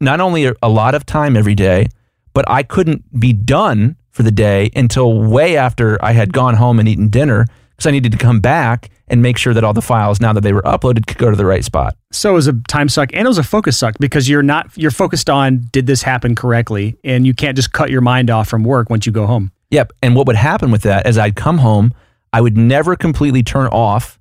not 0.00 0.20
only 0.20 0.50
a, 0.62 0.68
lot 0.68 0.94
of 0.94 1.04
time 1.04 1.36
every 1.36 1.54
day, 1.54 1.88
but 2.32 2.48
I 2.48 2.62
couldn't 2.62 3.18
be 3.18 3.32
done 3.32 3.96
for 4.10 4.22
the 4.22 4.30
day 4.30 4.70
until 4.74 5.22
way 5.22 5.56
after 5.56 6.02
I 6.04 6.12
had 6.12 6.32
gone 6.32 6.54
home 6.54 6.78
and 6.78 6.88
eaten 6.88 7.08
dinner 7.08 7.46
because 7.70 7.86
I 7.86 7.90
needed 7.90 8.12
to 8.12 8.18
come 8.18 8.40
back 8.40 8.90
and 9.10 9.22
make 9.22 9.38
sure 9.38 9.54
that 9.54 9.64
all 9.64 9.72
the 9.72 9.82
files, 9.82 10.20
now 10.20 10.32
that 10.32 10.42
they 10.42 10.52
were 10.52 10.62
uploaded, 10.62 11.06
could 11.06 11.18
go 11.18 11.30
to 11.30 11.36
the 11.36 11.46
right 11.46 11.64
spot. 11.64 11.96
So 12.12 12.30
it 12.30 12.34
was 12.34 12.46
a 12.46 12.52
time 12.68 12.88
suck 12.88 13.10
and 13.12 13.24
it 13.24 13.28
was 13.28 13.38
a 13.38 13.42
focus 13.42 13.78
suck 13.78 13.96
because 13.98 14.28
you're 14.28 14.42
not 14.42 14.70
you're 14.76 14.90
focused 14.90 15.28
on 15.28 15.68
did 15.72 15.86
this 15.86 16.02
happen 16.02 16.34
correctly 16.34 16.96
and 17.04 17.26
you 17.26 17.34
can't 17.34 17.56
just 17.56 17.72
cut 17.72 17.90
your 17.90 18.00
mind 18.00 18.30
off 18.30 18.48
from 18.48 18.64
work 18.64 18.90
once 18.90 19.06
you 19.06 19.12
go 19.12 19.26
home. 19.26 19.52
Yep. 19.70 19.92
And 20.02 20.14
what 20.14 20.26
would 20.26 20.36
happen 20.36 20.70
with 20.70 20.82
that 20.82 21.06
is 21.06 21.18
I'd 21.18 21.36
come 21.36 21.58
home, 21.58 21.92
I 22.32 22.40
would 22.40 22.56
never 22.56 22.96
completely 22.96 23.42
turn 23.42 23.66
off, 23.68 24.18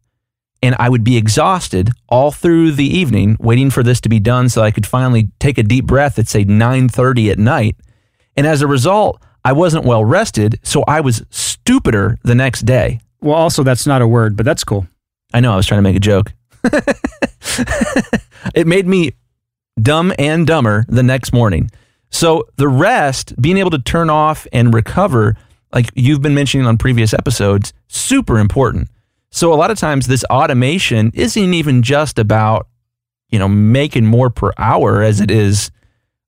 and 0.61 0.75
I 0.79 0.89
would 0.89 1.03
be 1.03 1.17
exhausted 1.17 1.91
all 2.09 2.31
through 2.31 2.71
the 2.73 2.85
evening 2.85 3.37
waiting 3.39 3.69
for 3.69 3.83
this 3.83 4.01
to 4.01 4.09
be 4.09 4.19
done 4.19 4.49
so 4.49 4.61
I 4.61 4.71
could 4.71 4.85
finally 4.85 5.29
take 5.39 5.57
a 5.57 5.63
deep 5.63 5.85
breath 5.85 6.17
at 6.19 6.27
say 6.27 6.43
9:30 6.43 7.31
at 7.31 7.39
night. 7.39 7.77
And 8.35 8.45
as 8.45 8.61
a 8.61 8.67
result, 8.67 9.21
I 9.43 9.53
wasn't 9.53 9.85
well 9.85 10.03
rested, 10.03 10.59
so 10.63 10.83
I 10.87 11.01
was 11.01 11.23
stupider 11.29 12.17
the 12.23 12.35
next 12.35 12.65
day. 12.65 12.99
Well, 13.21 13.35
also 13.35 13.63
that's 13.63 13.87
not 13.87 14.01
a 14.01 14.07
word, 14.07 14.35
but 14.35 14.45
that's 14.45 14.63
cool. 14.63 14.87
I 15.33 15.39
know 15.39 15.53
I 15.53 15.55
was 15.55 15.65
trying 15.65 15.79
to 15.79 15.83
make 15.83 15.95
a 15.95 15.99
joke. 15.99 16.33
it 18.55 18.67
made 18.67 18.87
me 18.87 19.13
dumb 19.81 20.13
and 20.17 20.47
dumber 20.47 20.85
the 20.87 21.03
next 21.03 21.33
morning. 21.33 21.69
So 22.09 22.47
the 22.55 22.67
rest, 22.67 23.39
being 23.41 23.57
able 23.57 23.71
to 23.71 23.79
turn 23.79 24.09
off 24.09 24.47
and 24.53 24.73
recover, 24.73 25.35
like 25.73 25.89
you've 25.95 26.21
been 26.21 26.33
mentioning 26.33 26.65
on 26.65 26.77
previous 26.77 27.13
episodes, 27.13 27.73
super 27.87 28.39
important. 28.39 28.89
So 29.29 29.53
a 29.53 29.55
lot 29.55 29.71
of 29.71 29.77
times 29.77 30.07
this 30.07 30.23
automation 30.25 31.11
isn't 31.13 31.53
even 31.53 31.83
just 31.83 32.17
about, 32.17 32.67
you 33.29 33.39
know, 33.39 33.47
making 33.47 34.05
more 34.05 34.29
per 34.29 34.51
hour 34.57 35.01
as 35.01 35.19
it 35.19 35.29
is 35.29 35.69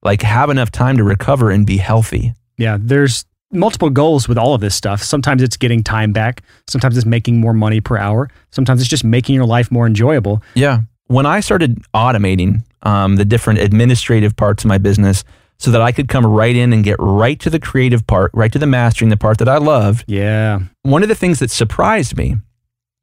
like 0.02 0.22
have 0.22 0.50
enough 0.50 0.70
time 0.70 0.96
to 0.98 1.04
recover 1.04 1.50
and 1.50 1.66
be 1.66 1.78
healthy. 1.78 2.34
Yeah, 2.58 2.76
there's 2.78 3.24
multiple 3.52 3.90
goals 3.90 4.28
with 4.28 4.38
all 4.38 4.54
of 4.54 4.60
this 4.60 4.74
stuff. 4.74 5.02
Sometimes 5.02 5.42
it's 5.42 5.56
getting 5.56 5.82
time 5.82 6.12
back, 6.12 6.42
sometimes 6.68 6.96
it's 6.96 7.06
making 7.06 7.40
more 7.40 7.52
money 7.52 7.80
per 7.80 7.96
hour, 7.98 8.30
sometimes 8.50 8.80
it's 8.80 8.90
just 8.90 9.04
making 9.04 9.34
your 9.34 9.44
life 9.46 9.70
more 9.70 9.86
enjoyable. 9.86 10.42
Yeah. 10.54 10.80
When 11.06 11.26
I 11.26 11.40
started 11.40 11.82
automating 11.92 12.62
um, 12.82 13.16
the 13.16 13.24
different 13.24 13.58
administrative 13.58 14.36
parts 14.36 14.64
of 14.64 14.68
my 14.68 14.78
business 14.78 15.24
so 15.58 15.70
that 15.72 15.82
I 15.82 15.92
could 15.92 16.08
come 16.08 16.24
right 16.24 16.54
in 16.54 16.72
and 16.72 16.84
get 16.84 16.96
right 17.00 17.38
to 17.40 17.50
the 17.50 17.58
creative 17.58 18.06
part, 18.06 18.30
right 18.32 18.52
to 18.52 18.58
the 18.58 18.66
mastering, 18.66 19.08
the 19.10 19.16
part 19.16 19.38
that 19.38 19.48
I 19.48 19.58
loved, 19.58 20.04
Yeah. 20.06 20.60
one 20.82 21.02
of 21.02 21.08
the 21.08 21.14
things 21.14 21.40
that 21.40 21.50
surprised 21.50 22.16
me 22.16 22.36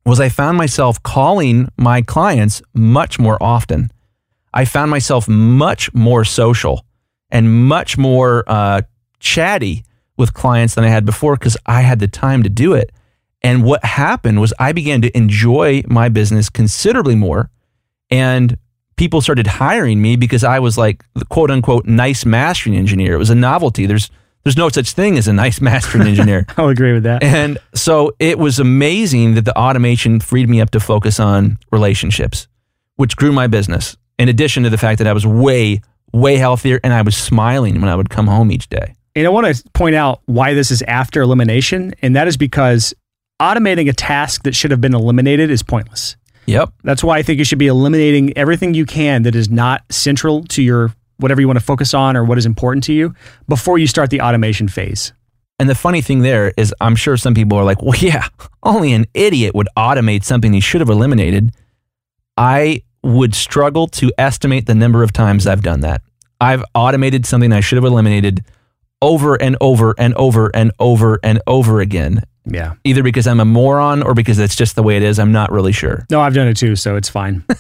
was 0.06 0.20
I 0.22 0.30
found 0.30 0.58
myself 0.58 1.04
calling 1.04 1.68
my 1.78 2.02
clients 2.02 2.62
much 2.74 3.20
more 3.20 3.38
often. 3.44 3.92
I 4.54 4.64
found 4.64 4.90
myself 4.90 5.28
much 5.28 5.94
more 5.94 6.24
social 6.24 6.86
and 7.30 7.66
much 7.68 7.98
more 7.98 8.46
uh, 8.48 8.82
chatty 9.20 9.84
with 10.18 10.34
clients 10.34 10.76
than 10.76 10.84
I 10.84 10.90
had 10.90 11.06
before 11.06 11.36
because 11.36 11.58
I 11.66 11.82
had 11.82 12.00
the 12.00 12.08
time 12.08 12.44
to 12.44 12.50
do 12.50 12.74
it. 12.74 12.92
And 13.42 13.64
what 13.64 13.86
happened 13.86 14.42
was 14.42 14.54
I 14.60 14.72
began 14.72 15.02
to 15.04 15.16
enjoy 15.16 15.84
my 15.88 16.10
business 16.10 16.50
considerably 16.50 17.16
more. 17.16 17.50
And 18.10 18.58
people 18.96 19.22
started 19.22 19.48
hiring 19.48 20.02
me 20.02 20.16
because 20.16 20.44
I 20.44 20.60
was 20.60 20.78
like 20.78 21.06
the 21.14 21.26
quote 21.26 21.52
unquote 21.52 21.86
nice 21.86 22.26
mastering 22.26 22.76
engineer. 22.76 23.14
It 23.14 23.18
was 23.18 23.30
a 23.30 23.36
novelty. 23.36 23.86
There's 23.86 24.10
there's 24.44 24.58
no 24.58 24.70
such 24.70 24.92
thing 24.92 25.18
as 25.18 25.28
a 25.28 25.34
nice 25.34 25.62
mastering 25.70 26.08
engineer. 26.08 26.46
I'll 26.58 26.70
agree 26.70 26.94
with 26.94 27.04
that. 27.04 27.22
And 27.24 27.58
so 27.74 28.14
it 28.20 28.40
was 28.40 28.60
amazing 28.60 29.36
that 29.36 29.46
the 29.46 29.58
automation 29.58 30.20
freed 30.20 30.50
me 30.50 30.62
up 30.62 30.72
to 30.72 30.80
focus 30.80 31.20
on 31.20 31.58
relationships, 31.72 32.48
which 32.96 33.16
grew 33.16 33.32
my 33.32 33.48
business. 33.48 33.98
In 34.18 34.30
addition 34.30 34.64
to 34.64 34.70
the 34.70 34.78
fact 34.78 34.98
that 34.98 35.08
I 35.08 35.14
was 35.14 35.28
way, 35.28 35.82
way 36.12 36.38
healthier 36.38 36.80
and 36.84 36.94
I 36.94 37.02
was 37.02 37.16
smiling 37.16 37.82
when 37.82 37.90
I 37.90 37.96
would 37.96 38.10
come 38.10 38.28
home 38.28 38.52
each 38.52 38.68
day. 38.70 38.96
And 39.18 39.26
I 39.26 39.32
want 39.32 39.56
to 39.56 39.64
point 39.72 39.96
out 39.96 40.22
why 40.28 40.54
this 40.54 40.70
is 40.70 40.84
after 40.84 41.24
elimination, 41.24 41.96
and 42.04 42.16
that 42.16 42.28
is 42.28 42.38
because 42.38 42.94
automating 43.42 43.90
a 43.90 43.94
task 43.94 44.44
that 44.44 44.54
should 44.54 44.70
have 44.70 44.80
been 44.80 44.94
eliminated 44.94 45.50
is 45.50 45.64
pointless. 45.64 46.16
Yep. 46.46 46.72
That's 46.84 47.04
why 47.04 47.18
I 47.18 47.24
think 47.24 47.40
you 47.40 47.44
should 47.44 47.58
be 47.58 47.66
eliminating 47.66 48.38
everything 48.38 48.76
you 48.76 48.86
can 48.86 49.24
that 49.24 49.34
is 49.34 49.50
not 49.50 49.82
central 49.90 50.44
to 50.46 50.62
your 50.62 50.94
whatever 51.18 51.42
you 51.42 51.48
want 51.48 51.58
to 51.58 51.66
focus 51.66 51.96
on 51.96 52.16
or 52.16 52.24
what 52.24 52.38
is 52.38 52.46
important 52.46 52.84
to 52.84 52.94
you 52.94 53.16
before 53.48 53.80
you 53.80 53.88
start 53.88 54.12
the 54.12 54.22
automation 54.22 54.68
phase. 54.68 55.14
And 55.58 55.68
the 55.68 55.74
funny 55.74 56.02
thing 56.02 56.20
there 56.20 56.54
is, 56.56 56.72
I'm 56.80 56.96
sure 56.96 57.18
some 57.18 57.34
people 57.34 57.58
are 57.58 57.64
like, 57.64 57.82
well, 57.82 57.96
yeah, 58.00 58.28
only 58.62 58.94
an 58.94 59.08
idiot 59.16 59.56
would 59.56 59.68
automate 59.76 60.26
something 60.26 60.54
he 60.54 60.60
should 60.60 60.82
have 60.82 60.92
eliminated. 60.92 61.56
I 62.38 62.84
would 63.02 63.34
struggle 63.34 63.88
to 63.88 64.12
estimate 64.20 64.68
the 64.68 64.76
number 64.76 65.02
of 65.02 65.12
times 65.12 65.48
I've 65.48 65.64
done 65.64 65.80
that. 65.80 66.04
I've 66.40 66.64
automated 66.76 67.26
something 67.26 67.52
I 67.52 67.62
should 67.62 67.78
have 67.78 67.86
eliminated 67.86 68.46
over 69.02 69.36
and 69.36 69.56
over 69.62 69.94
and 69.98 70.14
over 70.16 70.50
and 70.56 70.72
over 70.80 71.20
and 71.24 71.40
over 71.48 71.82
again, 71.82 72.24
Yeah. 72.46 72.74
either 72.84 73.04
because 73.04 73.28
I'm 73.28 73.40
a 73.40 73.46
moron 73.46 74.02
or 74.04 74.14
because 74.14 74.40
it's 74.40 74.56
just 74.56 74.76
the 74.76 74.84
way 74.84 74.98
it 74.98 75.04
is. 75.04 75.20
I'm 75.20 75.32
not 75.32 75.52
really 75.52 75.72
sure. 75.72 76.06
No, 76.10 76.22
I've 76.22 76.34
done 76.34 76.48
it 76.48 76.58
too, 76.58 76.76
so 76.76 76.96
it's 76.96 77.10
fine. 77.10 77.44
all 77.50 77.56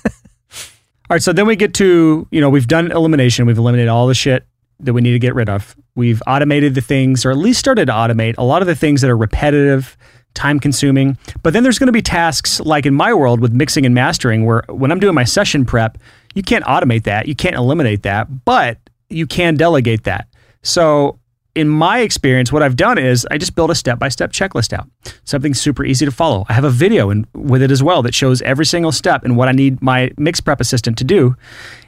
right, 1.12 1.22
so 1.22 1.34
then 1.34 1.46
we 1.48 1.56
get 1.56 1.74
to, 1.76 2.28
you 2.32 2.42
know, 2.42 2.50
we've 2.50 2.68
done 2.68 2.92
elimination. 2.92 3.46
We've 3.46 3.58
eliminated 3.58 3.90
all 3.90 4.08
the 4.08 4.16
shit 4.16 4.46
that 4.80 4.94
we 4.94 5.02
need 5.02 5.12
to 5.14 5.20
get 5.20 5.36
rid 5.36 5.50
of. 5.50 5.76
We've 5.96 6.22
automated 6.28 6.76
the 6.76 6.82
things, 6.82 7.26
or 7.26 7.32
at 7.32 7.38
least 7.38 7.60
started 7.60 7.86
to 7.88 7.92
automate 7.92 8.36
a 8.38 8.44
lot 8.44 8.62
of 8.62 8.68
the 8.68 8.76
things 8.76 9.02
that 9.02 9.10
are 9.10 9.18
repetitive, 9.18 9.96
time 10.34 10.60
consuming. 10.60 11.18
But 11.44 11.54
then 11.54 11.64
there's 11.64 11.80
going 11.80 11.88
to 11.88 11.94
be 11.94 12.02
tasks 12.02 12.60
like 12.60 12.86
in 12.86 12.94
my 12.94 13.14
world 13.14 13.40
with 13.42 13.52
mixing 13.54 13.86
and 13.86 13.96
mastering, 13.96 14.46
where 14.46 14.64
when 14.70 14.92
I'm 14.92 15.00
doing 15.00 15.16
my 15.16 15.24
session 15.24 15.66
prep, 15.66 15.98
you 16.36 16.44
can't 16.44 16.64
automate 16.66 17.04
that. 17.04 17.28
You 17.28 17.36
can't 17.36 17.56
eliminate 17.56 18.04
that, 18.04 18.46
but 18.46 18.78
you 19.10 19.26
can 19.26 19.56
delegate 19.56 20.04
that. 20.04 20.28
So 20.62 21.18
in 21.58 21.68
my 21.68 22.02
experience, 22.02 22.52
what 22.52 22.62
I've 22.62 22.76
done 22.76 23.00
is 23.00 23.28
I 23.32 23.40
just 23.40 23.56
build 23.56 23.72
a 23.72 23.76
step 23.76 23.98
by 23.98 24.10
step 24.10 24.32
checklist 24.32 24.74
out, 24.74 24.88
something 25.24 25.56
super 25.56 25.84
easy 25.84 26.06
to 26.06 26.12
follow. 26.12 26.46
I 26.48 26.54
have 26.54 26.64
a 26.64 26.70
video 26.70 27.10
in, 27.10 27.26
with 27.34 27.64
it 27.64 27.72
as 27.72 27.82
well 27.82 28.04
that 28.04 28.14
shows 28.14 28.44
every 28.44 28.66
single 28.66 28.92
step 28.92 29.24
and 29.24 29.36
what 29.36 29.48
I 29.48 29.54
need 29.54 29.82
my 29.82 30.12
mix 30.18 30.40
prep 30.40 30.62
assistant 30.62 31.00
to 31.00 31.04
do. 31.04 31.36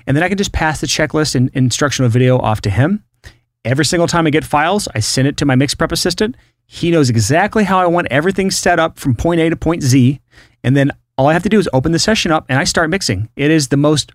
And 0.07 0.17
then 0.17 0.23
I 0.23 0.27
can 0.27 0.39
just 0.39 0.53
pass 0.53 0.81
the 0.81 0.87
checklist 0.87 1.35
and 1.35 1.51
instructional 1.53 2.09
video 2.09 2.39
off 2.39 2.61
to 2.61 2.71
him. 2.71 3.03
Every 3.63 3.85
single 3.85 4.07
time 4.07 4.25
I 4.25 4.31
get 4.31 4.43
files, 4.43 4.87
I 4.95 5.01
send 5.01 5.27
it 5.27 5.37
to 5.37 5.45
my 5.45 5.53
mix 5.53 5.75
prep 5.75 5.91
assistant. 5.91 6.35
He 6.65 6.89
knows 6.89 7.11
exactly 7.11 7.63
how 7.63 7.77
I 7.77 7.85
want 7.85 8.07
everything 8.09 8.49
set 8.49 8.79
up 8.79 8.97
from 8.97 9.13
point 9.13 9.39
A 9.39 9.51
to 9.51 9.55
point 9.55 9.83
Z. 9.83 10.19
And 10.63 10.75
then 10.75 10.91
all 11.15 11.27
I 11.27 11.33
have 11.33 11.43
to 11.43 11.49
do 11.49 11.59
is 11.59 11.69
open 11.73 11.91
the 11.91 11.99
session 11.99 12.31
up 12.31 12.47
and 12.49 12.57
I 12.57 12.63
start 12.63 12.89
mixing. 12.89 13.29
It 13.35 13.51
is 13.51 13.67
the 13.67 13.77
most 13.77 14.13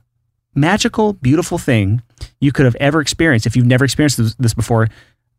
magical, 0.54 1.12
beautiful 1.12 1.58
thing 1.58 2.02
you 2.40 2.52
could 2.52 2.64
have 2.64 2.76
ever 2.76 3.00
experienced. 3.00 3.46
If 3.46 3.56
you've 3.56 3.66
never 3.66 3.84
experienced 3.84 4.18
this, 4.18 4.34
this 4.36 4.54
before, 4.54 4.88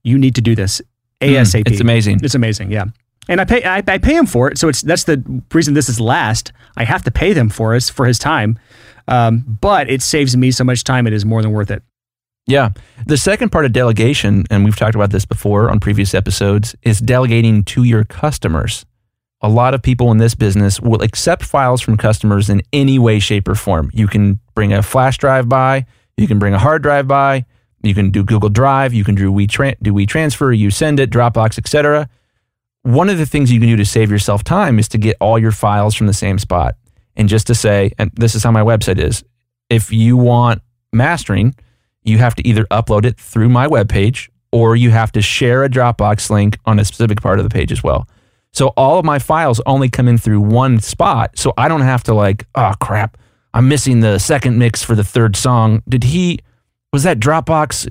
you 0.06 0.18
need 0.18 0.36
to 0.36 0.42
do 0.42 0.56
this 0.56 0.82
ASAP. 1.20 1.64
Mm, 1.64 1.72
it's 1.72 1.82
amazing. 1.82 2.20
It's 2.24 2.36
amazing, 2.36 2.72
yeah. 2.72 2.86
And 3.28 3.42
I 3.42 3.46
pay 3.46 3.64
I, 3.64 3.78
I 3.88 3.98
pay 3.98 4.16
him 4.16 4.28
for 4.28 4.50
it, 4.50 4.58
so 4.58 4.70
it's 4.70 4.82
that's 4.82 5.06
the 5.06 5.42
reason 5.52 5.74
this 5.74 5.90
is 5.90 6.00
last. 6.00 6.52
I 6.78 6.84
have 6.84 7.04
to 7.04 7.12
pay 7.12 7.34
them 7.34 7.50
for 7.50 7.74
us 7.74 7.90
for 7.90 8.06
his 8.06 8.20
time, 8.20 8.60
um, 9.08 9.58
but 9.62 9.90
it 9.90 10.02
saves 10.02 10.38
me 10.38 10.52
so 10.52 10.64
much 10.64 10.84
time. 10.84 11.08
It 11.08 11.14
is 11.14 11.26
more 11.26 11.42
than 11.42 11.52
worth 11.52 11.72
it. 11.72 11.82
Yeah. 12.48 12.70
The 13.08 13.18
second 13.18 13.50
part 13.52 13.66
of 13.66 13.74
delegation, 13.74 14.46
and 14.52 14.64
we've 14.64 14.76
talked 14.76 14.94
about 14.94 15.10
this 15.10 15.26
before 15.26 15.72
on 15.72 15.80
previous 15.80 16.14
episodes, 16.14 16.76
is 16.84 17.00
delegating 17.00 17.64
to 17.64 17.84
your 17.84 18.04
customers. 18.04 18.86
A 19.42 19.50
lot 19.50 19.74
of 19.74 19.82
people 19.82 20.12
in 20.12 20.20
this 20.20 20.36
business 20.36 20.80
will 20.80 21.02
accept 21.02 21.44
files 21.44 21.82
from 21.82 21.98
customers 21.98 22.50
in 22.50 22.62
any 22.72 23.00
way, 23.00 23.18
shape, 23.18 23.48
or 23.48 23.56
form. 23.56 23.90
You 23.94 24.08
can 24.08 24.40
bring 24.54 24.74
a 24.74 24.84
flash 24.84 25.18
drive 25.18 25.50
by, 25.50 25.88
you 26.18 26.28
can 26.28 26.38
bring 26.38 26.54
a 26.54 26.60
hard 26.60 26.84
drive 26.84 27.08
by, 27.08 27.46
you 27.86 27.94
can 27.96 28.10
do 28.12 28.24
Google 28.24 28.50
Drive, 28.50 28.94
you 28.94 29.04
can 29.04 29.16
do 29.16 29.32
WeTran- 29.32 29.76
do 29.82 29.94
WeTransfer, 29.94 30.58
YouSendIt, 30.60 31.08
Dropbox, 31.08 31.58
etc. 31.58 32.10
One 32.84 33.10
of 33.10 33.18
the 33.18 33.26
things 33.26 33.52
you 33.52 33.60
can 33.60 33.70
do 33.70 33.76
to 33.78 33.86
save 33.86 34.12
yourself 34.12 34.44
time 34.44 34.78
is 34.80 34.88
to 34.90 34.98
get 34.98 35.18
all 35.20 35.40
your 35.40 35.52
files 35.52 35.96
from 35.96 36.08
the 36.08 36.14
same 36.14 36.40
spot. 36.40 36.76
and 37.18 37.30
just 37.30 37.48
to 37.48 37.56
say, 37.56 37.92
and 37.98 38.12
this 38.16 38.36
is 38.36 38.44
how 38.44 38.52
my 38.52 38.62
website 38.62 39.00
is. 39.00 39.24
If 39.70 39.90
you 39.94 40.18
want 40.18 40.62
mastering, 40.92 41.56
you 42.04 42.18
have 42.18 42.36
to 42.36 42.46
either 42.46 42.66
upload 42.66 43.06
it 43.06 43.18
through 43.18 43.48
my 43.48 43.68
webpage 43.68 44.28
or 44.52 44.76
you 44.76 44.90
have 44.92 45.14
to 45.14 45.22
share 45.22 45.64
a 45.64 45.70
Dropbox 45.70 46.30
link 46.30 46.58
on 46.66 46.78
a 46.78 46.84
specific 46.84 47.22
part 47.22 47.40
of 47.40 47.46
the 47.46 47.50
page 47.50 47.72
as 47.72 47.82
well. 47.82 48.08
So 48.52 48.68
all 48.76 49.00
of 49.00 49.06
my 49.06 49.18
files 49.18 49.62
only 49.66 49.90
come 49.90 50.10
in 50.10 50.18
through 50.18 50.42
one 50.42 50.80
spot. 50.82 51.38
So 51.40 51.54
I 51.58 51.70
don't 51.70 51.82
have 51.82 52.04
to 52.04 52.14
like, 52.14 52.48
oh 52.56 52.74
crap, 52.82 53.18
I'm 53.54 53.70
missing 53.70 54.02
the 54.02 54.20
second 54.20 54.58
mix 54.58 54.84
for 54.84 54.94
the 54.94 55.04
third 55.06 55.38
song. 55.38 55.84
Did 55.88 56.04
he, 56.04 56.40
was 56.94 57.04
that 57.04 57.20
Dropbox? 57.20 57.88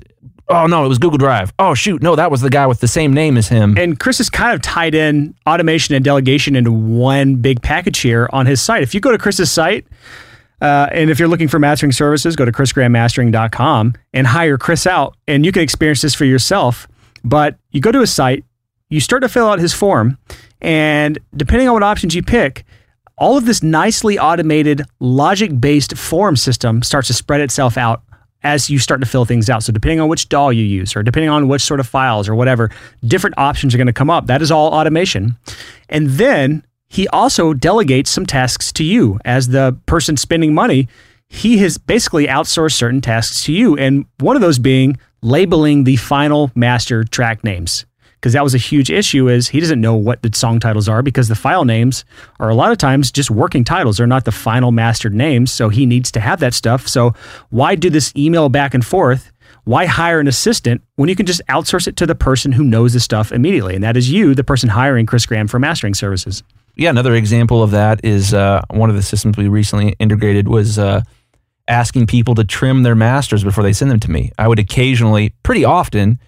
Oh 0.47 0.67
no, 0.67 0.85
it 0.85 0.87
was 0.87 0.99
Google 0.99 1.17
Drive. 1.17 1.53
Oh 1.57 1.73
shoot, 1.73 2.01
no, 2.03 2.15
that 2.15 2.29
was 2.29 2.41
the 2.41 2.49
guy 2.49 2.67
with 2.67 2.79
the 2.79 2.87
same 2.87 3.13
name 3.13 3.35
as 3.37 3.47
him. 3.47 3.77
And 3.77 3.99
Chris 3.99 4.19
has 4.19 4.29
kind 4.29 4.53
of 4.53 4.61
tied 4.61 4.93
in 4.93 5.35
automation 5.47 5.95
and 5.95 6.05
delegation 6.05 6.55
into 6.55 6.71
one 6.71 7.37
big 7.37 7.61
package 7.61 7.99
here 7.99 8.29
on 8.31 8.45
his 8.45 8.61
site. 8.61 8.83
If 8.83 8.93
you 8.93 8.99
go 8.99 9.11
to 9.11 9.17
Chris's 9.17 9.51
site, 9.51 9.87
uh, 10.61 10.87
and 10.91 11.09
if 11.09 11.19
you're 11.19 11.27
looking 11.27 11.47
for 11.47 11.59
mastering 11.59 11.91
services, 11.91 12.35
go 12.35 12.45
to 12.45 12.51
chrisgrahammastering.com 12.51 13.93
and 14.13 14.27
hire 14.27 14.57
Chris 14.57 14.85
out, 14.87 15.15
and 15.27 15.45
you 15.45 15.51
can 15.51 15.63
experience 15.63 16.01
this 16.01 16.13
for 16.13 16.25
yourself. 16.25 16.87
But 17.23 17.57
you 17.71 17.81
go 17.81 17.91
to 17.91 17.99
his 17.99 18.13
site, 18.13 18.45
you 18.89 18.99
start 18.99 19.23
to 19.23 19.29
fill 19.29 19.47
out 19.47 19.59
his 19.59 19.73
form, 19.73 20.17
and 20.61 21.17
depending 21.35 21.67
on 21.67 21.73
what 21.73 21.83
options 21.83 22.13
you 22.13 22.21
pick, 22.23 22.65
all 23.17 23.37
of 23.37 23.45
this 23.45 23.63
nicely 23.63 24.19
automated, 24.19 24.83
logic 24.99 25.59
based 25.59 25.97
form 25.97 26.35
system 26.35 26.83
starts 26.83 27.07
to 27.07 27.13
spread 27.13 27.41
itself 27.41 27.77
out 27.77 28.03
as 28.45 28.69
you 28.69 28.79
start 28.79 29.01
to 29.01 29.07
fill 29.07 29.25
things 29.25 29.49
out. 29.49 29.63
So, 29.63 29.73
depending 29.73 29.99
on 29.99 30.07
which 30.07 30.29
DAW 30.29 30.49
you 30.49 30.63
use, 30.63 30.95
or 30.95 31.03
depending 31.03 31.29
on 31.29 31.49
which 31.49 31.63
sort 31.63 31.81
of 31.81 31.87
files, 31.87 32.29
or 32.29 32.35
whatever, 32.35 32.69
different 33.03 33.37
options 33.37 33.73
are 33.73 33.77
going 33.77 33.87
to 33.87 33.93
come 33.93 34.09
up. 34.09 34.27
That 34.27 34.41
is 34.41 34.51
all 34.51 34.71
automation. 34.71 35.35
And 35.89 36.11
then 36.11 36.63
he 36.87 37.07
also 37.09 37.53
delegates 37.53 38.11
some 38.11 38.25
tasks 38.25 38.71
to 38.73 38.83
you 38.83 39.19
as 39.25 39.49
the 39.49 39.77
person 39.87 40.15
spending 40.15 40.53
money. 40.53 40.87
He 41.27 41.57
has 41.57 41.77
basically 41.77 42.27
outsourced 42.27 42.73
certain 42.75 43.01
tasks 43.01 43.43
to 43.45 43.51
you. 43.51 43.75
And 43.75 44.05
one 44.19 44.35
of 44.35 44.41
those 44.41 44.59
being 44.59 44.97
labeling 45.21 45.83
the 45.83 45.95
final 45.95 46.51
master 46.53 47.03
track 47.03 47.43
names. 47.43 47.85
Because 48.25 48.33
that 48.33 48.43
was 48.43 48.55
a 48.55 48.57
huge 48.57 48.89
issue 48.89 49.29
is 49.29 49.49
he 49.49 49.59
doesn't 49.59 49.79
know 49.79 49.95
what 49.95 50.23
the 50.23 50.31
song 50.33 50.59
titles 50.59 50.89
are 50.89 51.03
because 51.03 51.27
the 51.27 51.35
file 51.35 51.63
names 51.63 52.05
are 52.39 52.49
a 52.49 52.55
lot 52.55 52.71
of 52.71 52.79
times 52.79 53.11
just 53.11 53.29
working 53.29 53.63
titles. 53.63 53.97
They're 53.97 54.07
not 54.07 54.25
the 54.25 54.31
final 54.31 54.71
mastered 54.71 55.13
names. 55.13 55.51
So 55.51 55.69
he 55.69 55.85
needs 55.85 56.11
to 56.13 56.19
have 56.19 56.39
that 56.39 56.55
stuff. 56.55 56.87
So 56.87 57.13
why 57.51 57.75
do 57.75 57.91
this 57.91 58.11
email 58.17 58.49
back 58.49 58.73
and 58.73 58.83
forth 58.83 59.31
why 59.65 59.85
hire 59.85 60.19
an 60.19 60.27
assistant 60.27 60.81
when 60.95 61.07
you 61.07 61.15
can 61.15 61.27
just 61.27 61.41
outsource 61.49 61.87
it 61.87 61.97
to 61.97 62.07
the 62.07 62.15
person 62.15 62.51
who 62.51 62.63
knows 62.63 62.93
the 62.93 62.99
stuff 62.99 63.31
immediately? 63.31 63.75
And 63.75 63.83
that 63.83 63.95
is 63.95 64.11
you, 64.11 64.33
the 64.33 64.43
person 64.43 64.69
hiring 64.69 65.05
Chris 65.05 65.27
Graham 65.27 65.47
for 65.47 65.59
mastering 65.59 65.93
services 65.93 66.41
yeah, 66.75 66.89
another 66.89 67.13
example 67.13 67.63
of 67.63 67.71
that 67.71 68.03
is 68.03 68.33
uh, 68.33 68.61
one 68.69 68.89
of 68.89 68.95
the 68.95 69.01
systems 69.01 69.37
we 69.37 69.47
recently 69.47 69.95
integrated 69.99 70.47
was 70.47 70.77
uh, 70.77 71.01
asking 71.67 72.07
people 72.07 72.35
to 72.35 72.43
trim 72.43 72.83
their 72.83 72.95
masters 72.95 73.43
before 73.43 73.63
they 73.63 73.73
send 73.73 73.91
them 73.91 73.99
to 74.01 74.11
me. 74.11 74.31
I 74.37 74.47
would 74.47 74.59
occasionally, 74.59 75.33
pretty 75.43 75.63
often, 75.63 76.19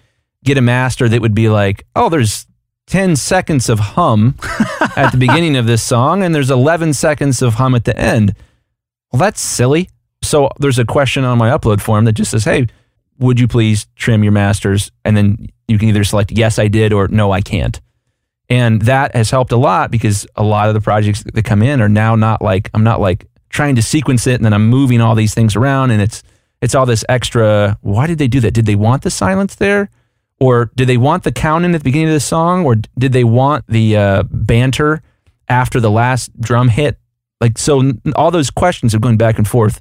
get 0.44 0.58
a 0.58 0.62
master 0.62 1.08
that 1.08 1.20
would 1.20 1.34
be 1.34 1.48
like, 1.48 1.84
oh, 1.96 2.08
there's 2.08 2.46
10 2.86 3.16
seconds 3.16 3.68
of 3.68 3.78
hum 3.78 4.34
at 4.96 5.10
the 5.10 5.18
beginning 5.18 5.56
of 5.56 5.66
this 5.66 5.82
song, 5.82 6.22
and 6.22 6.34
there's 6.34 6.50
11 6.50 6.94
seconds 6.94 7.42
of 7.42 7.54
hum 7.54 7.74
at 7.74 7.84
the 7.84 7.96
end. 7.98 8.34
Well, 9.12 9.20
that's 9.20 9.40
silly. 9.40 9.88
So 10.22 10.50
there's 10.58 10.78
a 10.78 10.84
question 10.84 11.24
on 11.24 11.38
my 11.38 11.50
upload 11.50 11.80
form 11.80 12.04
that 12.06 12.14
just 12.14 12.30
says, 12.30 12.44
hey, 12.44 12.66
would 13.18 13.38
you 13.38 13.48
please 13.48 13.86
trim 13.96 14.22
your 14.22 14.32
masters? 14.32 14.90
And 15.04 15.16
then 15.16 15.48
you 15.66 15.78
can 15.78 15.88
either 15.88 16.04
select 16.04 16.32
yes, 16.32 16.58
I 16.58 16.68
did, 16.68 16.92
or 16.92 17.08
no, 17.08 17.32
I 17.32 17.40
can't. 17.40 17.80
And 18.48 18.82
that 18.82 19.14
has 19.14 19.30
helped 19.30 19.52
a 19.52 19.56
lot 19.56 19.90
because 19.90 20.26
a 20.36 20.42
lot 20.42 20.68
of 20.68 20.74
the 20.74 20.80
projects 20.80 21.22
that 21.22 21.44
come 21.44 21.62
in 21.62 21.82
are 21.82 21.88
now 21.88 22.14
not 22.16 22.40
like 22.40 22.70
I'm 22.72 22.84
not 22.84 23.00
like 23.00 23.26
trying 23.50 23.74
to 23.76 23.82
sequence 23.82 24.26
it 24.26 24.34
and 24.34 24.44
then 24.44 24.54
I'm 24.54 24.68
moving 24.68 25.00
all 25.00 25.14
these 25.14 25.34
things 25.34 25.54
around 25.54 25.90
and 25.90 26.00
it's 26.00 26.22
it's 26.62 26.74
all 26.74 26.86
this 26.86 27.04
extra 27.08 27.78
why 27.82 28.06
did 28.06 28.18
they 28.18 28.28
do 28.28 28.40
that? 28.40 28.52
Did 28.52 28.64
they 28.64 28.74
want 28.74 29.02
the 29.02 29.10
silence 29.10 29.54
there? 29.56 29.90
Or 30.40 30.70
did 30.76 30.88
they 30.88 30.96
want 30.96 31.24
the 31.24 31.32
count 31.32 31.64
in 31.64 31.74
at 31.74 31.78
the 31.78 31.84
beginning 31.84 32.08
of 32.08 32.14
the 32.14 32.20
song? 32.20 32.64
Or 32.64 32.76
did 32.98 33.12
they 33.12 33.24
want 33.24 33.64
the 33.66 33.96
uh, 33.96 34.22
banter 34.30 35.02
after 35.48 35.80
the 35.80 35.90
last 35.90 36.38
drum 36.40 36.68
hit? 36.68 36.98
Like 37.40 37.58
so 37.58 37.92
all 38.16 38.30
those 38.30 38.50
questions 38.50 38.94
of 38.94 39.00
going 39.00 39.16
back 39.16 39.38
and 39.38 39.46
forth, 39.46 39.80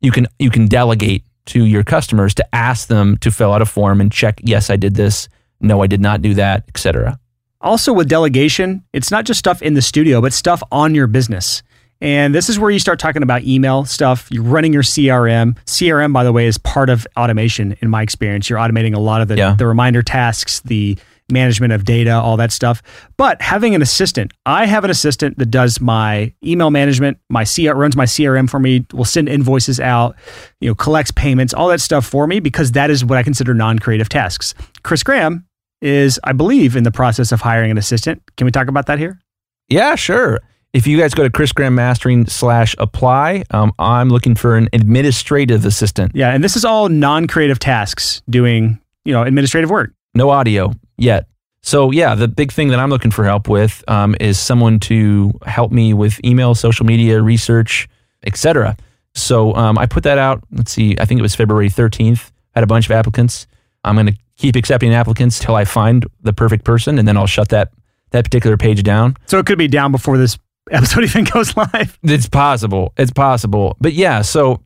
you 0.00 0.12
can 0.12 0.26
you 0.38 0.50
can 0.50 0.66
delegate 0.66 1.24
to 1.48 1.64
your 1.64 1.82
customers 1.82 2.34
to 2.34 2.54
ask 2.54 2.88
them 2.88 3.16
to 3.18 3.30
fill 3.30 3.52
out 3.52 3.62
a 3.62 3.66
form 3.66 4.00
and 4.00 4.12
check, 4.12 4.40
yes, 4.44 4.70
I 4.70 4.76
did 4.76 4.94
this, 4.94 5.28
no, 5.60 5.82
I 5.82 5.86
did 5.86 6.00
not 6.00 6.22
do 6.22 6.34
that, 6.34 6.64
etc. 6.68 7.18
Also, 7.60 7.92
with 7.92 8.08
delegation, 8.08 8.84
it's 8.92 9.10
not 9.10 9.24
just 9.24 9.38
stuff 9.38 9.62
in 9.62 9.74
the 9.74 9.82
studio, 9.82 10.20
but 10.20 10.32
stuff 10.32 10.62
on 10.70 10.94
your 10.94 11.06
business. 11.06 11.62
And 12.00 12.34
this 12.34 12.48
is 12.48 12.58
where 12.58 12.70
you 12.70 12.78
start 12.78 12.98
talking 12.98 13.22
about 13.22 13.42
email 13.42 13.84
stuff. 13.84 14.28
You're 14.30 14.44
running 14.44 14.72
your 14.72 14.82
CRM. 14.82 15.56
CRM, 15.64 16.12
by 16.12 16.24
the 16.24 16.32
way, 16.32 16.46
is 16.46 16.58
part 16.58 16.90
of 16.90 17.06
automation 17.16 17.76
in 17.80 17.90
my 17.90 18.02
experience. 18.02 18.48
You're 18.48 18.58
automating 18.58 18.94
a 18.94 19.00
lot 19.00 19.20
of 19.20 19.28
the, 19.28 19.36
yeah. 19.36 19.54
the 19.56 19.66
reminder 19.66 20.02
tasks, 20.02 20.60
the 20.60 20.96
management 21.30 21.72
of 21.72 21.84
data, 21.84 22.12
all 22.12 22.36
that 22.36 22.52
stuff. 22.52 22.82
But 23.16 23.42
having 23.42 23.74
an 23.74 23.82
assistant, 23.82 24.32
I 24.46 24.66
have 24.66 24.84
an 24.84 24.90
assistant 24.90 25.38
that 25.38 25.46
does 25.46 25.80
my 25.80 26.32
email 26.42 26.70
management, 26.70 27.18
my 27.28 27.44
CR 27.44 27.72
runs 27.72 27.96
my 27.96 28.06
CRM 28.06 28.48
for 28.48 28.58
me, 28.58 28.86
will 28.92 29.04
send 29.04 29.28
invoices 29.28 29.78
out, 29.80 30.16
you 30.60 30.68
know, 30.68 30.74
collects 30.74 31.10
payments, 31.10 31.52
all 31.52 31.68
that 31.68 31.80
stuff 31.80 32.06
for 32.06 32.26
me 32.26 32.40
because 32.40 32.72
that 32.72 32.90
is 32.90 33.04
what 33.04 33.18
I 33.18 33.22
consider 33.22 33.54
non-creative 33.54 34.08
tasks. 34.08 34.54
Chris 34.82 35.02
Graham 35.02 35.46
is, 35.80 36.18
I 36.24 36.32
believe, 36.32 36.76
in 36.76 36.84
the 36.84 36.90
process 36.90 37.32
of 37.32 37.40
hiring 37.40 37.70
an 37.70 37.78
assistant. 37.78 38.22
Can 38.36 38.44
we 38.44 38.50
talk 38.50 38.68
about 38.68 38.86
that 38.86 38.98
here? 38.98 39.20
Yeah, 39.68 39.96
sure. 39.96 40.40
If 40.74 40.86
you 40.86 40.98
guys 40.98 41.14
go 41.14 41.22
to 41.22 41.30
Chris 41.30 41.52
Graham 41.52 41.74
Mastering 41.74 42.26
slash 42.26 42.74
apply, 42.78 43.44
um, 43.50 43.72
I'm 43.78 44.10
looking 44.10 44.34
for 44.34 44.54
an 44.56 44.68
administrative 44.74 45.64
assistant. 45.64 46.12
Yeah, 46.14 46.30
and 46.30 46.44
this 46.44 46.56
is 46.56 46.64
all 46.64 46.90
non-creative 46.90 47.58
tasks 47.58 48.20
doing, 48.28 48.78
you 49.04 49.14
know, 49.14 49.22
administrative 49.22 49.70
work. 49.70 49.92
No 50.14 50.28
audio 50.28 50.72
yet. 50.98 51.26
So 51.62 51.90
yeah, 51.90 52.14
the 52.14 52.28
big 52.28 52.52
thing 52.52 52.68
that 52.68 52.78
I'm 52.78 52.90
looking 52.90 53.10
for 53.10 53.24
help 53.24 53.48
with 53.48 53.82
um, 53.88 54.14
is 54.20 54.38
someone 54.38 54.78
to 54.80 55.32
help 55.46 55.72
me 55.72 55.94
with 55.94 56.22
email, 56.24 56.54
social 56.54 56.84
media, 56.84 57.20
research, 57.22 57.88
etc. 58.24 58.76
So 59.14 59.54
um, 59.54 59.78
I 59.78 59.86
put 59.86 60.02
that 60.04 60.18
out. 60.18 60.42
Let's 60.52 60.72
see, 60.72 60.96
I 61.00 61.06
think 61.06 61.18
it 61.18 61.22
was 61.22 61.34
February 61.34 61.70
13th. 61.70 62.30
Had 62.54 62.64
a 62.64 62.66
bunch 62.66 62.86
of 62.86 62.92
applicants. 62.92 63.46
I'm 63.84 63.94
going 63.94 64.06
to 64.06 64.16
keep 64.36 64.54
accepting 64.54 64.92
applicants 64.92 65.38
till 65.38 65.54
I 65.54 65.64
find 65.64 66.06
the 66.22 66.32
perfect 66.32 66.64
person, 66.64 66.98
and 66.98 67.06
then 67.08 67.16
I'll 67.16 67.26
shut 67.26 67.48
that 67.50 67.72
that 68.10 68.24
particular 68.24 68.56
page 68.56 68.82
down. 68.82 69.16
So 69.26 69.38
it 69.38 69.46
could 69.46 69.58
be 69.58 69.68
down 69.68 69.92
before 69.92 70.16
this 70.16 70.38
episode 70.70 71.04
even 71.04 71.24
goes 71.24 71.56
live. 71.56 71.98
It's 72.02 72.28
possible. 72.28 72.92
It's 72.96 73.12
possible. 73.12 73.76
But 73.80 73.92
yeah, 73.92 74.22
so 74.22 74.62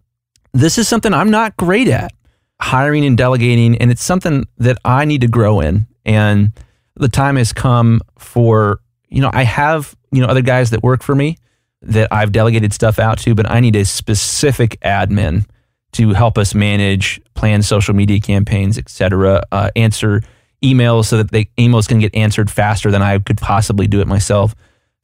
this 0.53 0.79
is 0.79 0.89
something 0.89 1.13
I'm 1.13 1.31
not 1.31 1.57
great 1.57 1.89
at 1.89 2.13
hiring 2.61 3.05
and 3.05 3.17
delegating, 3.19 3.77
and 3.79 3.91
it's 3.91 4.05
something 4.05 4.47
that 4.59 4.79
I 4.85 5.05
need 5.05 5.23
to 5.23 5.29
grow 5.29 5.61
in. 5.61 5.87
And 6.05 6.53
the 6.95 7.09
time 7.09 7.37
has 7.37 7.53
come 7.53 8.01
for, 8.19 8.81
you 9.09 9.21
know, 9.21 9.31
I 9.33 9.43
have, 9.43 9.97
you 10.13 10.21
know, 10.21 10.29
other 10.29 10.43
guys 10.43 10.71
that 10.71 10.83
work 10.83 11.03
for 11.03 11.15
me 11.15 11.39
that 11.83 12.09
I've 12.13 12.31
delegated 12.31 12.73
stuff 12.73 13.01
out 13.01 13.19
to, 13.21 13.35
but 13.35 13.51
I 13.51 13.59
need 13.59 13.75
a 13.75 13.85
specific 13.85 14.79
admin 14.81 15.45
to 15.93 16.11
help 16.11 16.39
us 16.39 16.55
manage, 16.55 17.21
plan 17.35 17.63
social 17.63 17.95
media 17.95 18.21
campaigns, 18.21 18.79
etc. 18.79 19.43
Uh, 19.51 19.71
answer 19.75 20.23
emails 20.63 21.07
so 21.07 21.17
that 21.19 21.33
the 21.33 21.49
emails 21.59 21.89
can 21.89 21.99
get 21.99 22.15
answered 22.15 22.51
faster 22.51 22.91
than 22.91 23.03
I 23.03 23.19
could 23.19 23.39
possibly 23.39 23.87
do 23.87 24.01
it 24.01 24.07
myself. 24.07 24.55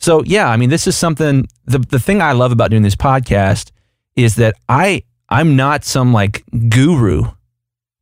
So 0.00 0.22
yeah, 0.24 0.48
I 0.48 0.56
mean, 0.56 0.70
this 0.70 0.86
is 0.86 0.96
something. 0.96 1.46
The 1.66 1.78
the 1.78 1.98
thing 1.98 2.22
I 2.22 2.32
love 2.32 2.52
about 2.52 2.70
doing 2.70 2.82
this 2.82 2.96
podcast 2.96 3.70
is 4.16 4.36
that 4.36 4.54
I 4.68 5.02
I'm 5.28 5.56
not 5.56 5.84
some 5.84 6.12
like 6.12 6.44
guru 6.68 7.24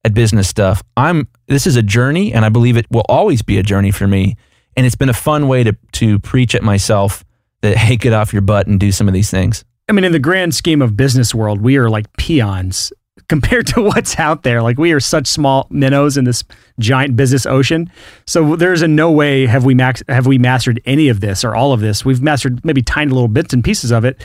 at 0.05 0.15
business 0.15 0.49
stuff. 0.49 0.83
I'm 0.97 1.29
this 1.47 1.67
is 1.67 1.77
a 1.77 1.83
journey, 1.83 2.33
and 2.33 2.45
I 2.45 2.49
believe 2.49 2.77
it 2.77 2.87
will 2.91 3.07
always 3.09 3.43
be 3.43 3.59
a 3.59 3.63
journey 3.63 3.91
for 3.91 4.07
me. 4.07 4.37
And 4.77 4.85
it's 4.85 4.97
been 4.97 5.09
a 5.09 5.15
fun 5.15 5.49
way 5.49 5.65
to 5.65 5.77
to 5.93 6.19
preach 6.21 6.55
at 6.55 6.63
myself 6.63 7.25
that 7.63 7.77
hey, 7.77 7.97
get 7.97 8.13
off 8.13 8.33
your 8.33 8.43
butt 8.43 8.67
and 8.67 8.79
do 8.79 8.93
some 8.93 9.09
of 9.09 9.15
these 9.15 9.31
things. 9.31 9.65
I 9.89 9.93
mean, 9.93 10.05
in 10.05 10.13
the 10.13 10.19
grand 10.19 10.55
scheme 10.55 10.83
of 10.83 10.97
business 10.97 11.35
world, 11.35 11.61
we 11.61 11.77
are 11.77 11.89
like 11.89 12.15
peons 12.17 12.93
compared 13.29 13.67
to 13.75 13.83
what's 13.83 14.19
out 14.19 14.43
there. 14.43 14.63
Like 14.63 14.79
we 14.79 14.93
are 14.93 15.01
such 15.01 15.27
small 15.27 15.67
minnows 15.71 16.17
in 16.17 16.25
this 16.25 16.45
giant 16.79 17.17
business 17.17 17.47
ocean. 17.47 17.91
So 18.27 18.57
there's 18.57 18.83
in 18.83 18.97
no 18.97 19.11
way 19.11 19.47
have 19.47 19.65
we 19.65 19.75
max 19.75 20.03
have 20.09 20.27
we 20.27 20.39
mastered 20.39 20.81
any 20.85 21.09
of 21.09 21.21
this 21.21 21.45
or 21.45 21.55
all 21.55 21.73
of 21.73 21.81
this. 21.81 22.05
We've 22.05 22.23
mastered 22.23 22.65
maybe 22.65 22.83
tiny 22.83 23.13
little 23.13 23.29
bits 23.29 23.53
and 23.53 23.63
pieces 23.63 23.91
of 23.91 24.05
it, 24.05 24.25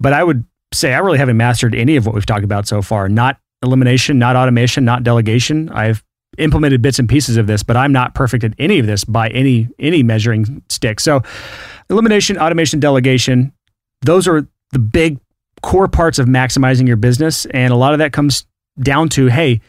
but 0.00 0.12
I 0.12 0.24
would 0.24 0.44
say 0.72 0.94
I 0.94 0.98
really 0.98 1.18
haven't 1.18 1.36
mastered 1.36 1.74
any 1.74 1.96
of 1.96 2.06
what 2.06 2.14
we've 2.14 2.26
talked 2.26 2.44
about 2.44 2.66
so 2.66 2.82
far. 2.82 3.08
Not 3.08 3.38
elimination, 3.62 4.18
not 4.18 4.36
automation, 4.36 4.84
not 4.84 5.02
delegation. 5.02 5.68
I've 5.70 6.02
implemented 6.38 6.80
bits 6.80 6.98
and 6.98 7.08
pieces 7.08 7.36
of 7.36 7.46
this, 7.46 7.62
but 7.62 7.76
I'm 7.76 7.92
not 7.92 8.14
perfect 8.14 8.42
at 8.42 8.54
any 8.58 8.78
of 8.78 8.86
this 8.86 9.04
by 9.04 9.28
any 9.28 9.68
any 9.78 10.02
measuring 10.02 10.62
stick. 10.68 11.00
So 11.00 11.22
elimination, 11.90 12.38
automation, 12.38 12.80
delegation, 12.80 13.52
those 14.02 14.26
are 14.26 14.46
the 14.72 14.78
big 14.78 15.18
core 15.62 15.88
parts 15.88 16.18
of 16.18 16.26
maximizing 16.26 16.86
your 16.86 16.96
business. 16.96 17.46
And 17.46 17.72
a 17.72 17.76
lot 17.76 17.92
of 17.92 17.98
that 17.98 18.12
comes 18.12 18.46
down 18.80 19.08
to 19.10 19.26
hey, 19.26 19.60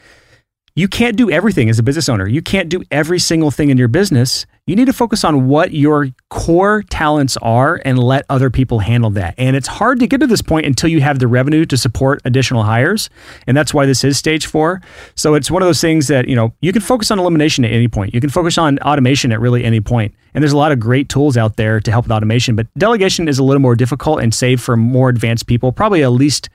you 0.76 0.88
can't 0.88 1.16
do 1.16 1.30
everything 1.30 1.70
as 1.70 1.78
a 1.78 1.84
business 1.84 2.10
owner. 2.10 2.28
You 2.28 2.42
can't 2.42 2.68
do 2.68 2.84
every 2.90 3.20
single 3.20 3.52
thing 3.52 3.70
in 3.70 3.78
your 3.78 3.88
business. 3.88 4.48
You 4.66 4.76
need 4.76 4.86
to 4.86 4.94
focus 4.94 5.24
on 5.24 5.48
what 5.48 5.72
your 5.72 6.08
core 6.30 6.82
talents 6.90 7.38
are 7.44 7.80
and 7.86 8.00
let 8.00 8.26
other 8.28 8.50
people 8.50 8.80
handle 8.80 9.12
that. 9.12 9.36
And 9.38 9.56
it's 9.56 9.68
hard 9.68 10.00
to 10.00 10.08
get 10.08 10.20
to 10.22 10.28
this 10.28 10.42
point 10.42 10.66
until 10.66 10.90
you 10.90 11.02
have 11.02 11.20
the 11.20 11.28
revenue 11.28 11.66
to 11.66 11.78
support 11.78 12.22
additional 12.26 12.64
hires. 12.64 13.10
And 13.46 13.56
that's 13.56 13.74
why 13.74 13.86
this 13.86 14.04
is 14.04 14.18
stage 14.18 14.48
four. 14.48 14.82
So 15.16 15.36
it's 15.36 15.52
one 15.52 15.62
of 15.62 15.68
those 15.68 15.82
things 15.82 16.08
that, 16.08 16.28
you 16.28 16.36
know, 16.36 16.54
you 16.62 16.72
can 16.72 16.82
focus 16.82 17.12
on 17.12 17.20
elimination 17.20 17.66
at 17.66 17.72
any 17.72 17.88
point. 17.88 18.16
You 18.16 18.22
can 18.22 18.32
focus 18.32 18.58
on 18.58 18.80
automation 18.80 19.32
at 19.32 19.40
really 19.40 19.64
any 19.64 19.82
point. 19.82 20.16
And 20.34 20.42
there's 20.42 20.54
a 20.54 20.58
lot 20.58 20.72
of 20.72 20.80
great 20.80 21.08
tools 21.08 21.38
out 21.38 21.58
there 21.58 21.80
to 21.82 21.92
help 21.92 22.06
with 22.06 22.12
automation, 22.12 22.56
but 22.56 22.66
delegation 22.76 23.28
is 23.28 23.38
a 23.38 23.44
little 23.44 23.62
more 23.62 23.76
difficult 23.76 24.22
and 24.22 24.34
save 24.34 24.60
for 24.60 24.76
more 24.76 25.10
advanced 25.10 25.46
people, 25.46 25.72
probably 25.72 26.02
at 26.02 26.10
least 26.10 26.50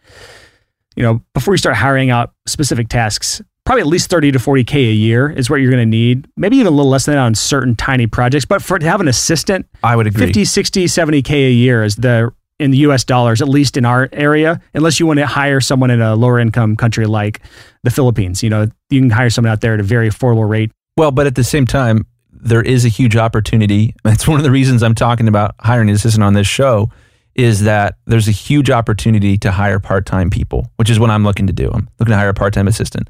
you 0.96 1.04
know, 1.04 1.22
before 1.32 1.54
you 1.54 1.58
start 1.58 1.76
hiring 1.76 2.10
out 2.10 2.32
specific 2.48 2.88
tasks, 2.88 3.40
probably 3.68 3.82
at 3.82 3.86
least 3.86 4.08
30 4.08 4.32
to 4.32 4.38
40K 4.38 4.76
a 4.76 4.94
year 4.94 5.28
is 5.28 5.50
what 5.50 5.56
you're 5.56 5.70
going 5.70 5.82
to 5.82 5.86
need. 5.86 6.26
Maybe 6.38 6.56
even 6.56 6.68
a 6.68 6.70
little 6.70 6.90
less 6.90 7.04
than 7.04 7.16
that 7.16 7.20
on 7.20 7.34
certain 7.34 7.76
tiny 7.76 8.06
projects. 8.06 8.46
But 8.46 8.62
for 8.62 8.78
to 8.78 8.86
have 8.86 9.02
an 9.02 9.08
assistant, 9.08 9.66
I 9.82 9.94
would 9.94 10.06
agree. 10.06 10.24
50, 10.24 10.46
60, 10.46 10.86
70K 10.86 11.30
a 11.48 11.52
year 11.52 11.84
is 11.84 11.96
the 11.96 12.32
in 12.58 12.70
the 12.70 12.78
US 12.78 13.04
dollars, 13.04 13.42
at 13.42 13.48
least 13.48 13.76
in 13.76 13.84
our 13.84 14.08
area, 14.10 14.58
unless 14.72 14.98
you 14.98 15.06
want 15.06 15.18
to 15.18 15.26
hire 15.26 15.60
someone 15.60 15.90
in 15.90 16.00
a 16.00 16.16
lower 16.16 16.38
income 16.38 16.76
country 16.76 17.04
like 17.04 17.42
the 17.82 17.90
Philippines. 17.90 18.42
You 18.42 18.48
know, 18.48 18.68
you 18.88 19.00
can 19.02 19.10
hire 19.10 19.28
someone 19.28 19.52
out 19.52 19.60
there 19.60 19.74
at 19.74 19.80
a 19.80 19.82
very 19.84 20.08
affordable 20.08 20.48
rate. 20.48 20.72
Well, 20.96 21.10
but 21.10 21.26
at 21.26 21.34
the 21.34 21.44
same 21.44 21.66
time, 21.66 22.06
there 22.32 22.62
is 22.62 22.86
a 22.86 22.88
huge 22.88 23.16
opportunity. 23.16 23.94
That's 24.02 24.26
one 24.26 24.38
of 24.38 24.44
the 24.44 24.50
reasons 24.50 24.82
I'm 24.82 24.94
talking 24.94 25.28
about 25.28 25.54
hiring 25.60 25.90
an 25.90 25.94
assistant 25.94 26.24
on 26.24 26.32
this 26.32 26.46
show 26.46 26.90
is 27.34 27.64
that 27.64 27.98
there's 28.06 28.28
a 28.28 28.32
huge 28.32 28.70
opportunity 28.70 29.36
to 29.38 29.52
hire 29.52 29.78
part-time 29.78 30.30
people, 30.30 30.72
which 30.76 30.88
is 30.88 30.98
what 30.98 31.10
I'm 31.10 31.22
looking 31.22 31.46
to 31.48 31.52
do. 31.52 31.70
I'm 31.70 31.86
looking 31.98 32.12
to 32.12 32.16
hire 32.16 32.30
a 32.30 32.34
part-time 32.34 32.66
assistant, 32.66 33.08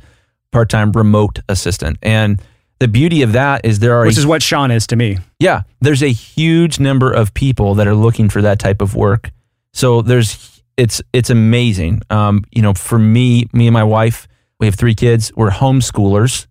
part-time 0.52 0.92
remote 0.92 1.40
assistant. 1.48 1.98
And 2.02 2.40
the 2.78 2.88
beauty 2.88 3.22
of 3.22 3.32
that 3.32 3.64
is 3.64 3.80
there 3.80 3.96
are 3.96 4.06
Which 4.06 4.18
is 4.18 4.26
what 4.26 4.42
Sean 4.42 4.70
is 4.70 4.86
to 4.88 4.96
me. 4.96 5.18
yeah, 5.40 5.62
there's 5.80 6.02
a 6.02 6.12
huge 6.12 6.78
number 6.80 7.10
of 7.12 7.34
people 7.34 7.74
that 7.76 7.86
are 7.86 7.94
looking 7.94 8.28
for 8.28 8.40
that 8.42 8.58
type 8.58 8.80
of 8.80 8.94
work. 8.94 9.30
So 9.72 10.02
there's 10.02 10.62
it's 10.76 11.02
it's 11.12 11.28
amazing. 11.30 12.02
Um, 12.10 12.44
you 12.52 12.62
know, 12.62 12.72
for 12.74 12.98
me, 12.98 13.46
me 13.52 13.66
and 13.66 13.74
my 13.74 13.82
wife, 13.84 14.28
we 14.60 14.66
have 14.66 14.76
three 14.76 14.94
kids. 14.94 15.32
We're 15.34 15.50
homeschoolers. 15.50 16.46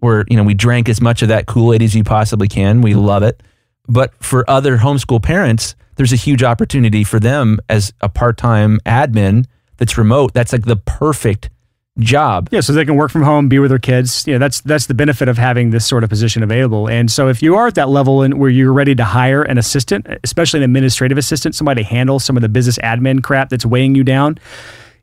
We're 0.00 0.24
you 0.28 0.36
know 0.36 0.44
we 0.44 0.54
drank 0.54 0.88
as 0.88 1.00
much 1.00 1.22
of 1.22 1.28
that 1.28 1.46
Kool 1.46 1.74
Aid 1.74 1.82
as 1.82 1.94
you 1.94 2.04
possibly 2.04 2.48
can. 2.48 2.80
We 2.80 2.94
love 2.94 3.22
it. 3.22 3.42
But 3.88 4.12
for 4.22 4.48
other 4.48 4.78
homeschool 4.78 5.22
parents, 5.22 5.74
there's 5.96 6.12
a 6.12 6.16
huge 6.16 6.42
opportunity 6.42 7.04
for 7.04 7.20
them 7.20 7.58
as 7.68 7.92
a 8.00 8.08
part 8.08 8.36
time 8.36 8.80
admin 8.86 9.44
that's 9.76 9.96
remote. 9.98 10.32
That's 10.34 10.52
like 10.52 10.64
the 10.64 10.76
perfect 10.76 11.50
job. 11.98 12.48
Yeah, 12.50 12.60
so 12.60 12.72
they 12.72 12.84
can 12.84 12.96
work 12.96 13.10
from 13.10 13.22
home, 13.22 13.48
be 13.48 13.58
with 13.58 13.70
their 13.70 13.78
kids. 13.78 14.26
You 14.26 14.34
know, 14.34 14.38
that's 14.38 14.60
that's 14.60 14.86
the 14.86 14.94
benefit 14.94 15.28
of 15.28 15.38
having 15.38 15.70
this 15.70 15.86
sort 15.86 16.04
of 16.04 16.10
position 16.10 16.42
available. 16.42 16.88
And 16.88 17.10
so 17.10 17.28
if 17.28 17.42
you 17.42 17.56
are 17.56 17.66
at 17.66 17.74
that 17.76 17.88
level 17.88 18.22
and 18.22 18.38
where 18.38 18.50
you're 18.50 18.72
ready 18.72 18.94
to 18.94 19.04
hire 19.04 19.42
an 19.42 19.58
assistant, 19.58 20.06
especially 20.22 20.60
an 20.60 20.64
administrative 20.64 21.18
assistant, 21.18 21.54
somebody 21.54 21.82
to 21.82 21.88
handle 21.88 22.18
some 22.18 22.36
of 22.36 22.42
the 22.42 22.48
business 22.48 22.78
admin 22.78 23.22
crap 23.22 23.48
that's 23.48 23.64
weighing 23.64 23.94
you 23.94 24.04
down, 24.04 24.38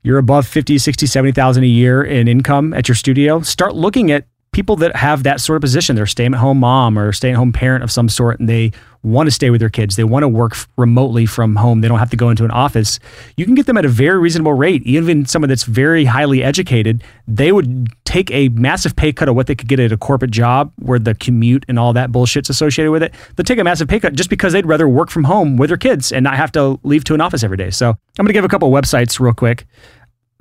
you're 0.03 0.17
above 0.17 0.45
50, 0.45 0.77
60, 0.77 1.05
70,000 1.05 1.63
a 1.63 1.67
year 1.67 2.03
in 2.03 2.27
income 2.27 2.73
at 2.73 2.87
your 2.87 2.95
studio, 2.95 3.41
start 3.41 3.75
looking 3.75 4.11
at 4.11 4.27
people 4.51 4.75
that 4.75 4.95
have 4.95 5.23
that 5.23 5.41
sort 5.41 5.55
of 5.55 5.61
position. 5.61 5.95
They're 5.95 6.05
a 6.05 6.07
stay 6.07 6.25
at 6.25 6.33
home 6.35 6.59
mom 6.59 6.99
or 6.99 7.11
stay 7.11 7.31
at 7.31 7.35
home 7.35 7.51
parent 7.51 7.83
of 7.83 7.91
some 7.91 8.07
sort, 8.07 8.39
and 8.39 8.47
they 8.47 8.71
want 9.03 9.27
to 9.27 9.31
stay 9.31 9.49
with 9.49 9.59
their 9.59 9.69
kids. 9.69 9.95
They 9.95 10.03
want 10.03 10.23
to 10.23 10.29
work 10.29 10.55
remotely 10.77 11.25
from 11.25 11.57
home. 11.57 11.81
They 11.81 11.87
don't 11.87 11.99
have 11.99 12.09
to 12.11 12.17
go 12.17 12.29
into 12.29 12.45
an 12.45 12.51
office. 12.51 12.99
You 13.37 13.45
can 13.45 13.53
get 13.53 13.65
them 13.65 13.77
at 13.77 13.85
a 13.85 13.89
very 13.89 14.17
reasonable 14.17 14.53
rate. 14.53 14.81
Even 14.83 15.25
someone 15.25 15.49
that's 15.49 15.63
very 15.63 16.05
highly 16.05 16.41
educated, 16.41 17.03
they 17.27 17.51
would 17.51 17.89
take 18.05 18.31
a 18.31 18.49
massive 18.49 18.95
pay 18.95 19.11
cut 19.11 19.27
of 19.27 19.35
what 19.35 19.47
they 19.47 19.55
could 19.55 19.67
get 19.67 19.79
at 19.79 19.91
a 19.91 19.97
corporate 19.97 20.31
job 20.31 20.71
where 20.77 20.99
the 20.99 21.13
commute 21.15 21.65
and 21.67 21.77
all 21.77 21.93
that 21.93 22.11
bullshit's 22.11 22.49
associated 22.49 22.91
with 22.91 23.03
it. 23.03 23.13
They'll 23.35 23.43
take 23.43 23.59
a 23.59 23.63
massive 23.63 23.87
pay 23.87 23.99
cut 23.99 24.13
just 24.13 24.29
because 24.29 24.53
they'd 24.53 24.65
rather 24.65 24.87
work 24.87 25.09
from 25.09 25.25
home 25.25 25.57
with 25.57 25.69
their 25.69 25.77
kids 25.77 26.11
and 26.11 26.23
not 26.23 26.37
have 26.37 26.51
to 26.53 26.79
leave 26.83 27.03
to 27.05 27.13
an 27.13 27.21
office 27.21 27.43
every 27.43 27.57
day. 27.57 27.69
So 27.69 27.89
I'm 27.89 27.97
going 28.17 28.27
to 28.27 28.33
give 28.33 28.45
a 28.45 28.49
couple 28.49 28.71
websites 28.71 29.19
real 29.19 29.33
quick. 29.33 29.65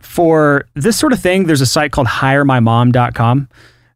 For 0.01 0.67
this 0.75 0.99
sort 0.99 1.13
of 1.13 1.21
thing, 1.21 1.47
there's 1.47 1.61
a 1.61 1.67
site 1.67 1.93
called 1.93 2.09
hiremymom.com 2.09 3.49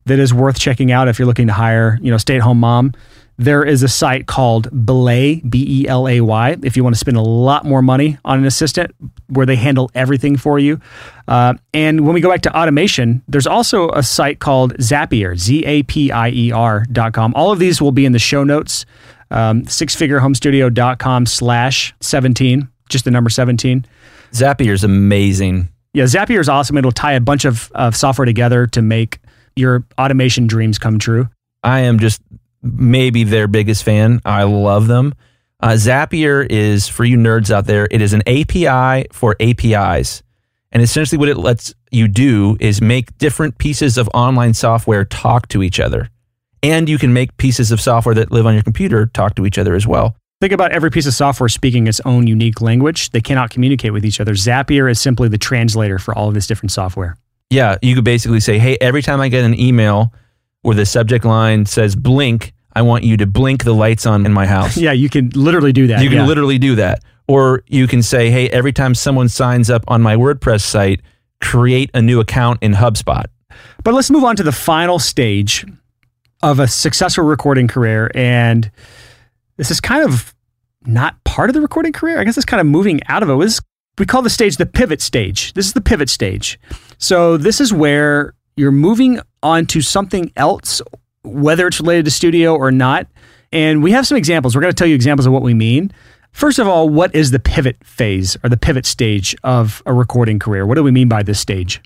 that 0.07 0.19
is 0.19 0.33
worth 0.33 0.59
checking 0.59 0.93
out 0.93 1.09
if 1.09 1.19
you're 1.19 1.27
looking 1.27 1.49
to 1.49 1.53
hire, 1.53 1.99
you 2.01 2.11
know, 2.11 2.17
stay-at-home 2.17 2.61
mom. 2.61 2.93
There 3.39 3.65
is 3.65 3.83
a 3.83 3.89
site 3.89 4.27
called 4.27 4.71
Belay, 4.87 5.43
B 5.49 5.83
E 5.83 5.89
L 5.89 6.09
A 6.09 6.21
Y, 6.21 6.57
if 6.63 6.77
you 6.77 6.83
want 6.83 6.95
to 6.95 6.99
spend 6.99 7.17
a 7.17 7.23
lot 7.23 7.65
more 7.65 7.83
money 7.83 8.19
on 8.25 8.39
an 8.39 8.47
assistant 8.47 8.95
where 9.29 9.45
they 9.45 9.57
handle 9.57 9.91
everything 9.95 10.37
for 10.37 10.59
you. 10.59 10.81
Uh, 11.29 11.55
and 11.75 12.07
when 12.07 12.15
we 12.15 12.21
go 12.21 12.31
back 12.31 12.43
to 12.43 12.59
automation, 12.59 13.23
there's 13.29 13.47
also 13.47 13.91
a 13.91 14.03
site 14.03 14.39
called 14.39 14.75
Zapier, 14.79 15.37
Z 15.37 15.65
A 15.67 15.83
P 15.83 16.11
I 16.11 16.31
E 16.31 16.53
R.com. 16.53 17.35
All 17.35 17.53
of 17.53 17.59
these 17.59 17.81
will 17.81 17.93
be 17.93 18.07
in 18.07 18.13
the 18.13 18.19
show 18.19 18.43
notes. 18.43 18.87
Um, 19.31 19.63
sixfigurehomestudio.com 19.65 21.27
slash 21.27 21.95
17, 22.01 22.69
just 22.89 23.05
the 23.05 23.11
number 23.11 23.29
17. 23.29 23.85
Zapier 24.33 24.73
is 24.73 24.85
amazing. 24.85 25.69
Yeah, 25.93 26.05
Zapier 26.05 26.41
is 26.41 26.49
awesome. 26.49 26.77
It'll 26.77 26.93
tie 26.93 27.15
a 27.15 27.21
bunch 27.21 27.45
of, 27.45 27.73
of 27.75 27.97
software 27.97 28.25
together 28.25 28.67
to 28.69 28.83
make 28.83 29.19
your 29.57 29.85
automation 29.99 30.47
dreams 30.47 30.79
come 30.79 30.99
true. 30.99 31.29
I 31.65 31.81
am 31.81 31.99
just 31.99 32.23
maybe 32.63 33.25
their 33.25 33.49
biggest 33.49 33.85
fan. 33.85 34.21
I 34.25 34.45
love 34.45 34.87
them. 34.87 35.15
Uh, 35.61 35.71
Zapier 35.71 36.47
is 36.51 36.87
for 36.87 37.05
you 37.05 37.17
nerds 37.17 37.51
out 37.51 37.67
there. 37.67 37.89
It 37.91 38.03
is 38.03 38.13
an 38.13 38.23
API 38.27 39.09
for 39.13 39.37
APIs, 39.41 40.23
and 40.71 40.83
essentially 40.83 41.19
what 41.19 41.29
it 41.29 41.39
lets 41.39 41.75
you 41.91 42.09
do 42.09 42.57
is 42.61 42.83
make 42.83 43.17
different 43.19 43.57
pieces 43.57 43.97
of 43.97 44.09
online 44.13 44.53
software 44.53 45.05
talk 45.05 45.49
to 45.49 45.63
each 45.63 45.81
other, 45.81 46.11
and 46.63 46.89
you 46.89 46.99
can 46.99 47.13
make 47.13 47.37
pieces 47.39 47.73
of 47.73 47.81
software 47.81 48.15
that 48.15 48.31
live 48.31 48.47
on 48.47 48.53
your 48.53 48.63
computer 48.63 49.07
talk 49.07 49.35
to 49.37 49.47
each 49.47 49.57
other 49.57 49.75
as 49.75 49.87
well. 49.87 50.15
Think 50.43 50.53
about 50.53 50.73
every 50.73 50.91
piece 50.91 51.07
of 51.07 51.15
software 51.15 51.49
speaking 51.49 51.87
its 51.87 52.01
own 52.05 52.27
unique 52.27 52.61
language. 52.61 53.11
They 53.11 53.23
cannot 53.23 53.49
communicate 53.49 53.95
with 53.95 54.05
each 54.05 54.21
other. 54.21 54.33
Zapier 54.35 54.91
is 54.91 55.01
simply 55.01 55.29
the 55.29 55.39
translator 55.39 55.99
for 55.99 56.15
all 56.15 56.29
of 56.29 56.35
this 56.35 56.47
different 56.47 56.73
software. 56.73 57.17
Yeah, 57.49 57.77
you 57.81 57.95
could 57.95 58.05
basically 58.05 58.41
say, 58.41 58.59
"Hey, 58.59 58.77
every 58.79 59.01
time 59.01 59.23
I 59.23 59.29
get 59.29 59.45
an 59.45 59.59
email 59.59 60.13
where 60.67 60.77
the 60.77 60.87
subject 60.87 61.25
line 61.25 61.67
says 61.67 61.97
blink, 61.97 62.53
I 62.75 62.83
want 62.83 63.05
you 63.05 63.17
to 63.19 63.27
blink 63.27 63.65
the 63.65 63.75
lights 63.75 64.07
on 64.07 64.27
in 64.27 64.33
my 64.33 64.47
house." 64.47 64.77
Yeah, 64.87 64.93
you 64.93 65.09
can 65.09 65.31
literally 65.31 65.73
do 65.73 65.87
that. 65.89 66.03
You 66.03 66.09
can 66.09 66.19
yeah. 66.19 66.27
literally 66.27 66.59
do 66.59 66.75
that. 66.77 67.03
Or 67.29 67.63
you 67.67 67.87
can 67.87 68.03
say, 68.03 68.31
"Hey, 68.31 68.49
every 68.51 68.73
time 68.73 68.95
someone 68.95 69.29
signs 69.29 69.71
up 69.71 69.85
on 69.89 70.03
my 70.03 70.17
WordPress 70.17 70.63
site, 70.63 71.01
create 71.41 71.91
a 71.95 72.03
new 72.03 72.21
account 72.21 72.63
in 72.63 72.75
HubSpot." 72.75 73.27
But 73.85 73.95
let's 73.95 74.11
move 74.11 74.25
on 74.25 74.37
to 74.37 74.43
the 74.43 74.53
final 74.53 74.99
stage 74.99 75.65
of 76.43 76.61
a 76.61 76.69
successful 76.69 77.25
recording 77.25 77.67
career 77.67 78.11
and 78.15 78.71
this 79.57 79.71
is 79.71 79.81
kind 79.81 80.05
of 80.05 80.35
not 80.85 81.23
part 81.25 81.51
of 81.51 81.55
the 81.55 81.61
recording 81.61 81.93
career. 81.93 82.21
I 82.21 82.25
guess 82.25 82.37
it's 82.37 82.47
kind 82.47 82.61
of 82.61 82.67
moving 82.67 83.01
out 83.09 83.23
of 83.23 83.31
it. 83.31 83.39
This, 83.41 83.61
we 83.99 84.07
call 84.07 84.23
the 84.23 84.31
stage 84.31 84.57
the 84.57 84.67
pivot 84.67 85.01
stage. 85.01 85.55
This 85.55 85.67
is 85.67 85.73
the 85.73 85.81
pivot 85.81 86.09
stage. 86.09 86.61
So 86.99 87.37
this 87.37 87.61
is 87.61 87.73
where 87.73 88.35
you're 88.57 88.73
moving 88.73 89.21
on 89.43 89.67
to 89.67 89.83
something 89.83 90.33
else, 90.37 90.83
whether 91.23 91.67
it's 91.67 91.79
related 91.81 92.07
to 92.07 92.11
studio 92.11 92.57
or 92.57 92.71
not. 92.73 93.07
And 93.53 93.83
we 93.83 93.93
have 93.93 94.07
some 94.07 94.17
examples. 94.17 94.55
We're 94.55 94.63
going 94.63 94.73
to 94.73 94.77
tell 94.77 94.89
you 94.89 94.95
examples 94.95 95.27
of 95.27 95.33
what 95.33 95.43
we 95.43 95.55
mean. 95.55 95.93
First 96.33 96.59
of 96.59 96.67
all, 96.67 96.89
what 96.89 97.15
is 97.15 97.31
the 97.31 97.39
pivot 97.39 97.77
phase 97.85 98.37
or 98.43 98.51
the 98.51 98.57
pivot 98.57 98.85
stage 98.85 99.37
of 99.45 99.83
a 99.87 99.95
recording 99.95 100.39
career? 100.39 100.67
What 100.67 100.75
do 100.75 100.83
we 100.83 100.91
mean 100.91 101.09
by 101.09 101.23
this 101.23 101.41
stage? 101.41 101.81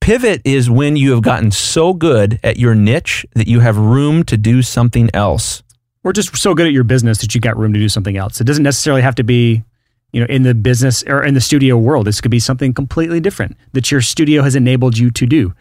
Pivot 0.00 0.42
is 0.44 0.70
when 0.70 0.96
you 0.96 1.12
have 1.12 1.22
gotten 1.22 1.50
so 1.50 1.92
good 1.92 2.38
at 2.42 2.58
your 2.58 2.74
niche 2.74 3.26
that 3.34 3.48
you 3.48 3.60
have 3.60 3.76
room 3.76 4.22
to 4.24 4.36
do 4.36 4.62
something 4.62 5.10
else. 5.14 5.62
Or 6.04 6.12
just 6.12 6.36
so 6.36 6.54
good 6.54 6.66
at 6.66 6.72
your 6.72 6.84
business 6.84 7.18
that 7.18 7.34
you 7.34 7.40
got 7.40 7.56
room 7.56 7.72
to 7.72 7.78
do 7.78 7.88
something 7.88 8.16
else. 8.16 8.40
It 8.40 8.44
doesn't 8.44 8.62
necessarily 8.62 9.02
have 9.02 9.16
to 9.16 9.24
be, 9.24 9.64
you 10.12 10.20
know, 10.20 10.26
in 10.26 10.44
the 10.44 10.54
business 10.54 11.02
or 11.04 11.24
in 11.24 11.34
the 11.34 11.40
studio 11.40 11.76
world. 11.76 12.06
This 12.06 12.20
could 12.20 12.30
be 12.30 12.38
something 12.38 12.72
completely 12.72 13.18
different 13.18 13.56
that 13.72 13.90
your 13.90 14.00
studio 14.00 14.42
has 14.42 14.54
enabled 14.54 14.96
you 14.96 15.10
to 15.10 15.26
do. 15.26 15.54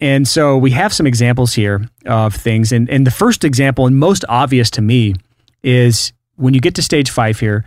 And 0.00 0.28
so 0.28 0.58
we 0.58 0.72
have 0.72 0.92
some 0.92 1.06
examples 1.06 1.54
here 1.54 1.88
of 2.04 2.34
things. 2.34 2.72
And, 2.72 2.88
and 2.90 3.06
the 3.06 3.10
first 3.10 3.44
example, 3.44 3.86
and 3.86 3.96
most 3.96 4.24
obvious 4.28 4.70
to 4.72 4.82
me, 4.82 5.14
is 5.62 6.12
when 6.36 6.54
you 6.54 6.60
get 6.60 6.74
to 6.74 6.82
stage 6.82 7.10
five 7.10 7.40
here, 7.40 7.64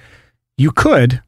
you 0.58 0.72
could 0.72 1.22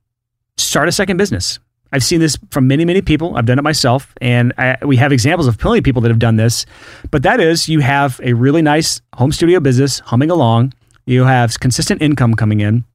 start 0.58 0.88
a 0.88 0.91
second 0.91 1.18
business. 1.18 1.60
I've 1.91 2.04
seen 2.04 2.20
this 2.20 2.38
from 2.52 2.68
many, 2.68 2.86
many 2.86 3.02
people. 3.02 3.36
I've 3.36 3.45
done 3.45 3.60
it 3.60 3.64
myself. 3.64 4.14
And 4.22 4.54
I, 4.58 4.78
we 4.86 4.95
have 4.97 5.12
examples 5.12 5.47
of 5.47 5.58
plenty 5.58 5.80
of 5.80 5.84
people 5.84 6.02
that 6.04 6.10
have 6.10 6.20
done 6.20 6.38
this. 6.38 6.66
But 7.10 7.24
that 7.24 7.39
is, 7.39 7.68
you 7.68 7.80
have 7.82 8.20
a 8.24 8.34
really 8.34 8.62
nice 8.62 9.02
home 9.16 9.32
studio 9.32 9.60
business 9.60 9.99
humming 9.99 10.32
along, 10.32 10.74
you 11.06 11.26
have 11.26 11.60
consistent 11.60 12.02
income 12.02 12.36
coming 12.36 12.62
in. 12.62 12.86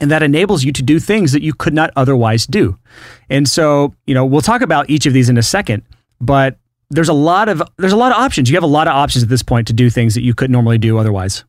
And 0.00 0.10
that 0.10 0.22
enables 0.22 0.64
you 0.64 0.72
to 0.72 0.82
do 0.82 0.98
things 0.98 1.32
that 1.32 1.42
you 1.42 1.54
could 1.54 1.72
not 1.72 1.90
otherwise 1.94 2.46
do. 2.46 2.76
And 3.30 3.48
so, 3.48 3.94
you 4.06 4.14
know, 4.14 4.26
we'll 4.26 4.42
talk 4.42 4.60
about 4.60 4.90
each 4.90 5.06
of 5.06 5.12
these 5.12 5.28
in 5.28 5.38
a 5.38 5.42
second, 5.42 5.82
but 6.20 6.58
there's 6.90 7.08
a 7.08 7.14
lot 7.14 7.48
of 7.48 7.62
there's 7.78 7.92
a 7.92 7.96
lot 7.96 8.12
of 8.12 8.18
options. 8.18 8.50
You 8.50 8.56
have 8.56 8.64
a 8.64 8.68
lot 8.68 8.86
of 8.86 8.94
options 8.94 9.22
at 9.22 9.28
this 9.28 9.42
point 9.42 9.66
to 9.68 9.72
do 9.72 9.90
things 9.90 10.14
that 10.14 10.22
you 10.22 10.34
couldn't 10.34 10.52
normally 10.52 10.78
do 10.78 10.98
otherwise. 10.98 11.44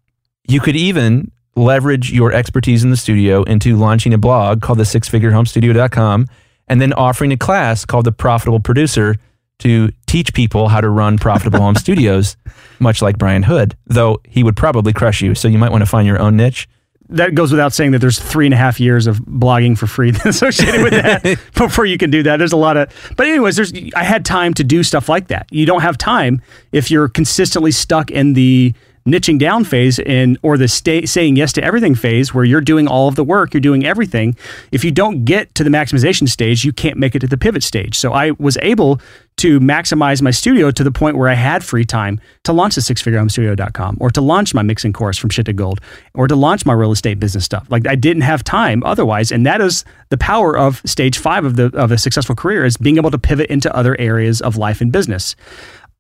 You 0.48 0.60
could 0.60 0.76
even 0.76 1.32
leverage 1.56 2.12
your 2.12 2.34
expertise 2.34 2.84
in 2.84 2.92
the 2.92 2.98
studio 2.98 3.44
into 3.44 3.78
launching 3.78 4.14
a 4.14 4.18
blog 4.18 4.62
called 4.62 4.78
the 4.78 4.84
sixfigurehomestudio.com 4.84 6.28
and 6.68 6.82
then 6.82 6.92
offering 6.94 7.32
a 7.32 7.38
class 7.38 7.86
called 7.86 8.06
the 8.06 8.12
profitable 8.12 8.60
producer 8.60 9.16
to 9.60 9.90
teach 10.06 10.06
teach 10.16 10.34
people 10.34 10.70
how 10.70 10.80
to 10.80 10.90
run 10.90 11.18
profitable 11.18 11.60
home 11.60 11.76
studios, 11.86 12.38
much 12.80 13.02
like 13.02 13.18
Brian 13.18 13.44
Hood, 13.44 13.76
though 13.86 14.22
he 14.24 14.44
would 14.44 14.56
probably 14.56 14.94
crush 14.94 15.22
you. 15.22 15.36
So 15.36 15.50
you 15.50 15.58
might 15.58 15.72
want 15.72 15.82
to 15.82 15.86
find 15.86 16.08
your 16.08 16.20
own 16.20 16.38
niche. 16.38 16.70
That 17.10 17.36
goes 17.36 17.52
without 17.52 17.72
saying 17.72 17.92
that 17.92 18.00
there's 18.00 18.20
three 18.20 18.46
and 18.46 18.54
a 18.54 18.58
half 18.58 18.80
years 18.80 19.06
of 19.06 19.20
blogging 19.20 19.78
for 19.78 19.86
free 19.86 20.10
associated 20.26 20.82
with 20.84 20.94
that 20.94 21.40
before 21.54 21.86
you 21.86 21.98
can 21.98 22.10
do 22.10 22.24
that. 22.24 22.38
There's 22.38 22.52
a 22.52 22.58
lot 22.58 22.78
of, 22.78 22.90
but 23.16 23.28
anyways, 23.28 23.56
there's 23.56 23.74
I 23.96 24.04
had 24.04 24.26
time 24.26 24.54
to 24.56 24.64
do 24.64 24.82
stuff 24.84 25.08
like 25.08 25.28
that. 25.28 25.48
You 25.52 25.66
don't 25.66 25.82
have 25.82 25.98
time 25.98 26.42
if 26.72 26.90
you're 26.90 27.08
consistently 27.08 27.72
stuck 27.72 28.10
in 28.10 28.34
the 28.34 28.74
niching 29.08 29.38
down 29.38 29.64
phase 29.64 30.00
and 30.00 30.38
or 30.42 30.58
the 30.58 30.68
stay, 30.68 31.06
saying 31.06 31.36
yes 31.36 31.54
to 31.54 31.64
everything 31.64 31.94
phase 31.94 32.34
where 32.34 32.44
you're 32.44 32.62
doing 32.62 32.88
all 32.88 33.08
of 33.08 33.16
the 33.16 33.24
work, 33.24 33.54
you're 33.54 33.62
doing 33.62 33.86
everything. 33.86 34.36
If 34.72 34.84
you 34.84 34.92
don't 34.92 35.26
get 35.26 35.54
to 35.56 35.64
the 35.64 35.70
maximization 35.70 36.28
stage, 36.28 36.66
you 36.66 36.74
can't 36.74 36.98
make 36.98 37.16
it 37.16 37.20
to 37.20 37.28
the 37.28 37.38
pivot 37.38 37.64
stage. 37.64 37.98
So 37.98 38.14
I 38.14 38.32
was 38.32 38.58
able 38.62 39.00
to 39.38 39.60
maximize 39.60 40.22
my 40.22 40.32
studio 40.32 40.72
to 40.72 40.84
the 40.84 40.92
point 40.92 41.18
where 41.18 41.30
I 41.30 41.34
had 41.34 41.64
free 41.64 41.86
time 41.86 42.20
to 42.46 42.54
launch 42.54 42.76
the 42.76 42.82
sixfigurehomestudio.com 42.82 43.98
or 44.00 44.10
to 44.10 44.22
launch 44.22 44.54
my 44.54 44.62
mixing 44.64 44.94
course 44.94 45.18
from 45.18 45.30
shit 45.30 45.46
to 45.48 45.54
gold 45.54 45.82
or 46.14 46.28
to 46.28 46.36
launch 46.36 46.66
my 46.66 46.74
real 46.74 46.92
estate 46.92 47.20
business 47.20 47.46
stuff. 47.46 47.68
Like 47.70 47.86
I 47.86 47.96
didn't 47.96 48.24
have 48.24 48.44
time 48.44 48.82
otherwise. 48.84 49.32
And 49.32 49.46
that 49.46 49.62
is 49.62 49.86
the 50.10 50.18
power 50.18 50.58
of 50.58 50.82
stage 50.86 51.18
five 51.18 51.46
of 51.46 51.58
the 51.58 51.66
of 51.76 51.92
a 51.92 51.98
successful 51.98 52.36
career 52.36 52.66
is 52.66 52.78
being 52.78 52.98
able 52.98 53.12
to 53.12 53.20
pivot 53.20 53.50
into 53.50 53.76
other 53.76 54.00
areas 54.00 54.42
of 54.42 54.58
life 54.58 54.82
and 54.82 54.92
business. 54.92 55.36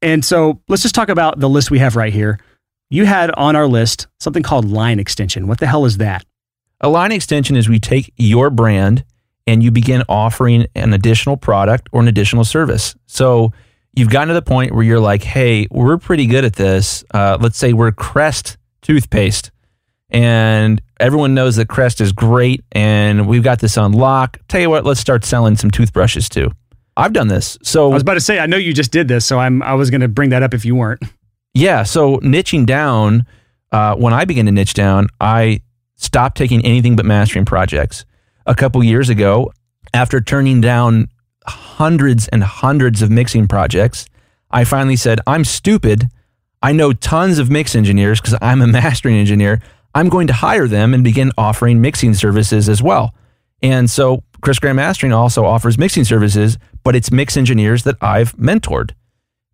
And 0.01 0.23
so 0.23 0.61
let's 0.69 0.81
just 0.81 0.95
talk 0.95 1.09
about 1.09 1.39
the 1.39 1.49
list 1.49 1.69
we 1.71 1.79
have 1.79 1.95
right 1.95 2.13
here 2.13 2.39
you 2.89 3.05
had 3.05 3.31
on 3.31 3.55
our 3.55 3.67
list 3.67 4.07
something 4.19 4.43
called 4.43 4.65
line 4.65 4.99
extension. 4.99 5.47
What 5.47 5.59
the 5.59 5.67
hell 5.67 5.85
is 5.85 5.97
that? 5.97 6.25
A 6.81 6.89
line 6.89 7.11
extension 7.11 7.55
is 7.55 7.69
we 7.69 7.79
take 7.79 8.13
your 8.17 8.49
brand 8.49 9.03
and 9.47 9.63
you 9.63 9.71
begin 9.71 10.03
offering 10.09 10.67
an 10.75 10.93
additional 10.93 11.37
product 11.37 11.87
or 11.91 12.01
an 12.01 12.07
additional 12.07 12.43
service. 12.43 12.95
So 13.05 13.53
you've 13.95 14.09
gotten 14.09 14.27
to 14.29 14.33
the 14.33 14.41
point 14.41 14.73
where 14.73 14.83
you're 14.83 14.99
like, 14.99 15.23
hey, 15.23 15.67
we're 15.71 15.97
pretty 15.97 16.25
good 16.25 16.45
at 16.45 16.55
this. 16.55 17.03
Uh, 17.13 17.37
let's 17.39 17.57
say 17.57 17.73
we're 17.73 17.91
Crest 17.91 18.57
toothpaste, 18.81 19.51
and 20.09 20.81
everyone 20.99 21.33
knows 21.33 21.55
that 21.55 21.67
Crest 21.67 22.01
is 22.01 22.11
great, 22.11 22.63
and 22.71 23.27
we've 23.27 23.43
got 23.43 23.59
this 23.59 23.77
on 23.77 23.93
lock. 23.93 24.39
Tell 24.47 24.61
you 24.61 24.69
what, 24.69 24.85
let's 24.85 24.99
start 24.99 25.25
selling 25.25 25.55
some 25.55 25.71
toothbrushes 25.71 26.29
too. 26.29 26.51
I've 26.97 27.13
done 27.13 27.27
this. 27.27 27.57
So 27.63 27.89
I 27.89 27.93
was 27.93 28.03
about 28.03 28.13
to 28.13 28.21
say, 28.21 28.39
I 28.39 28.45
know 28.45 28.57
you 28.57 28.73
just 28.73 28.91
did 28.91 29.07
this, 29.07 29.25
so 29.25 29.39
I'm 29.39 29.61
I 29.63 29.73
was 29.73 29.89
going 29.89 30.01
to 30.01 30.07
bring 30.07 30.29
that 30.29 30.43
up 30.43 30.53
if 30.53 30.65
you 30.65 30.75
weren't. 30.75 31.01
Yeah. 31.55 31.83
So 31.83 32.17
niching 32.17 32.65
down, 32.65 33.25
uh, 33.71 33.95
when 33.95 34.13
I 34.13 34.25
began 34.25 34.45
to 34.45 34.51
niche 34.51 34.73
down, 34.73 35.07
I 35.19 35.61
stopped 35.95 36.37
taking 36.37 36.63
anything 36.63 36.95
but 36.95 37.05
mastering 37.05 37.45
projects. 37.45 38.05
A 38.45 38.53
couple 38.53 38.83
years 38.83 39.09
ago, 39.09 39.51
after 39.93 40.21
turning 40.21 40.61
down 40.61 41.07
hundreds 41.47 42.27
and 42.27 42.43
hundreds 42.43 43.01
of 43.01 43.09
mixing 43.09 43.47
projects, 43.47 44.05
I 44.51 44.65
finally 44.65 44.97
said, 44.97 45.19
I'm 45.25 45.45
stupid. 45.45 46.09
I 46.61 46.73
know 46.73 46.93
tons 46.93 47.39
of 47.39 47.49
mix 47.49 47.73
engineers 47.73 48.19
because 48.19 48.37
I'm 48.41 48.61
a 48.61 48.67
mastering 48.81 49.15
engineer. 49.15 49.61
I'm 49.95 50.09
going 50.09 50.27
to 50.27 50.33
hire 50.33 50.67
them 50.67 50.93
and 50.93 51.03
begin 51.03 51.31
offering 51.37 51.79
mixing 51.79 52.13
services 52.13 52.67
as 52.67 52.83
well. 52.83 53.15
And 53.61 53.89
so 53.89 54.23
Chris 54.41 54.59
Graham 54.59 54.75
Mastering 54.75 55.13
also 55.13 55.45
offers 55.45 55.77
mixing 55.77 56.03
services, 56.03 56.57
but 56.83 56.95
it's 56.95 57.11
mix 57.11 57.37
engineers 57.37 57.83
that 57.83 57.95
I've 58.01 58.35
mentored. 58.35 58.91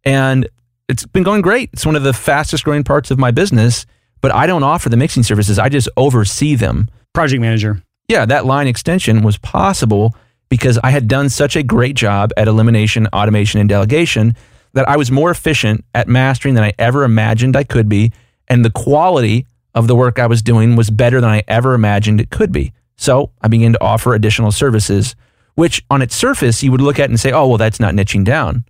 And 0.04 0.50
it's 0.92 1.06
been 1.06 1.24
going 1.24 1.42
great. 1.42 1.70
It's 1.74 1.86
one 1.86 1.96
of 1.96 2.04
the 2.04 2.14
fastest 2.14 2.66
growing 2.66 2.84
parts 2.84 3.10
of 3.12 3.18
my 3.18 3.32
business, 3.32 3.86
but 4.20 4.34
I 4.34 4.46
don't 4.46 4.64
offer 4.64 4.90
the 4.90 4.98
mixing 4.98 5.24
services. 5.24 5.58
I 5.58 5.70
just 5.70 5.90
oversee 5.98 6.56
them. 6.56 6.90
Project 7.14 7.42
manager. 7.42 7.82
Yeah, 8.08 8.26
that 8.26 8.46
line 8.46 8.68
extension 8.68 9.24
was 9.24 9.38
possible 9.38 10.14
because 10.50 10.78
I 10.84 10.92
had 10.92 11.08
done 11.08 11.30
such 11.30 11.56
a 11.56 11.64
great 11.64 11.96
job 11.96 12.32
at 12.36 12.50
elimination, 12.50 13.08
automation, 13.08 13.62
and 13.62 13.70
delegation 13.70 14.36
that 14.74 14.88
I 14.88 14.98
was 14.98 15.10
more 15.10 15.32
efficient 15.32 15.86
at 15.96 16.10
mastering 16.10 16.56
than 16.56 16.64
I 16.66 16.74
ever 16.78 17.04
imagined 17.04 17.56
I 17.56 17.64
could 17.64 17.88
be. 17.88 18.12
And 18.50 18.66
the 18.66 18.70
quality 18.70 19.48
of 19.74 19.88
the 19.88 19.96
work 19.96 20.20
I 20.20 20.28
was 20.28 20.42
doing 20.42 20.76
was 20.76 20.90
better 20.90 21.22
than 21.22 21.30
I 21.30 21.44
ever 21.48 21.74
imagined 21.74 22.20
it 22.20 22.30
could 22.30 22.52
be. 22.52 22.74
So 22.98 23.32
I 23.42 23.48
began 23.48 23.72
to 23.74 23.82
offer 23.82 24.14
additional 24.14 24.52
services, 24.52 25.16
which 25.56 25.84
on 25.90 26.02
its 26.02 26.16
surface 26.16 26.62
you 26.62 26.72
would 26.72 26.82
look 26.82 27.00
at 27.00 27.10
and 27.10 27.20
say, 27.20 27.32
oh, 27.32 27.48
well, 27.48 27.58
that's 27.58 27.80
not 27.80 27.94
niching 27.94 28.26
down. 28.26 28.66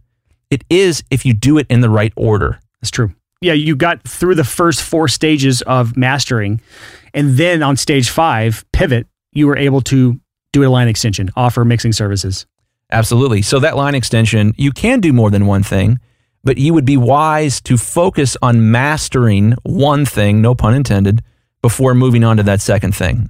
It 0.52 0.64
is 0.70 1.04
if 1.10 1.26
you 1.26 1.34
do 1.34 1.58
it 1.58 1.66
in 1.70 1.82
the 1.82 1.90
right 1.90 2.14
order. 2.16 2.60
That's 2.82 2.92
true. 2.92 3.16
Yeah, 3.42 3.54
you 3.54 3.76
got 3.76 4.04
through 4.04 4.36
the 4.36 4.44
first 4.44 4.84
four 4.84 5.08
stages 5.08 5.64
of 5.64 5.98
mastering. 5.98 6.62
And 7.14 7.38
then 7.38 7.64
on 7.64 7.78
stage 7.78 8.10
five, 8.10 8.64
pivot, 8.72 9.08
you 9.32 9.48
were 9.48 9.58
able 9.58 9.82
to 9.82 10.20
do 10.54 10.64
a 10.64 10.70
line 10.70 10.88
extension, 10.88 11.30
offer 11.36 11.66
mixing 11.66 11.94
services. 11.94 12.46
Absolutely. 12.92 13.42
So 13.42 13.60
that 13.60 13.78
line 13.78 13.96
extension, 13.96 14.54
you 14.58 14.72
can 14.72 15.00
do 15.00 15.14
more 15.14 15.32
than 15.32 15.48
one 15.48 15.64
thing, 15.64 16.00
but 16.44 16.58
you 16.58 16.74
would 16.74 16.86
be 16.86 16.98
wise 16.98 17.62
to 17.62 17.78
focus 17.78 18.36
on 18.42 18.70
mastering 18.72 19.56
one 19.64 20.06
thing, 20.06 20.42
no 20.42 20.54
pun 20.54 20.76
intended, 20.76 21.24
before 21.62 21.96
moving 21.96 22.24
on 22.24 22.38
to 22.38 22.44
that 22.44 22.60
second 22.60 22.94
thing. 22.94 23.30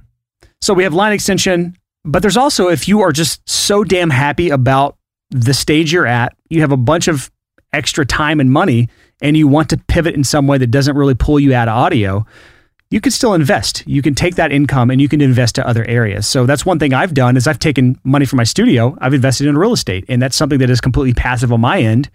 So 0.60 0.74
we 0.74 0.82
have 0.82 0.94
line 0.94 1.12
extension, 1.12 1.76
but 2.04 2.22
there's 2.22 2.36
also 2.36 2.68
if 2.68 2.88
you 2.88 3.00
are 3.00 3.12
just 3.12 3.48
so 3.48 3.84
damn 3.84 4.10
happy 4.10 4.50
about 4.50 4.96
the 5.32 5.54
stage 5.54 5.92
you're 5.92 6.06
at, 6.06 6.36
you 6.48 6.60
have 6.60 6.72
a 6.72 6.76
bunch 6.76 7.08
of 7.08 7.30
extra 7.72 8.04
time 8.06 8.38
and 8.38 8.50
money, 8.50 8.88
and 9.20 9.36
you 9.36 9.48
want 9.48 9.70
to 9.70 9.78
pivot 9.78 10.14
in 10.14 10.24
some 10.24 10.46
way 10.46 10.58
that 10.58 10.68
doesn't 10.68 10.96
really 10.96 11.14
pull 11.14 11.40
you 11.40 11.54
out 11.54 11.68
of 11.68 11.74
audio, 11.74 12.26
you 12.90 13.00
can 13.00 13.10
still 13.10 13.32
invest. 13.32 13.82
You 13.86 14.02
can 14.02 14.14
take 14.14 14.34
that 14.34 14.52
income 14.52 14.90
and 14.90 15.00
you 15.00 15.08
can 15.08 15.22
invest 15.22 15.54
to 15.54 15.66
other 15.66 15.82
areas. 15.86 16.26
So 16.26 16.44
that's 16.44 16.66
one 16.66 16.78
thing 16.78 16.92
I've 16.92 17.14
done 17.14 17.38
is 17.38 17.46
I've 17.46 17.58
taken 17.58 17.98
money 18.04 18.26
from 18.26 18.36
my 18.36 18.44
studio, 18.44 18.94
I've 19.00 19.14
invested 19.14 19.46
in 19.46 19.56
real 19.56 19.72
estate, 19.72 20.04
and 20.08 20.20
that's 20.20 20.36
something 20.36 20.58
that 20.58 20.68
is 20.68 20.82
completely 20.82 21.14
passive 21.14 21.54
on 21.54 21.62
my 21.62 21.80
end, 21.80 22.10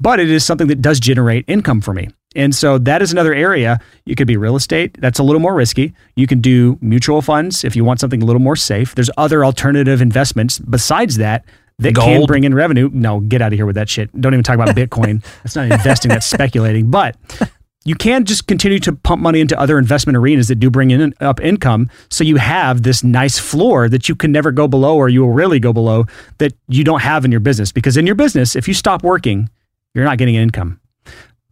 but 0.00 0.18
it 0.18 0.28
is 0.28 0.44
something 0.44 0.66
that 0.66 0.82
does 0.82 0.98
generate 0.98 1.44
income 1.46 1.80
for 1.80 1.94
me. 1.94 2.08
And 2.34 2.52
so 2.52 2.76
that 2.78 3.02
is 3.02 3.12
another 3.12 3.32
area. 3.32 3.78
You 4.04 4.16
could 4.16 4.26
be 4.26 4.36
real 4.36 4.56
estate. 4.56 5.00
That's 5.00 5.20
a 5.20 5.22
little 5.22 5.40
more 5.40 5.54
risky. 5.54 5.94
You 6.16 6.26
can 6.26 6.40
do 6.40 6.76
mutual 6.80 7.22
funds 7.22 7.62
if 7.62 7.76
you 7.76 7.84
want 7.84 8.00
something 8.00 8.20
a 8.20 8.24
little 8.26 8.42
more 8.42 8.56
safe. 8.56 8.96
There's 8.96 9.10
other 9.16 9.44
alternative 9.44 10.02
investments 10.02 10.58
besides 10.58 11.18
that 11.18 11.44
that 11.78 11.94
Gold. 11.94 12.06
can 12.06 12.26
bring 12.26 12.44
in 12.44 12.54
revenue. 12.54 12.90
No, 12.92 13.20
get 13.20 13.42
out 13.42 13.52
of 13.52 13.58
here 13.58 13.66
with 13.66 13.76
that 13.76 13.88
shit. 13.88 14.18
Don't 14.18 14.32
even 14.32 14.42
talk 14.42 14.54
about 14.54 14.74
Bitcoin. 14.74 15.24
that's 15.42 15.56
not 15.56 15.70
investing, 15.70 16.08
that's 16.08 16.26
speculating. 16.26 16.90
But 16.90 17.16
you 17.84 17.94
can 17.94 18.24
just 18.24 18.46
continue 18.46 18.78
to 18.80 18.92
pump 18.92 19.22
money 19.22 19.40
into 19.40 19.58
other 19.58 19.78
investment 19.78 20.16
arenas 20.16 20.48
that 20.48 20.56
do 20.56 20.70
bring 20.70 20.90
in 20.90 21.14
up 21.20 21.40
income. 21.40 21.88
So 22.10 22.24
you 22.24 22.36
have 22.36 22.82
this 22.82 23.04
nice 23.04 23.38
floor 23.38 23.88
that 23.88 24.08
you 24.08 24.16
can 24.16 24.32
never 24.32 24.50
go 24.50 24.66
below 24.66 24.96
or 24.96 25.08
you 25.08 25.20
will 25.20 25.32
really 25.32 25.60
go 25.60 25.72
below 25.72 26.06
that 26.38 26.52
you 26.66 26.82
don't 26.82 27.02
have 27.02 27.24
in 27.24 27.30
your 27.30 27.40
business. 27.40 27.72
Because 27.72 27.96
in 27.96 28.06
your 28.06 28.16
business, 28.16 28.56
if 28.56 28.66
you 28.66 28.74
stop 28.74 29.04
working, 29.04 29.48
you're 29.94 30.04
not 30.04 30.18
getting 30.18 30.36
an 30.36 30.42
income. 30.42 30.80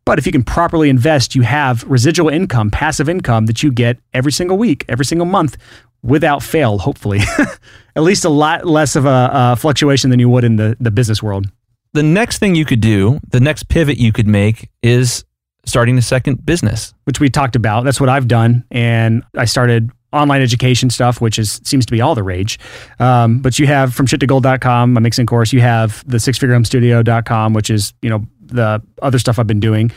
But 0.05 0.19
if 0.19 0.27
you 0.27 0.33
can 0.33 0.45
properly 0.45 0.91
invest, 0.91 1.35
you 1.35 1.43
have 1.43 1.83
residual 1.85 2.29
income, 2.29 2.71
passive 2.71 3.09
income 3.09 3.47
that 3.47 3.63
you 3.63 3.73
get 3.73 3.99
every 4.13 4.33
single 4.33 4.59
week, 4.59 4.85
every 4.89 5.05
single 5.05 5.27
month 5.27 5.57
without 6.03 6.43
fail, 6.43 6.79
hopefully. 6.79 7.21
At 7.97 8.03
least 8.03 8.25
a 8.25 8.29
lot 8.29 8.67
less 8.67 8.97
of 8.97 9.07
a, 9.07 9.31
a, 9.33 9.57
fluctuation 9.57 10.11
than 10.11 10.21
you 10.21 10.29
would 10.29 10.45
in 10.45 10.57
the, 10.57 10.77
the 10.79 10.91
business 10.91 11.23
world. 11.23 11.47
The 11.95 12.03
next 12.03 12.39
thing 12.39 12.55
you 12.55 12.65
could 12.65 12.81
do, 12.81 13.21
the 13.29 13.41
next 13.41 13.69
pivot 13.69 13.99
you 13.99 14.13
could 14.13 14.27
make 14.27 14.69
is 14.83 15.25
starting 15.65 15.97
a 15.97 16.03
second 16.03 16.45
business. 16.45 16.93
Which 17.05 17.21
we 17.21 17.31
talked 17.31 17.57
about. 17.57 17.85
That's 17.85 18.01
what 18.01 18.09
I've 18.09 18.29
done. 18.29 18.65
And 18.71 19.25
I 19.37 19.47
started 19.47 19.91
online 20.13 20.43
education 20.43 20.91
stuff, 20.91 21.21
which 21.21 21.39
is 21.39 21.61
seems 21.65 21.87
to 21.87 21.93
be 21.93 22.01
all 22.01 22.15
the 22.15 22.23
rage. 22.23 22.59
Um, 22.99 23.41
but 23.41 23.59
you 23.59 23.67
have 23.67 23.95
from 23.95 24.07
shit 24.07 24.21
to 24.21 24.27
gold.com, 24.27 24.93
my 24.93 25.01
mixing 25.01 25.27
course. 25.27 25.53
You 25.53 25.61
have 25.61 26.05
the 26.07 26.19
sixfigurehomestudio.com, 26.19 27.55
which 27.55 27.71
is, 27.71 27.95
you 28.03 28.11
know, 28.11 28.25
the 28.55 28.83
other 29.03 29.19
stuff 29.19 29.39
I've 29.39 29.47
been 29.47 29.61
doing. 29.61 29.91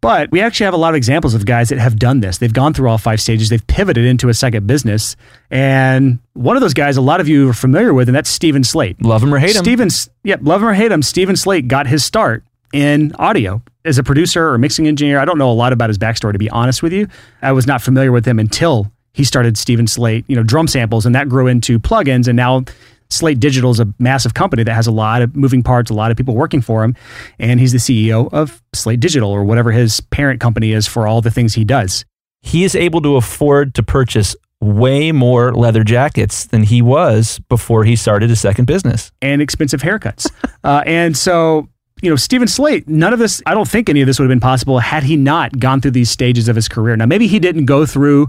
But 0.00 0.32
we 0.32 0.40
actually 0.40 0.64
have 0.64 0.74
a 0.74 0.78
lot 0.78 0.88
of 0.88 0.96
examples 0.96 1.32
of 1.32 1.46
guys 1.46 1.68
that 1.68 1.78
have 1.78 1.96
done 1.96 2.18
this. 2.18 2.38
They've 2.38 2.52
gone 2.52 2.74
through 2.74 2.88
all 2.88 2.98
five 2.98 3.20
stages. 3.20 3.50
They've 3.50 3.64
pivoted 3.68 4.04
into 4.04 4.28
a 4.28 4.34
second 4.34 4.66
business. 4.66 5.14
And 5.48 6.18
one 6.32 6.56
of 6.56 6.60
those 6.60 6.74
guys, 6.74 6.96
a 6.96 7.00
lot 7.00 7.20
of 7.20 7.28
you 7.28 7.50
are 7.50 7.52
familiar 7.52 7.94
with, 7.94 8.08
and 8.08 8.16
that's 8.16 8.28
Steven 8.28 8.64
Slate. 8.64 9.00
Love 9.00 9.22
him 9.22 9.32
or 9.32 9.38
hate 9.38 9.54
him. 9.54 9.62
Steven's, 9.62 10.10
yeah, 10.24 10.36
love 10.40 10.60
him 10.60 10.68
or 10.68 10.74
hate 10.74 10.90
him. 10.90 11.02
Steven 11.02 11.36
Slate 11.36 11.68
got 11.68 11.86
his 11.86 12.04
start 12.04 12.42
in 12.72 13.14
audio 13.20 13.62
as 13.84 13.96
a 13.96 14.02
producer 14.02 14.48
or 14.48 14.58
mixing 14.58 14.88
engineer. 14.88 15.20
I 15.20 15.24
don't 15.24 15.38
know 15.38 15.52
a 15.52 15.54
lot 15.54 15.72
about 15.72 15.88
his 15.88 15.98
backstory, 15.98 16.32
to 16.32 16.38
be 16.38 16.50
honest 16.50 16.82
with 16.82 16.92
you. 16.92 17.06
I 17.40 17.52
was 17.52 17.68
not 17.68 17.80
familiar 17.80 18.10
with 18.10 18.26
him 18.26 18.40
until 18.40 18.90
he 19.12 19.22
started 19.22 19.56
Steven 19.56 19.86
Slate, 19.86 20.24
you 20.26 20.34
know, 20.34 20.42
drum 20.42 20.66
samples, 20.66 21.06
and 21.06 21.14
that 21.14 21.28
grew 21.28 21.46
into 21.46 21.78
plugins. 21.78 22.26
And 22.26 22.36
now 22.36 22.64
Slate 23.12 23.40
Digital 23.40 23.70
is 23.70 23.80
a 23.80 23.92
massive 23.98 24.34
company 24.34 24.62
that 24.62 24.74
has 24.74 24.86
a 24.86 24.92
lot 24.92 25.22
of 25.22 25.36
moving 25.36 25.62
parts, 25.62 25.90
a 25.90 25.94
lot 25.94 26.10
of 26.10 26.16
people 26.16 26.34
working 26.34 26.60
for 26.60 26.82
him, 26.82 26.96
and 27.38 27.60
he's 27.60 27.72
the 27.72 27.78
CEO 27.78 28.32
of 28.32 28.62
Slate 28.74 29.00
Digital 29.00 29.30
or 29.30 29.44
whatever 29.44 29.70
his 29.70 30.00
parent 30.00 30.40
company 30.40 30.72
is 30.72 30.86
for 30.86 31.06
all 31.06 31.20
the 31.20 31.30
things 31.30 31.54
he 31.54 31.64
does. 31.64 32.04
He 32.40 32.64
is 32.64 32.74
able 32.74 33.02
to 33.02 33.16
afford 33.16 33.74
to 33.76 33.82
purchase 33.82 34.34
way 34.60 35.12
more 35.12 35.52
leather 35.52 35.84
jackets 35.84 36.46
than 36.46 36.62
he 36.62 36.80
was 36.80 37.40
before 37.48 37.84
he 37.84 37.96
started 37.96 38.30
a 38.30 38.36
second 38.36 38.64
business 38.64 39.10
and 39.20 39.42
expensive 39.42 39.82
haircuts. 39.82 40.30
uh, 40.64 40.82
and 40.86 41.16
so 41.16 41.68
you 42.02 42.10
know, 42.10 42.16
Steven 42.16 42.48
Slate, 42.48 42.88
none 42.88 43.12
of 43.12 43.20
this, 43.20 43.40
I 43.46 43.54
don't 43.54 43.68
think 43.68 43.88
any 43.88 44.00
of 44.00 44.06
this 44.06 44.18
would 44.18 44.24
have 44.24 44.30
been 44.30 44.40
possible 44.40 44.80
had 44.80 45.04
he 45.04 45.16
not 45.16 45.58
gone 45.60 45.80
through 45.80 45.92
these 45.92 46.10
stages 46.10 46.48
of 46.48 46.56
his 46.56 46.68
career. 46.68 46.96
Now, 46.96 47.06
maybe 47.06 47.28
he 47.28 47.38
didn't 47.38 47.66
go 47.66 47.86
through 47.86 48.28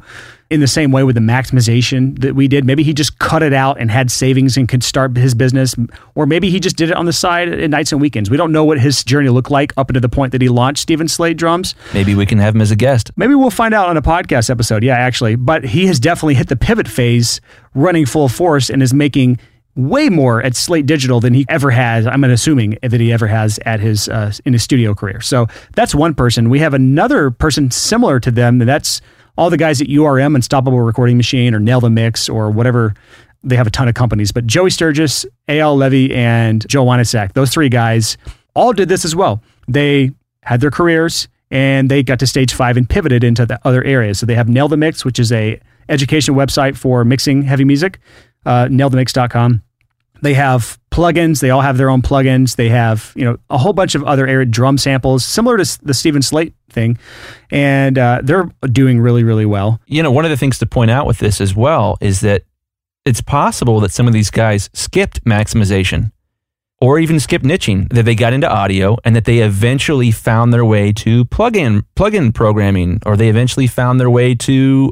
in 0.52 0.60
the 0.60 0.68
same 0.68 0.92
way 0.92 1.04
with 1.04 1.16
the 1.16 1.22
maximization 1.22 2.20
that 2.20 2.36
we 2.36 2.48
did. 2.48 2.66
Maybe 2.66 2.84
he 2.84 2.94
just 2.94 3.18
cut 3.18 3.42
it 3.42 3.52
out 3.52 3.80
and 3.80 3.90
had 3.90 4.12
savings 4.12 4.56
and 4.58 4.70
could 4.70 4.84
start 4.84 5.18
his 5.18 5.34
business. 5.34 5.74
Or 6.14 6.28
maybe 6.28 6.52
he 6.52 6.60
just 6.60 6.76
did 6.76 6.92
it 6.92 6.96
on 6.96 7.06
the 7.06 7.14
side 7.14 7.50
at 7.50 7.70
nights 7.72 7.92
and 7.92 8.00
weekends. 8.00 8.30
We 8.30 8.38
don't 8.38 8.52
know 8.52 8.64
what 8.64 8.80
his 8.80 9.04
journey 9.04 9.30
looked 9.30 9.50
like 9.50 9.74
up 9.76 9.90
until 9.90 10.02
the 10.02 10.10
point 10.10 10.34
that 10.34 10.42
he 10.42 10.50
launched 10.50 10.84
Steven 10.84 11.08
Slate 11.08 11.38
Drums. 11.38 11.74
Maybe 11.96 12.14
we 12.14 12.28
can 12.28 12.38
have 12.38 12.54
him 12.54 12.62
as 12.62 12.70
a 12.70 12.76
guest. 12.76 13.10
Maybe 13.16 13.34
we'll 13.34 13.50
find 13.50 13.74
out 13.74 13.90
on 13.90 13.98
a 13.98 14.04
podcast 14.04 14.52
episode. 14.52 14.84
Yeah, 14.84 14.98
actually. 14.98 15.36
But 15.36 15.64
he 15.64 15.88
has 15.88 16.00
definitely 16.00 16.36
hit 16.36 16.50
the 16.50 16.56
pivot 16.56 16.88
phase 16.88 17.42
running 17.74 18.06
full 18.06 18.30
force 18.30 18.70
and 18.70 18.84
is 18.84 18.94
making 18.94 19.40
way 19.76 20.10
more 20.10 20.42
at 20.42 20.56
Slate 20.56 20.86
Digital 20.86 21.20
than 21.20 21.34
he 21.34 21.46
ever 21.50 21.72
has. 21.72 22.06
I'm 22.06 22.24
assuming 22.24 22.78
that 22.82 23.00
he 23.00 23.12
ever 23.12 23.28
has 23.28 23.60
at 23.66 23.80
his 23.80 24.08
uh, 24.10 24.32
in 24.46 24.54
his 24.54 24.64
studio 24.64 24.94
career. 24.94 25.22
So 25.22 25.48
that's 25.76 25.96
one 25.96 26.14
person. 26.14 26.50
We 26.50 26.60
have 26.60 26.74
another 26.74 27.32
person 27.32 27.72
similar 27.72 28.20
to 28.20 28.32
them, 28.32 28.62
and 28.62 28.70
that's 28.70 29.02
all 29.38 29.50
the 29.50 29.58
guys 29.58 29.82
at 29.82 29.88
URM, 29.88 30.36
Unstoppable 30.36 30.80
Recording 30.80 31.18
Machine, 31.18 31.56
or 31.56 31.60
Nail 31.60 31.82
the 31.82 31.90
Mix, 31.90 32.30
or 32.30 32.52
whatever. 32.52 32.94
They 33.44 33.58
have 33.58 33.68
a 33.68 33.72
ton 33.72 33.90
of 33.90 33.96
companies, 33.96 34.32
but 34.32 34.48
Joey 34.48 34.70
Sturgis, 34.70 35.26
Eyal 35.50 35.76
Levi, 35.76 36.14
and 36.14 36.66
Joel 36.70 36.86
Wanasek, 36.86 37.34
those 37.34 37.50
three 37.50 37.68
guys 37.68 38.18
all 38.56 38.72
did 38.72 38.88
this 38.88 39.04
as 39.04 39.16
well. 39.16 39.42
They 39.68 40.12
had 40.44 40.62
their 40.62 40.72
careers 40.72 41.28
and 41.52 41.92
they 41.92 42.04
got 42.04 42.20
to 42.20 42.28
stage 42.28 42.54
five 42.54 42.78
and 42.78 42.90
pivoted 42.90 43.24
into 43.24 43.46
the 43.46 43.60
other 43.68 43.84
areas. 43.84 44.20
So 44.20 44.26
they 44.26 44.36
have 44.36 44.48
Nail 44.48 44.68
the 44.68 44.78
Mix, 44.78 45.04
which 45.04 45.20
is 45.20 45.32
a 45.32 45.60
education 45.90 46.36
website 46.36 46.78
for 46.78 47.04
mixing 47.04 47.44
heavy 47.44 47.66
music 47.66 48.00
uh, 48.46 48.66
nailthemix.com. 48.66 49.64
They 50.22 50.36
have 50.36 50.80
plugins. 50.90 51.42
They 51.42 51.50
all 51.50 51.62
have 51.62 51.78
their 51.78 51.90
own 51.90 52.02
plugins. 52.02 52.56
They 52.56 52.70
have, 52.70 53.12
you 53.16 53.26
know, 53.26 53.38
a 53.50 53.58
whole 53.58 53.74
bunch 53.74 53.94
of 53.94 54.04
other 54.06 54.26
arid 54.26 54.52
drum 54.52 54.78
samples, 54.78 55.26
similar 55.26 55.58
to 55.58 55.86
the 55.86 55.94
Steven 55.94 56.22
Slate 56.22 56.54
thing, 56.70 56.98
and 57.52 57.98
uh, 57.98 58.22
they're 58.24 58.50
doing 58.72 59.02
really, 59.02 59.24
really 59.24 59.46
well. 59.46 59.82
You 59.86 60.02
know, 60.02 60.12
one 60.12 60.24
of 60.24 60.32
the 60.32 60.38
things 60.38 60.60
to 60.60 60.66
point 60.66 60.92
out 60.92 61.06
with 61.06 61.18
this 61.18 61.42
as 61.42 61.54
well 61.56 61.98
is 62.00 62.22
that 62.22 62.44
it's 63.06 63.20
possible 63.20 63.82
that 63.82 63.92
some 63.92 64.08
of 64.08 64.14
these 64.14 64.32
guys 64.32 64.70
skipped 64.74 65.26
maximization 65.26 66.14
or 66.80 67.00
even 67.00 67.20
skipped 67.20 67.46
niching, 67.46 67.88
that 67.94 68.04
they 68.04 68.16
got 68.16 68.34
into 68.34 68.50
audio 68.50 68.98
and 69.06 69.16
that 69.16 69.26
they 69.26 69.40
eventually 69.40 70.12
found 70.12 70.54
their 70.54 70.66
way 70.66 70.92
to 70.92 71.24
plug-in 71.26 71.86
plug-in 71.96 72.32
programming, 72.32 73.02
or 73.06 73.16
they 73.16 73.30
eventually 73.30 73.68
found 73.68 74.00
their 74.00 74.10
way 74.10 74.36
to 74.36 74.92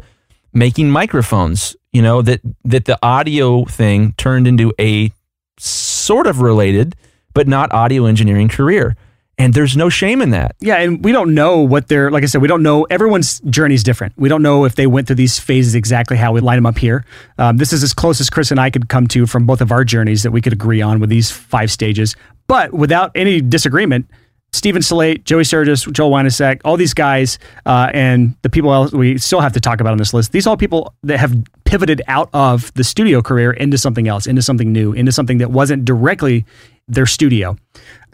making 0.53 0.89
microphones 0.89 1.75
you 1.91 2.01
know 2.01 2.21
that 2.21 2.41
that 2.63 2.85
the 2.85 2.97
audio 3.03 3.65
thing 3.65 4.13
turned 4.13 4.47
into 4.47 4.73
a 4.79 5.11
sort 5.57 6.27
of 6.27 6.41
related 6.41 6.95
but 7.33 7.47
not 7.47 7.71
audio 7.73 8.05
engineering 8.05 8.49
career 8.49 8.95
and 9.37 9.55
there's 9.55 9.75
no 9.75 9.89
shame 9.89 10.21
in 10.21 10.29
that 10.31 10.55
Yeah, 10.59 10.75
and 10.77 11.03
we 11.03 11.11
don't 11.11 11.33
know 11.33 11.59
what 11.59 11.87
they're 11.87 12.11
like. 12.11 12.21
I 12.21 12.27
said, 12.27 12.41
we 12.41 12.47
don't 12.47 12.61
know. 12.61 12.83
Everyone's 12.83 13.39
journey 13.41 13.73
is 13.73 13.83
different. 13.83 14.13
We 14.15 14.29
don't 14.29 14.43
know 14.43 14.65
if 14.65 14.75
they 14.75 14.85
went 14.85 15.07
through 15.07 15.15
these 15.15 15.39
phases 15.39 15.73
exactly 15.73 16.15
how 16.15 16.31
we 16.31 16.41
line 16.41 16.57
them 16.57 16.67
up 16.67 16.77
here. 16.77 17.05
Um, 17.39 17.57
this 17.57 17.73
is 17.73 17.81
as 17.81 17.91
close 17.93 18.21
as 18.21 18.29
Chris 18.29 18.51
and 18.51 18.59
I 18.59 18.69
could 18.69 18.87
come 18.87 19.07
to 19.07 19.25
from 19.25 19.47
both 19.47 19.61
of 19.61 19.71
our 19.71 19.83
journeys 19.83 20.21
that 20.23 20.31
we 20.31 20.41
could 20.41 20.53
agree 20.53 20.81
on 20.81 20.99
with 20.99 21.09
these 21.09 21.31
five 21.31 21.71
stages. 21.71 22.15
But 22.47 22.71
without 22.71 23.11
any 23.15 23.41
disagreement, 23.41 24.05
Steven 24.53 24.81
Slate, 24.81 25.23
Joey 25.23 25.43
Sturgis, 25.43 25.85
Joel 25.85 26.11
Wanasek, 26.11 26.61
all 26.65 26.77
these 26.77 26.93
guys, 26.93 27.39
uh, 27.65 27.89
and 27.93 28.35
the 28.41 28.49
people 28.49 28.73
else 28.73 28.91
we 28.91 29.17
still 29.17 29.39
have 29.39 29.53
to 29.53 29.61
talk 29.61 29.79
about 29.79 29.93
on 29.93 29.97
this 29.97 30.13
list. 30.13 30.33
These 30.33 30.45
are 30.45 30.51
all 30.51 30.57
people 30.57 30.93
that 31.03 31.19
have 31.19 31.35
pivoted 31.71 32.01
out 32.09 32.29
of 32.33 32.73
the 32.73 32.83
studio 32.83 33.21
career 33.21 33.53
into 33.53 33.77
something 33.77 34.05
else, 34.05 34.27
into 34.27 34.41
something 34.41 34.73
new, 34.73 34.91
into 34.91 35.09
something 35.09 35.37
that 35.37 35.51
wasn't 35.51 35.85
directly 35.85 36.45
their 36.89 37.05
studio. 37.05 37.55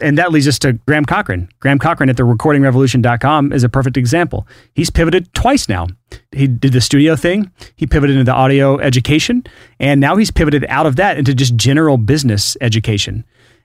And 0.00 0.16
that 0.16 0.30
leads 0.30 0.46
us 0.46 0.60
to 0.60 0.74
Graham 0.74 1.04
Cochran. 1.04 1.48
Graham 1.58 1.80
Cochran 1.80 2.08
at 2.08 2.16
the 2.16 2.22
recordingrevolution.com 2.22 3.52
is 3.52 3.64
a 3.64 3.68
perfect 3.68 3.96
example. 3.96 4.46
He's 4.74 4.90
pivoted 4.90 5.34
twice 5.34 5.68
now. 5.68 5.88
He 6.30 6.46
did 6.46 6.72
the 6.72 6.80
studio 6.80 7.16
thing, 7.16 7.50
he 7.74 7.84
pivoted 7.84 8.16
into 8.16 8.32
audio 8.32 8.78
education, 8.78 9.42
and 9.80 10.00
now 10.00 10.14
he's 10.14 10.30
pivoted 10.30 10.64
out 10.68 10.86
of 10.86 10.94
that 10.94 11.18
into 11.18 11.34
just 11.34 11.56
general 11.56 11.96
business 11.98 12.56
education. 12.60 13.24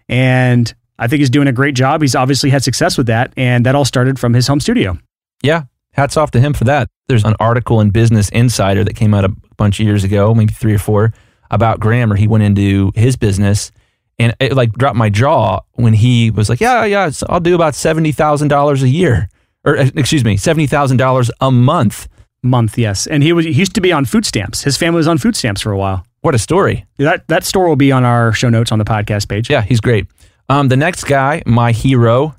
And 0.09 0.73
I 0.97 1.07
think 1.07 1.19
he's 1.19 1.29
doing 1.29 1.47
a 1.47 1.53
great 1.53 1.75
job. 1.75 2.01
He's 2.01 2.15
obviously 2.15 2.49
had 2.49 2.63
success 2.63 2.97
with 2.97 3.05
that, 3.07 3.31
and 3.37 3.63
that 3.67 3.75
all 3.75 3.85
started 3.85 4.17
from 4.17 4.33
his 4.33 4.47
home 4.47 4.59
studio. 4.59 4.97
yeah 5.43 5.63
hats 5.91 6.17
off 6.17 6.31
to 6.31 6.39
him 6.39 6.53
for 6.53 6.63
that 6.63 6.89
there's 7.07 7.23
an 7.23 7.35
article 7.39 7.79
in 7.79 7.91
business 7.91 8.29
insider 8.29 8.83
that 8.83 8.95
came 8.95 9.13
out 9.13 9.23
bunch 9.57 9.79
of 9.79 9.85
years 9.85 10.03
ago 10.03 10.33
maybe 10.33 10.53
three 10.53 10.73
or 10.73 10.79
four 10.79 11.13
about 11.51 11.79
graham 11.79 12.09
where 12.09 12.17
he 12.17 12.27
went 12.27 12.43
into 12.43 12.91
his 12.95 13.15
business 13.15 13.71
and 14.19 14.35
it 14.39 14.53
like 14.53 14.71
dropped 14.73 14.95
my 14.97 15.09
jaw 15.09 15.59
when 15.73 15.93
he 15.93 16.31
was 16.31 16.49
like 16.49 16.59
yeah 16.59 16.85
yeah 16.85 17.09
i'll 17.29 17.39
do 17.39 17.55
about 17.55 17.73
$70000 17.73 18.81
a 18.81 18.89
year 18.89 19.29
or 19.65 19.77
uh, 19.77 19.89
excuse 19.95 20.23
me 20.23 20.35
$70000 20.37 21.29
a 21.41 21.51
month 21.51 22.07
Month, 22.45 22.77
yes. 22.77 23.07
And 23.07 23.23
he 23.23 23.31
was 23.31 23.45
he 23.45 23.51
used 23.53 23.73
to 23.75 23.79
be 23.81 23.93
on 23.93 24.03
food 24.03 24.25
stamps. 24.25 24.63
His 24.63 24.75
family 24.75 24.97
was 24.97 25.07
on 25.07 25.17
food 25.17 25.33
stamps 25.35 25.61
for 25.61 25.71
a 25.71 25.77
while. 25.77 26.05
what 26.21 26.35
a 26.35 26.37
story 26.37 26.85
That 26.97 27.25
that 27.29 27.45
store 27.45 27.69
will 27.69 27.77
be 27.77 27.89
on 27.93 28.03
our 28.03 28.33
show 28.33 28.49
notes 28.49 28.69
on 28.69 28.79
the 28.79 28.85
podcast 28.85 29.29
page. 29.29 29.49
Yeah, 29.49 29.61
he's 29.61 29.79
great. 29.79 30.07
Um, 30.49 30.67
the 30.67 30.75
next 30.75 31.05
guy, 31.05 31.41
my 31.45 31.71
hero, 31.71 32.35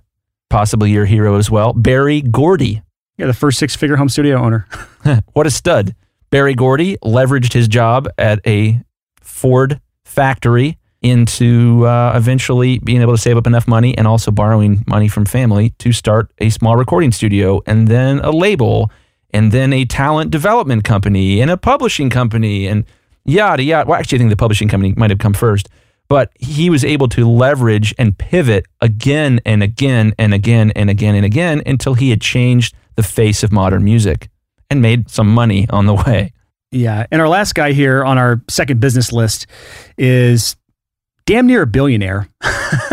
possibly 0.51 0.91
your 0.91 1.07
hero 1.07 1.37
as 1.37 1.51
well, 1.51 1.73
Berry 1.73 2.21
Gordy. 2.21 2.83
Yeah, 3.17 3.27
the 3.27 3.33
first 3.33 3.59
six 3.59 3.75
figure 3.75 3.97
home 3.97 4.11
studio 4.11 4.37
owner. 4.37 4.67
What 5.33 5.47
a 5.47 5.51
stud. 5.51 5.95
Berry 6.35 6.57
Gordy 6.57 6.97
leveraged 6.97 7.53
his 7.53 7.69
job 7.69 8.09
at 8.19 8.45
a 8.45 8.81
Ford 9.21 9.81
factory 10.05 10.79
into 11.01 11.87
uh, 11.87 12.13
eventually 12.17 12.81
being 12.81 13.03
able 13.03 13.15
to 13.15 13.23
save 13.23 13.37
up 13.37 13.47
enough 13.47 13.69
money 13.69 13.97
and 13.97 14.09
also 14.09 14.33
borrowing 14.33 14.83
money 14.89 15.07
from 15.07 15.27
family 15.27 15.71
to 15.79 15.93
start 15.93 16.33
a 16.39 16.51
small 16.51 16.75
recording 16.75 17.13
studio 17.13 17.63
and 17.69 17.87
then 17.87 18.19
a 18.19 18.33
label 18.33 18.91
and 19.31 19.53
then 19.53 19.73
a 19.73 19.85
talent 19.85 20.33
development 20.33 20.83
company 20.83 21.41
and 21.41 21.53
a 21.53 21.57
publishing 21.57 22.11
company 22.11 22.67
and 22.67 22.85
yada 23.25 23.63
yada. 23.63 23.89
Well, 23.89 24.01
actually, 24.01 24.17
I 24.17 24.19
think 24.19 24.31
the 24.31 24.37
publishing 24.37 24.67
company 24.67 24.93
might 24.97 25.11
have 25.11 25.21
come 25.21 25.35
first, 25.35 25.69
but 26.09 26.33
he 26.41 26.69
was 26.69 26.85
able 26.85 27.07
to 27.11 27.31
leverage 27.31 27.95
and 27.97 28.19
pivot 28.19 28.67
again 28.81 29.39
and 29.47 29.63
again 29.63 30.15
and 30.19 30.35
again 30.35 30.73
and 30.73 30.91
again 30.91 31.15
and 31.15 31.25
again 31.25 31.63
until 31.65 31.95
he 31.95 32.11
had 32.11 32.21
changed 32.21 32.75
the 32.97 33.05
face 33.05 33.45
of 33.45 33.53
modern 33.53 33.85
music 33.85 34.31
and 34.71 34.83
made 34.83 35.11
some 35.11 35.29
money 35.29 35.67
on 35.71 35.87
the 35.87 35.95
way. 35.95 36.33
Yeah. 36.71 37.07
And 37.11 37.21
our 37.21 37.29
last 37.29 37.55
guy 37.55 37.73
here 37.73 38.05
on 38.05 38.19
our 38.19 38.43
second 38.49 38.81
business 38.81 39.13
list 39.13 39.47
is 39.97 40.57
damn 41.27 41.47
near 41.47 41.63
a 41.63 41.67
billionaire, 41.67 42.29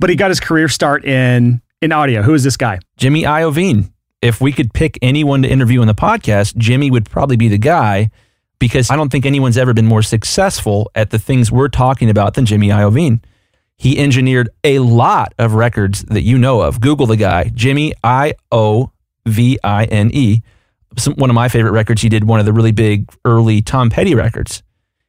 but 0.00 0.10
he 0.10 0.16
got 0.16 0.30
his 0.30 0.40
career 0.40 0.68
start 0.68 1.04
in 1.04 1.62
in 1.80 1.92
audio. 1.92 2.22
Who 2.22 2.34
is 2.34 2.44
this 2.44 2.56
guy? 2.56 2.80
Jimmy 2.96 3.22
Iovine. 3.22 3.92
If 4.20 4.40
we 4.40 4.52
could 4.52 4.74
pick 4.74 4.98
anyone 5.00 5.42
to 5.42 5.48
interview 5.48 5.80
on 5.80 5.86
the 5.86 5.94
podcast, 5.94 6.56
Jimmy 6.56 6.90
would 6.90 7.08
probably 7.08 7.36
be 7.36 7.48
the 7.48 7.56
guy 7.56 8.10
because 8.58 8.90
I 8.90 8.96
don't 8.96 9.10
think 9.10 9.24
anyone's 9.24 9.56
ever 9.56 9.72
been 9.72 9.86
more 9.86 10.02
successful 10.02 10.90
at 10.94 11.08
the 11.08 11.18
things 11.18 11.50
we're 11.50 11.68
talking 11.68 12.10
about 12.10 12.34
than 12.34 12.44
Jimmy 12.44 12.68
Iovine. 12.68 13.22
He 13.76 13.98
engineered 13.98 14.50
a 14.62 14.80
lot 14.80 15.32
of 15.38 15.54
records 15.54 16.02
that 16.02 16.20
you 16.20 16.36
know 16.36 16.60
of. 16.60 16.82
Google 16.82 17.06
the 17.06 17.16
guy, 17.16 17.50
Jimmy 17.54 17.94
I 18.04 18.34
O 18.52 18.92
V 19.24 19.58
I 19.64 19.84
N 19.84 20.10
E. 20.12 20.42
Some- 20.98 21.14
One 21.14 21.30
of 21.30 21.34
my 21.34 21.48
favorite 21.48 21.72
records, 21.72 22.02
he 22.02 22.08
did 22.08 22.24
one 22.24 22.40
of 22.40 22.46
the 22.46 22.52
really 22.52 22.72
big 22.72 23.08
early 23.24 23.62
Tom 23.62 23.90
Petty 23.90 24.14
records. 24.14 24.62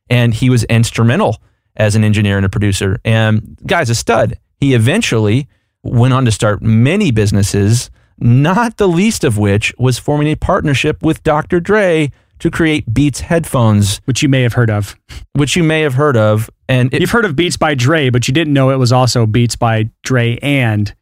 And 0.10 0.34
he 0.34 0.50
was 0.50 0.64
instrumental 0.66 1.42
as 1.78 1.96
an 1.96 2.04
engineer 2.04 2.38
and 2.38 2.46
a 2.46 2.50
producer. 2.50 3.00
And 3.06 3.58
guy's 3.66 3.90
a 3.90 3.96
stud. 3.96 4.38
He 4.60 4.74
eventually 4.74 5.48
went 5.84 6.14
on 6.14 6.26
to 6.26 6.32
start 6.32 6.62
many 6.62 7.12
businesses, 7.12 7.90
not 8.20 8.78
the 8.78 8.88
least 8.88 9.24
of 9.24 9.38
which 9.38 9.74
was 9.80 9.98
forming 9.98 10.28
a 10.28 10.36
partnership 10.36 11.02
with 11.02 11.24
Dr. 11.24 11.60
Dre 11.60 12.12
to 12.40 12.52
create 12.52 12.92
Beats 12.94 13.22
headphones, 13.22 14.02
Which 14.06 14.22
you 14.22 14.30
may 14.30 14.42
have 14.42 14.54
heard 14.54 14.70
of. 14.70 14.96
which 15.34 15.56
you 15.56 15.64
may 15.64 15.82
have 15.82 15.94
heard 15.94 16.18
of. 16.18 16.50
And 16.68 16.94
it, 16.94 17.02
You've 17.02 17.12
heard 17.12 17.26
of 17.26 17.36
Beats 17.36 17.56
by 17.58 17.74
Dre, 17.76 18.10
but 18.10 18.28
you 18.28 18.34
didn't 18.34 18.54
know 18.54 18.70
it 18.72 18.78
was 18.78 18.92
also 18.92 19.26
Beats 19.26 19.56
by 19.56 19.90
Dre 20.04 20.38
and 20.42 20.94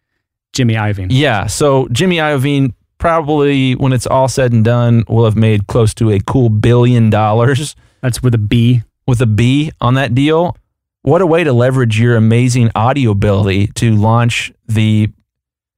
Jimmy 0.54 0.76
Iovine. 0.76 1.08
yeah, 1.12 1.48
so 1.48 1.88
Jimmy 1.92 2.18
Iovine 2.18 2.74
probably, 3.00 3.74
when 3.74 3.92
it's 3.94 4.06
all 4.06 4.28
said 4.28 4.52
and 4.52 4.64
done, 4.64 5.04
we'll 5.08 5.26
have 5.26 5.36
made 5.36 5.66
close 5.68 5.94
to 5.96 6.12
a 6.12 6.20
cool 6.20 6.50
billion 6.50 7.10
dollars 7.10 7.76
That's 8.02 8.22
with 8.22 8.36
a 8.36 8.38
B. 8.38 8.84
with 9.08 9.22
a 9.22 9.26
B 9.26 9.72
on 9.82 9.96
that 9.96 10.14
deal. 10.14 10.56
What 11.02 11.22
a 11.22 11.26
way 11.26 11.44
to 11.44 11.54
leverage 11.54 12.00
your 12.00 12.16
amazing 12.16 12.70
audio 12.76 13.12
ability 13.12 13.68
to 13.76 13.96
launch 13.96 14.54
the. 14.68 15.10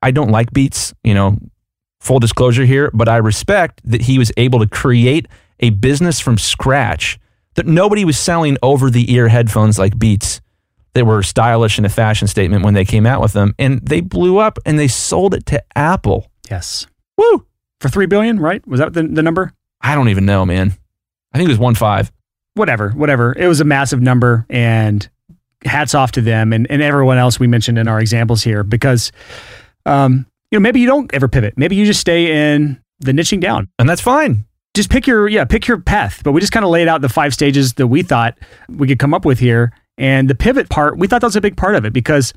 I 0.01 0.11
don't 0.11 0.31
like 0.31 0.51
Beats, 0.51 0.93
you 1.03 1.13
know, 1.13 1.37
full 1.99 2.19
disclosure 2.19 2.65
here, 2.65 2.89
but 2.91 3.07
I 3.07 3.17
respect 3.17 3.81
that 3.85 4.01
he 4.01 4.17
was 4.17 4.31
able 4.35 4.59
to 4.59 4.67
create 4.67 5.27
a 5.59 5.69
business 5.69 6.19
from 6.19 6.39
scratch 6.39 7.19
that 7.53 7.67
nobody 7.67 8.03
was 8.03 8.17
selling 8.17 8.57
over 8.63 8.89
the 8.89 9.13
ear 9.13 9.27
headphones 9.27 9.77
like 9.77 9.99
Beats 9.99 10.41
They 10.93 11.03
were 11.03 11.21
stylish 11.21 11.77
and 11.77 11.85
a 11.85 11.89
fashion 11.89 12.27
statement 12.27 12.65
when 12.65 12.73
they 12.73 12.83
came 12.83 13.05
out 13.05 13.21
with 13.21 13.33
them. 13.33 13.53
And 13.59 13.79
they 13.85 14.01
blew 14.01 14.39
up 14.39 14.57
and 14.65 14.79
they 14.79 14.87
sold 14.87 15.35
it 15.35 15.45
to 15.47 15.63
Apple. 15.75 16.31
Yes. 16.49 16.87
Woo! 17.21 17.45
For 17.79 17.89
three 17.89 18.05
billion, 18.05 18.39
right? 18.39 18.65
Was 18.67 18.79
that 18.79 18.93
the, 18.93 19.03
the 19.03 19.21
number? 19.21 19.53
I 19.81 19.95
don't 19.95 20.09
even 20.09 20.25
know, 20.25 20.45
man. 20.45 20.73
I 21.33 21.37
think 21.37 21.49
it 21.49 21.51
was 21.51 21.59
one 21.59 21.75
five. 21.75 22.11
Whatever, 22.55 22.89
whatever. 22.91 23.33
It 23.37 23.47
was 23.47 23.61
a 23.61 23.63
massive 23.63 24.01
number 24.01 24.45
and 24.49 25.07
hats 25.63 25.95
off 25.95 26.11
to 26.13 26.21
them 26.21 26.51
and, 26.51 26.69
and 26.69 26.81
everyone 26.81 27.17
else 27.17 27.39
we 27.39 27.47
mentioned 27.47 27.77
in 27.77 27.87
our 27.87 27.99
examples 27.99 28.43
here 28.43 28.63
because, 28.63 29.11
um, 29.85 30.25
you 30.49 30.59
know, 30.59 30.61
maybe 30.61 30.79
you 30.79 30.87
don't 30.87 31.13
ever 31.13 31.27
pivot. 31.27 31.57
Maybe 31.57 31.75
you 31.75 31.85
just 31.85 32.01
stay 32.01 32.53
in 32.53 32.81
the 32.99 33.11
niching 33.11 33.39
down. 33.39 33.69
And 33.79 33.87
that's 33.87 34.01
fine. 34.01 34.45
Just 34.73 34.89
pick 34.89 35.07
your, 35.07 35.27
yeah, 35.27 35.45
pick 35.45 35.67
your 35.67 35.79
path. 35.79 36.21
But 36.23 36.31
we 36.33 36.41
just 36.41 36.51
kind 36.51 36.65
of 36.65 36.71
laid 36.71 36.87
out 36.87 37.01
the 37.01 37.09
five 37.09 37.33
stages 37.33 37.73
that 37.73 37.87
we 37.87 38.03
thought 38.03 38.37
we 38.69 38.87
could 38.87 38.99
come 38.99 39.13
up 39.13 39.23
with 39.23 39.39
here. 39.39 39.71
And 39.97 40.29
the 40.29 40.35
pivot 40.35 40.69
part, 40.69 40.97
we 40.97 41.07
thought 41.07 41.21
that 41.21 41.27
was 41.27 41.35
a 41.35 41.41
big 41.41 41.57
part 41.57 41.75
of 41.75 41.85
it 41.85 41.93
because, 41.93 42.33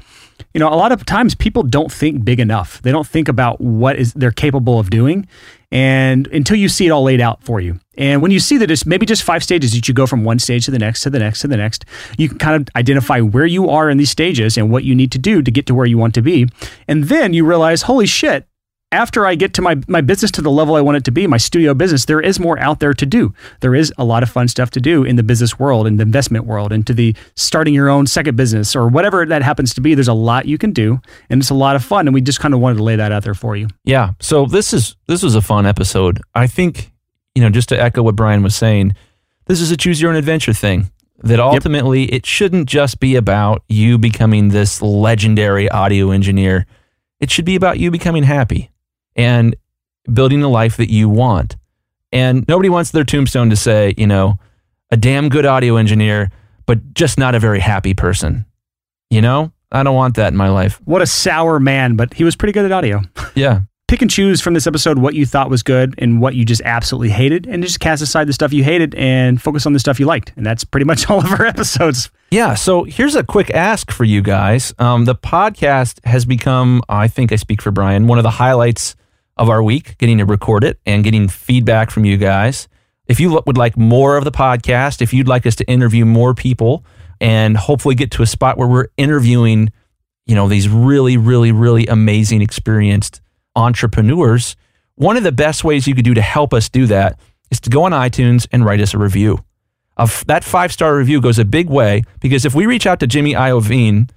you 0.52 0.58
know, 0.58 0.68
a 0.68 0.74
lot 0.74 0.92
of 0.92 1.06
times 1.06 1.34
people 1.34 1.62
don't 1.62 1.90
think 1.90 2.24
big 2.24 2.40
enough. 2.40 2.82
They 2.82 2.90
don't 2.90 3.06
think 3.06 3.28
about 3.28 3.60
what 3.60 3.96
is 3.96 4.12
they're 4.12 4.32
capable 4.32 4.78
of 4.78 4.90
doing, 4.90 5.26
and 5.70 6.26
until 6.28 6.56
you 6.56 6.68
see 6.68 6.86
it 6.86 6.90
all 6.90 7.04
laid 7.04 7.20
out 7.20 7.42
for 7.42 7.60
you. 7.60 7.78
And 7.96 8.20
when 8.20 8.32
you 8.32 8.40
see 8.40 8.58
that 8.58 8.70
it's 8.70 8.84
maybe 8.84 9.06
just 9.06 9.22
five 9.22 9.42
stages 9.42 9.72
that 9.72 9.88
you 9.88 9.94
go 9.94 10.06
from 10.06 10.24
one 10.24 10.38
stage 10.38 10.64
to 10.66 10.72
the 10.72 10.78
next 10.78 11.02
to 11.02 11.10
the 11.10 11.20
next 11.20 11.40
to 11.40 11.48
the 11.48 11.56
next, 11.56 11.84
you 12.18 12.28
can 12.28 12.38
kind 12.38 12.60
of 12.60 12.74
identify 12.76 13.20
where 13.20 13.46
you 13.46 13.70
are 13.70 13.88
in 13.88 13.98
these 13.98 14.10
stages 14.10 14.58
and 14.58 14.70
what 14.70 14.84
you 14.84 14.94
need 14.94 15.12
to 15.12 15.18
do 15.18 15.40
to 15.40 15.50
get 15.50 15.66
to 15.66 15.74
where 15.74 15.86
you 15.86 15.96
want 15.96 16.14
to 16.14 16.22
be. 16.22 16.46
And 16.88 17.04
then 17.04 17.32
you 17.32 17.46
realize, 17.46 17.82
holy 17.82 18.06
shit, 18.06 18.46
after 18.94 19.26
I 19.26 19.34
get 19.34 19.52
to 19.54 19.62
my, 19.62 19.76
my 19.88 20.00
business 20.00 20.30
to 20.32 20.40
the 20.40 20.50
level 20.50 20.76
I 20.76 20.80
want 20.80 20.96
it 20.96 21.04
to 21.04 21.10
be, 21.10 21.26
my 21.26 21.36
studio 21.36 21.74
business, 21.74 22.04
there 22.04 22.20
is 22.20 22.38
more 22.38 22.56
out 22.60 22.78
there 22.78 22.94
to 22.94 23.04
do. 23.04 23.34
There 23.60 23.74
is 23.74 23.92
a 23.98 24.04
lot 24.04 24.22
of 24.22 24.30
fun 24.30 24.46
stuff 24.46 24.70
to 24.70 24.80
do 24.80 25.02
in 25.02 25.16
the 25.16 25.24
business 25.24 25.58
world, 25.58 25.88
in 25.88 25.96
the 25.96 26.02
investment 26.02 26.46
world, 26.46 26.72
into 26.72 26.94
the 26.94 27.14
starting 27.34 27.74
your 27.74 27.88
own 27.88 28.06
second 28.06 28.36
business 28.36 28.76
or 28.76 28.86
whatever 28.86 29.26
that 29.26 29.42
happens 29.42 29.74
to 29.74 29.80
be. 29.80 29.94
There's 29.94 30.08
a 30.08 30.14
lot 30.14 30.46
you 30.46 30.58
can 30.58 30.72
do, 30.72 31.00
and 31.28 31.42
it's 31.42 31.50
a 31.50 31.54
lot 31.54 31.74
of 31.74 31.84
fun. 31.84 32.06
And 32.06 32.14
we 32.14 32.20
just 32.20 32.38
kind 32.38 32.54
of 32.54 32.60
wanted 32.60 32.76
to 32.76 32.84
lay 32.84 32.94
that 32.94 33.10
out 33.10 33.24
there 33.24 33.34
for 33.34 33.56
you. 33.56 33.66
Yeah. 33.84 34.12
So 34.20 34.46
this 34.46 34.72
is 34.72 34.94
this 35.08 35.22
was 35.22 35.34
a 35.34 35.42
fun 35.42 35.66
episode. 35.66 36.22
I 36.34 36.46
think 36.46 36.92
you 37.34 37.42
know 37.42 37.50
just 37.50 37.68
to 37.70 37.80
echo 37.80 38.02
what 38.02 38.14
Brian 38.14 38.44
was 38.44 38.54
saying, 38.54 38.94
this 39.46 39.60
is 39.60 39.72
a 39.72 39.76
choose 39.76 40.00
your 40.00 40.12
own 40.12 40.16
adventure 40.16 40.52
thing. 40.52 40.90
That 41.18 41.40
ultimately 41.40 42.02
yep. 42.02 42.12
it 42.12 42.26
shouldn't 42.26 42.68
just 42.68 43.00
be 43.00 43.16
about 43.16 43.62
you 43.68 43.98
becoming 43.98 44.48
this 44.48 44.82
legendary 44.82 45.68
audio 45.68 46.10
engineer. 46.10 46.66
It 47.18 47.30
should 47.30 47.44
be 47.44 47.56
about 47.56 47.78
you 47.78 47.90
becoming 47.90 48.24
happy 48.24 48.70
and 49.16 49.56
building 50.12 50.40
the 50.40 50.48
life 50.48 50.76
that 50.76 50.90
you 50.90 51.08
want. 51.08 51.56
And 52.12 52.44
nobody 52.46 52.68
wants 52.68 52.90
their 52.90 53.04
tombstone 53.04 53.50
to 53.50 53.56
say, 53.56 53.94
you 53.96 54.06
know, 54.06 54.38
a 54.90 54.96
damn 54.96 55.28
good 55.28 55.46
audio 55.46 55.76
engineer, 55.76 56.30
but 56.66 56.94
just 56.94 57.18
not 57.18 57.34
a 57.34 57.40
very 57.40 57.60
happy 57.60 57.94
person. 57.94 58.46
You 59.10 59.20
know, 59.20 59.52
I 59.72 59.82
don't 59.82 59.96
want 59.96 60.14
that 60.16 60.32
in 60.32 60.36
my 60.36 60.48
life. 60.48 60.80
What 60.84 61.02
a 61.02 61.06
sour 61.06 61.58
man, 61.58 61.96
but 61.96 62.14
he 62.14 62.24
was 62.24 62.36
pretty 62.36 62.52
good 62.52 62.64
at 62.64 62.72
audio. 62.72 63.02
Yeah. 63.36 63.62
Pick 63.88 64.00
and 64.00 64.10
choose 64.10 64.40
from 64.40 64.54
this 64.54 64.66
episode 64.66 64.96
what 64.98 65.14
you 65.14 65.26
thought 65.26 65.50
was 65.50 65.64
good 65.64 65.94
and 65.98 66.20
what 66.20 66.36
you 66.36 66.44
just 66.44 66.62
absolutely 66.64 67.10
hated, 67.10 67.46
and 67.48 67.64
just 67.64 67.80
cast 67.80 68.00
aside 68.00 68.28
the 68.28 68.32
stuff 68.32 68.52
you 68.52 68.62
hated 68.62 68.94
and 68.94 69.42
focus 69.42 69.66
on 69.66 69.72
the 69.72 69.78
stuff 69.80 69.98
you 69.98 70.06
liked. 70.06 70.32
And 70.36 70.46
that's 70.46 70.62
pretty 70.62 70.86
much 70.86 71.10
all 71.10 71.18
of 71.18 71.30
our 71.32 71.44
episodes. 71.44 72.10
Yeah. 72.30 72.54
So 72.54 72.84
here's 72.84 73.16
a 73.16 73.24
quick 73.24 73.50
ask 73.50 73.90
for 73.90 74.04
you 74.04 74.22
guys. 74.22 74.72
Um, 74.78 75.04
the 75.04 75.16
podcast 75.16 76.02
has 76.06 76.24
become, 76.24 76.80
I 76.88 77.08
think 77.08 77.32
I 77.32 77.36
speak 77.36 77.60
for 77.60 77.72
Brian, 77.72 78.06
one 78.06 78.18
of 78.18 78.22
the 78.22 78.30
highlights 78.30 78.94
of 79.36 79.48
our 79.48 79.62
week, 79.62 79.98
getting 79.98 80.18
to 80.18 80.24
record 80.24 80.64
it 80.64 80.78
and 80.86 81.04
getting 81.04 81.28
feedback 81.28 81.90
from 81.90 82.04
you 82.04 82.16
guys. 82.16 82.68
If 83.06 83.20
you 83.20 83.40
would 83.46 83.58
like 83.58 83.76
more 83.76 84.16
of 84.16 84.24
the 84.24 84.32
podcast, 84.32 85.02
if 85.02 85.12
you'd 85.12 85.28
like 85.28 85.46
us 85.46 85.56
to 85.56 85.64
interview 85.68 86.04
more 86.04 86.34
people 86.34 86.84
and 87.20 87.56
hopefully 87.56 87.94
get 87.94 88.10
to 88.12 88.22
a 88.22 88.26
spot 88.26 88.56
where 88.56 88.68
we're 88.68 88.88
interviewing, 88.96 89.72
you 90.26 90.34
know, 90.34 90.48
these 90.48 90.68
really, 90.68 91.16
really, 91.16 91.52
really 91.52 91.86
amazing, 91.86 92.40
experienced 92.40 93.20
entrepreneurs, 93.56 94.56
one 94.94 95.16
of 95.16 95.22
the 95.22 95.32
best 95.32 95.64
ways 95.64 95.86
you 95.86 95.94
could 95.94 96.04
do 96.04 96.14
to 96.14 96.22
help 96.22 96.54
us 96.54 96.68
do 96.68 96.86
that 96.86 97.18
is 97.50 97.60
to 97.60 97.70
go 97.70 97.84
on 97.84 97.92
iTunes 97.92 98.46
and 98.52 98.64
write 98.64 98.80
us 98.80 98.94
a 98.94 98.98
review. 98.98 99.38
Of 99.96 100.24
that 100.26 100.42
five 100.42 100.72
star 100.72 100.96
review 100.96 101.20
goes 101.20 101.38
a 101.38 101.44
big 101.44 101.68
way 101.68 102.02
because 102.20 102.44
if 102.44 102.54
we 102.54 102.66
reach 102.66 102.86
out 102.86 103.00
to 103.00 103.06
Jimmy 103.06 103.34
Iovine 103.34 104.10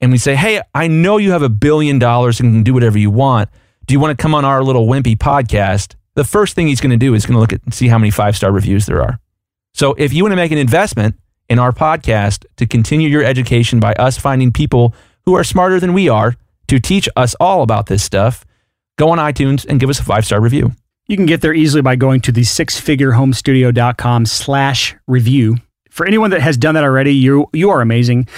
and 0.00 0.10
we 0.10 0.18
say, 0.18 0.34
"Hey, 0.34 0.60
I 0.74 0.88
know 0.88 1.18
you 1.18 1.30
have 1.32 1.42
a 1.42 1.48
billion 1.48 1.98
dollars 1.98 2.40
and 2.40 2.52
can 2.52 2.62
do 2.62 2.74
whatever 2.74 2.98
you 2.98 3.10
want," 3.10 3.48
do 3.86 3.94
you 3.94 4.00
want 4.00 4.16
to 4.16 4.20
come 4.20 4.34
on 4.34 4.44
our 4.44 4.62
little 4.62 4.86
wimpy 4.86 5.16
podcast? 5.16 5.94
The 6.14 6.24
first 6.24 6.54
thing 6.54 6.68
he's 6.68 6.80
going 6.80 6.90
to 6.90 6.96
do 6.96 7.14
is 7.14 7.26
going 7.26 7.34
to 7.34 7.40
look 7.40 7.52
at 7.52 7.62
and 7.64 7.72
see 7.74 7.88
how 7.88 7.98
many 7.98 8.10
five 8.10 8.36
star 8.36 8.52
reviews 8.52 8.86
there 8.86 9.02
are. 9.02 9.20
So 9.74 9.94
if 9.94 10.12
you 10.12 10.24
want 10.24 10.32
to 10.32 10.36
make 10.36 10.52
an 10.52 10.58
investment 10.58 11.16
in 11.48 11.58
our 11.58 11.72
podcast 11.72 12.44
to 12.56 12.66
continue 12.66 13.08
your 13.08 13.24
education 13.24 13.80
by 13.80 13.92
us 13.94 14.18
finding 14.18 14.52
people 14.52 14.94
who 15.24 15.34
are 15.34 15.44
smarter 15.44 15.80
than 15.80 15.92
we 15.92 16.08
are 16.08 16.34
to 16.68 16.78
teach 16.78 17.08
us 17.16 17.34
all 17.40 17.62
about 17.62 17.86
this 17.86 18.02
stuff, 18.02 18.44
go 18.98 19.10
on 19.10 19.18
iTunes 19.18 19.66
and 19.68 19.80
give 19.80 19.90
us 19.90 19.98
a 19.98 20.04
five 20.04 20.24
star 20.24 20.40
review. 20.40 20.72
You 21.08 21.16
can 21.16 21.26
get 21.26 21.40
there 21.40 21.52
easily 21.52 21.82
by 21.82 21.96
going 21.96 22.20
to 22.20 22.32
the 22.32 22.42
sixfigurehomestudio.com 22.42 24.26
slash 24.26 24.94
review. 25.08 25.56
For 25.90 26.06
anyone 26.06 26.30
that 26.30 26.40
has 26.40 26.56
done 26.56 26.76
that 26.76 26.84
already, 26.84 27.12
you 27.12 27.48
you 27.52 27.70
are 27.70 27.80
amazing. 27.80 28.28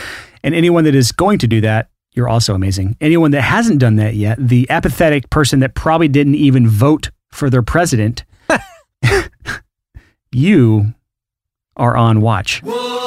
And 0.43 0.55
anyone 0.55 0.85
that 0.85 0.95
is 0.95 1.13
going 1.13 1.39
to 1.41 1.47
do 1.47 1.61
that, 1.61 1.91
you're 2.13 2.29
also 2.29 2.55
amazing. 2.55 2.97
Anyone 3.01 3.31
that 3.31 3.43
hasn't 3.43 3.81
done 3.81 3.97
that 3.97 4.15
yet, 4.15 4.39
the 4.39 4.69
apathetic 4.71 5.31
person 5.31 5.61
that 5.61 5.75
probably 5.75 6.09
didn't 6.09 6.35
even 6.35 6.69
vote 6.69 7.11
for 7.31 7.49
their 7.49 7.63
president, 7.63 8.25
you 10.33 10.95
are 11.77 11.97
on 11.97 12.21
watch. 12.21 12.63
Whoa. 12.63 13.02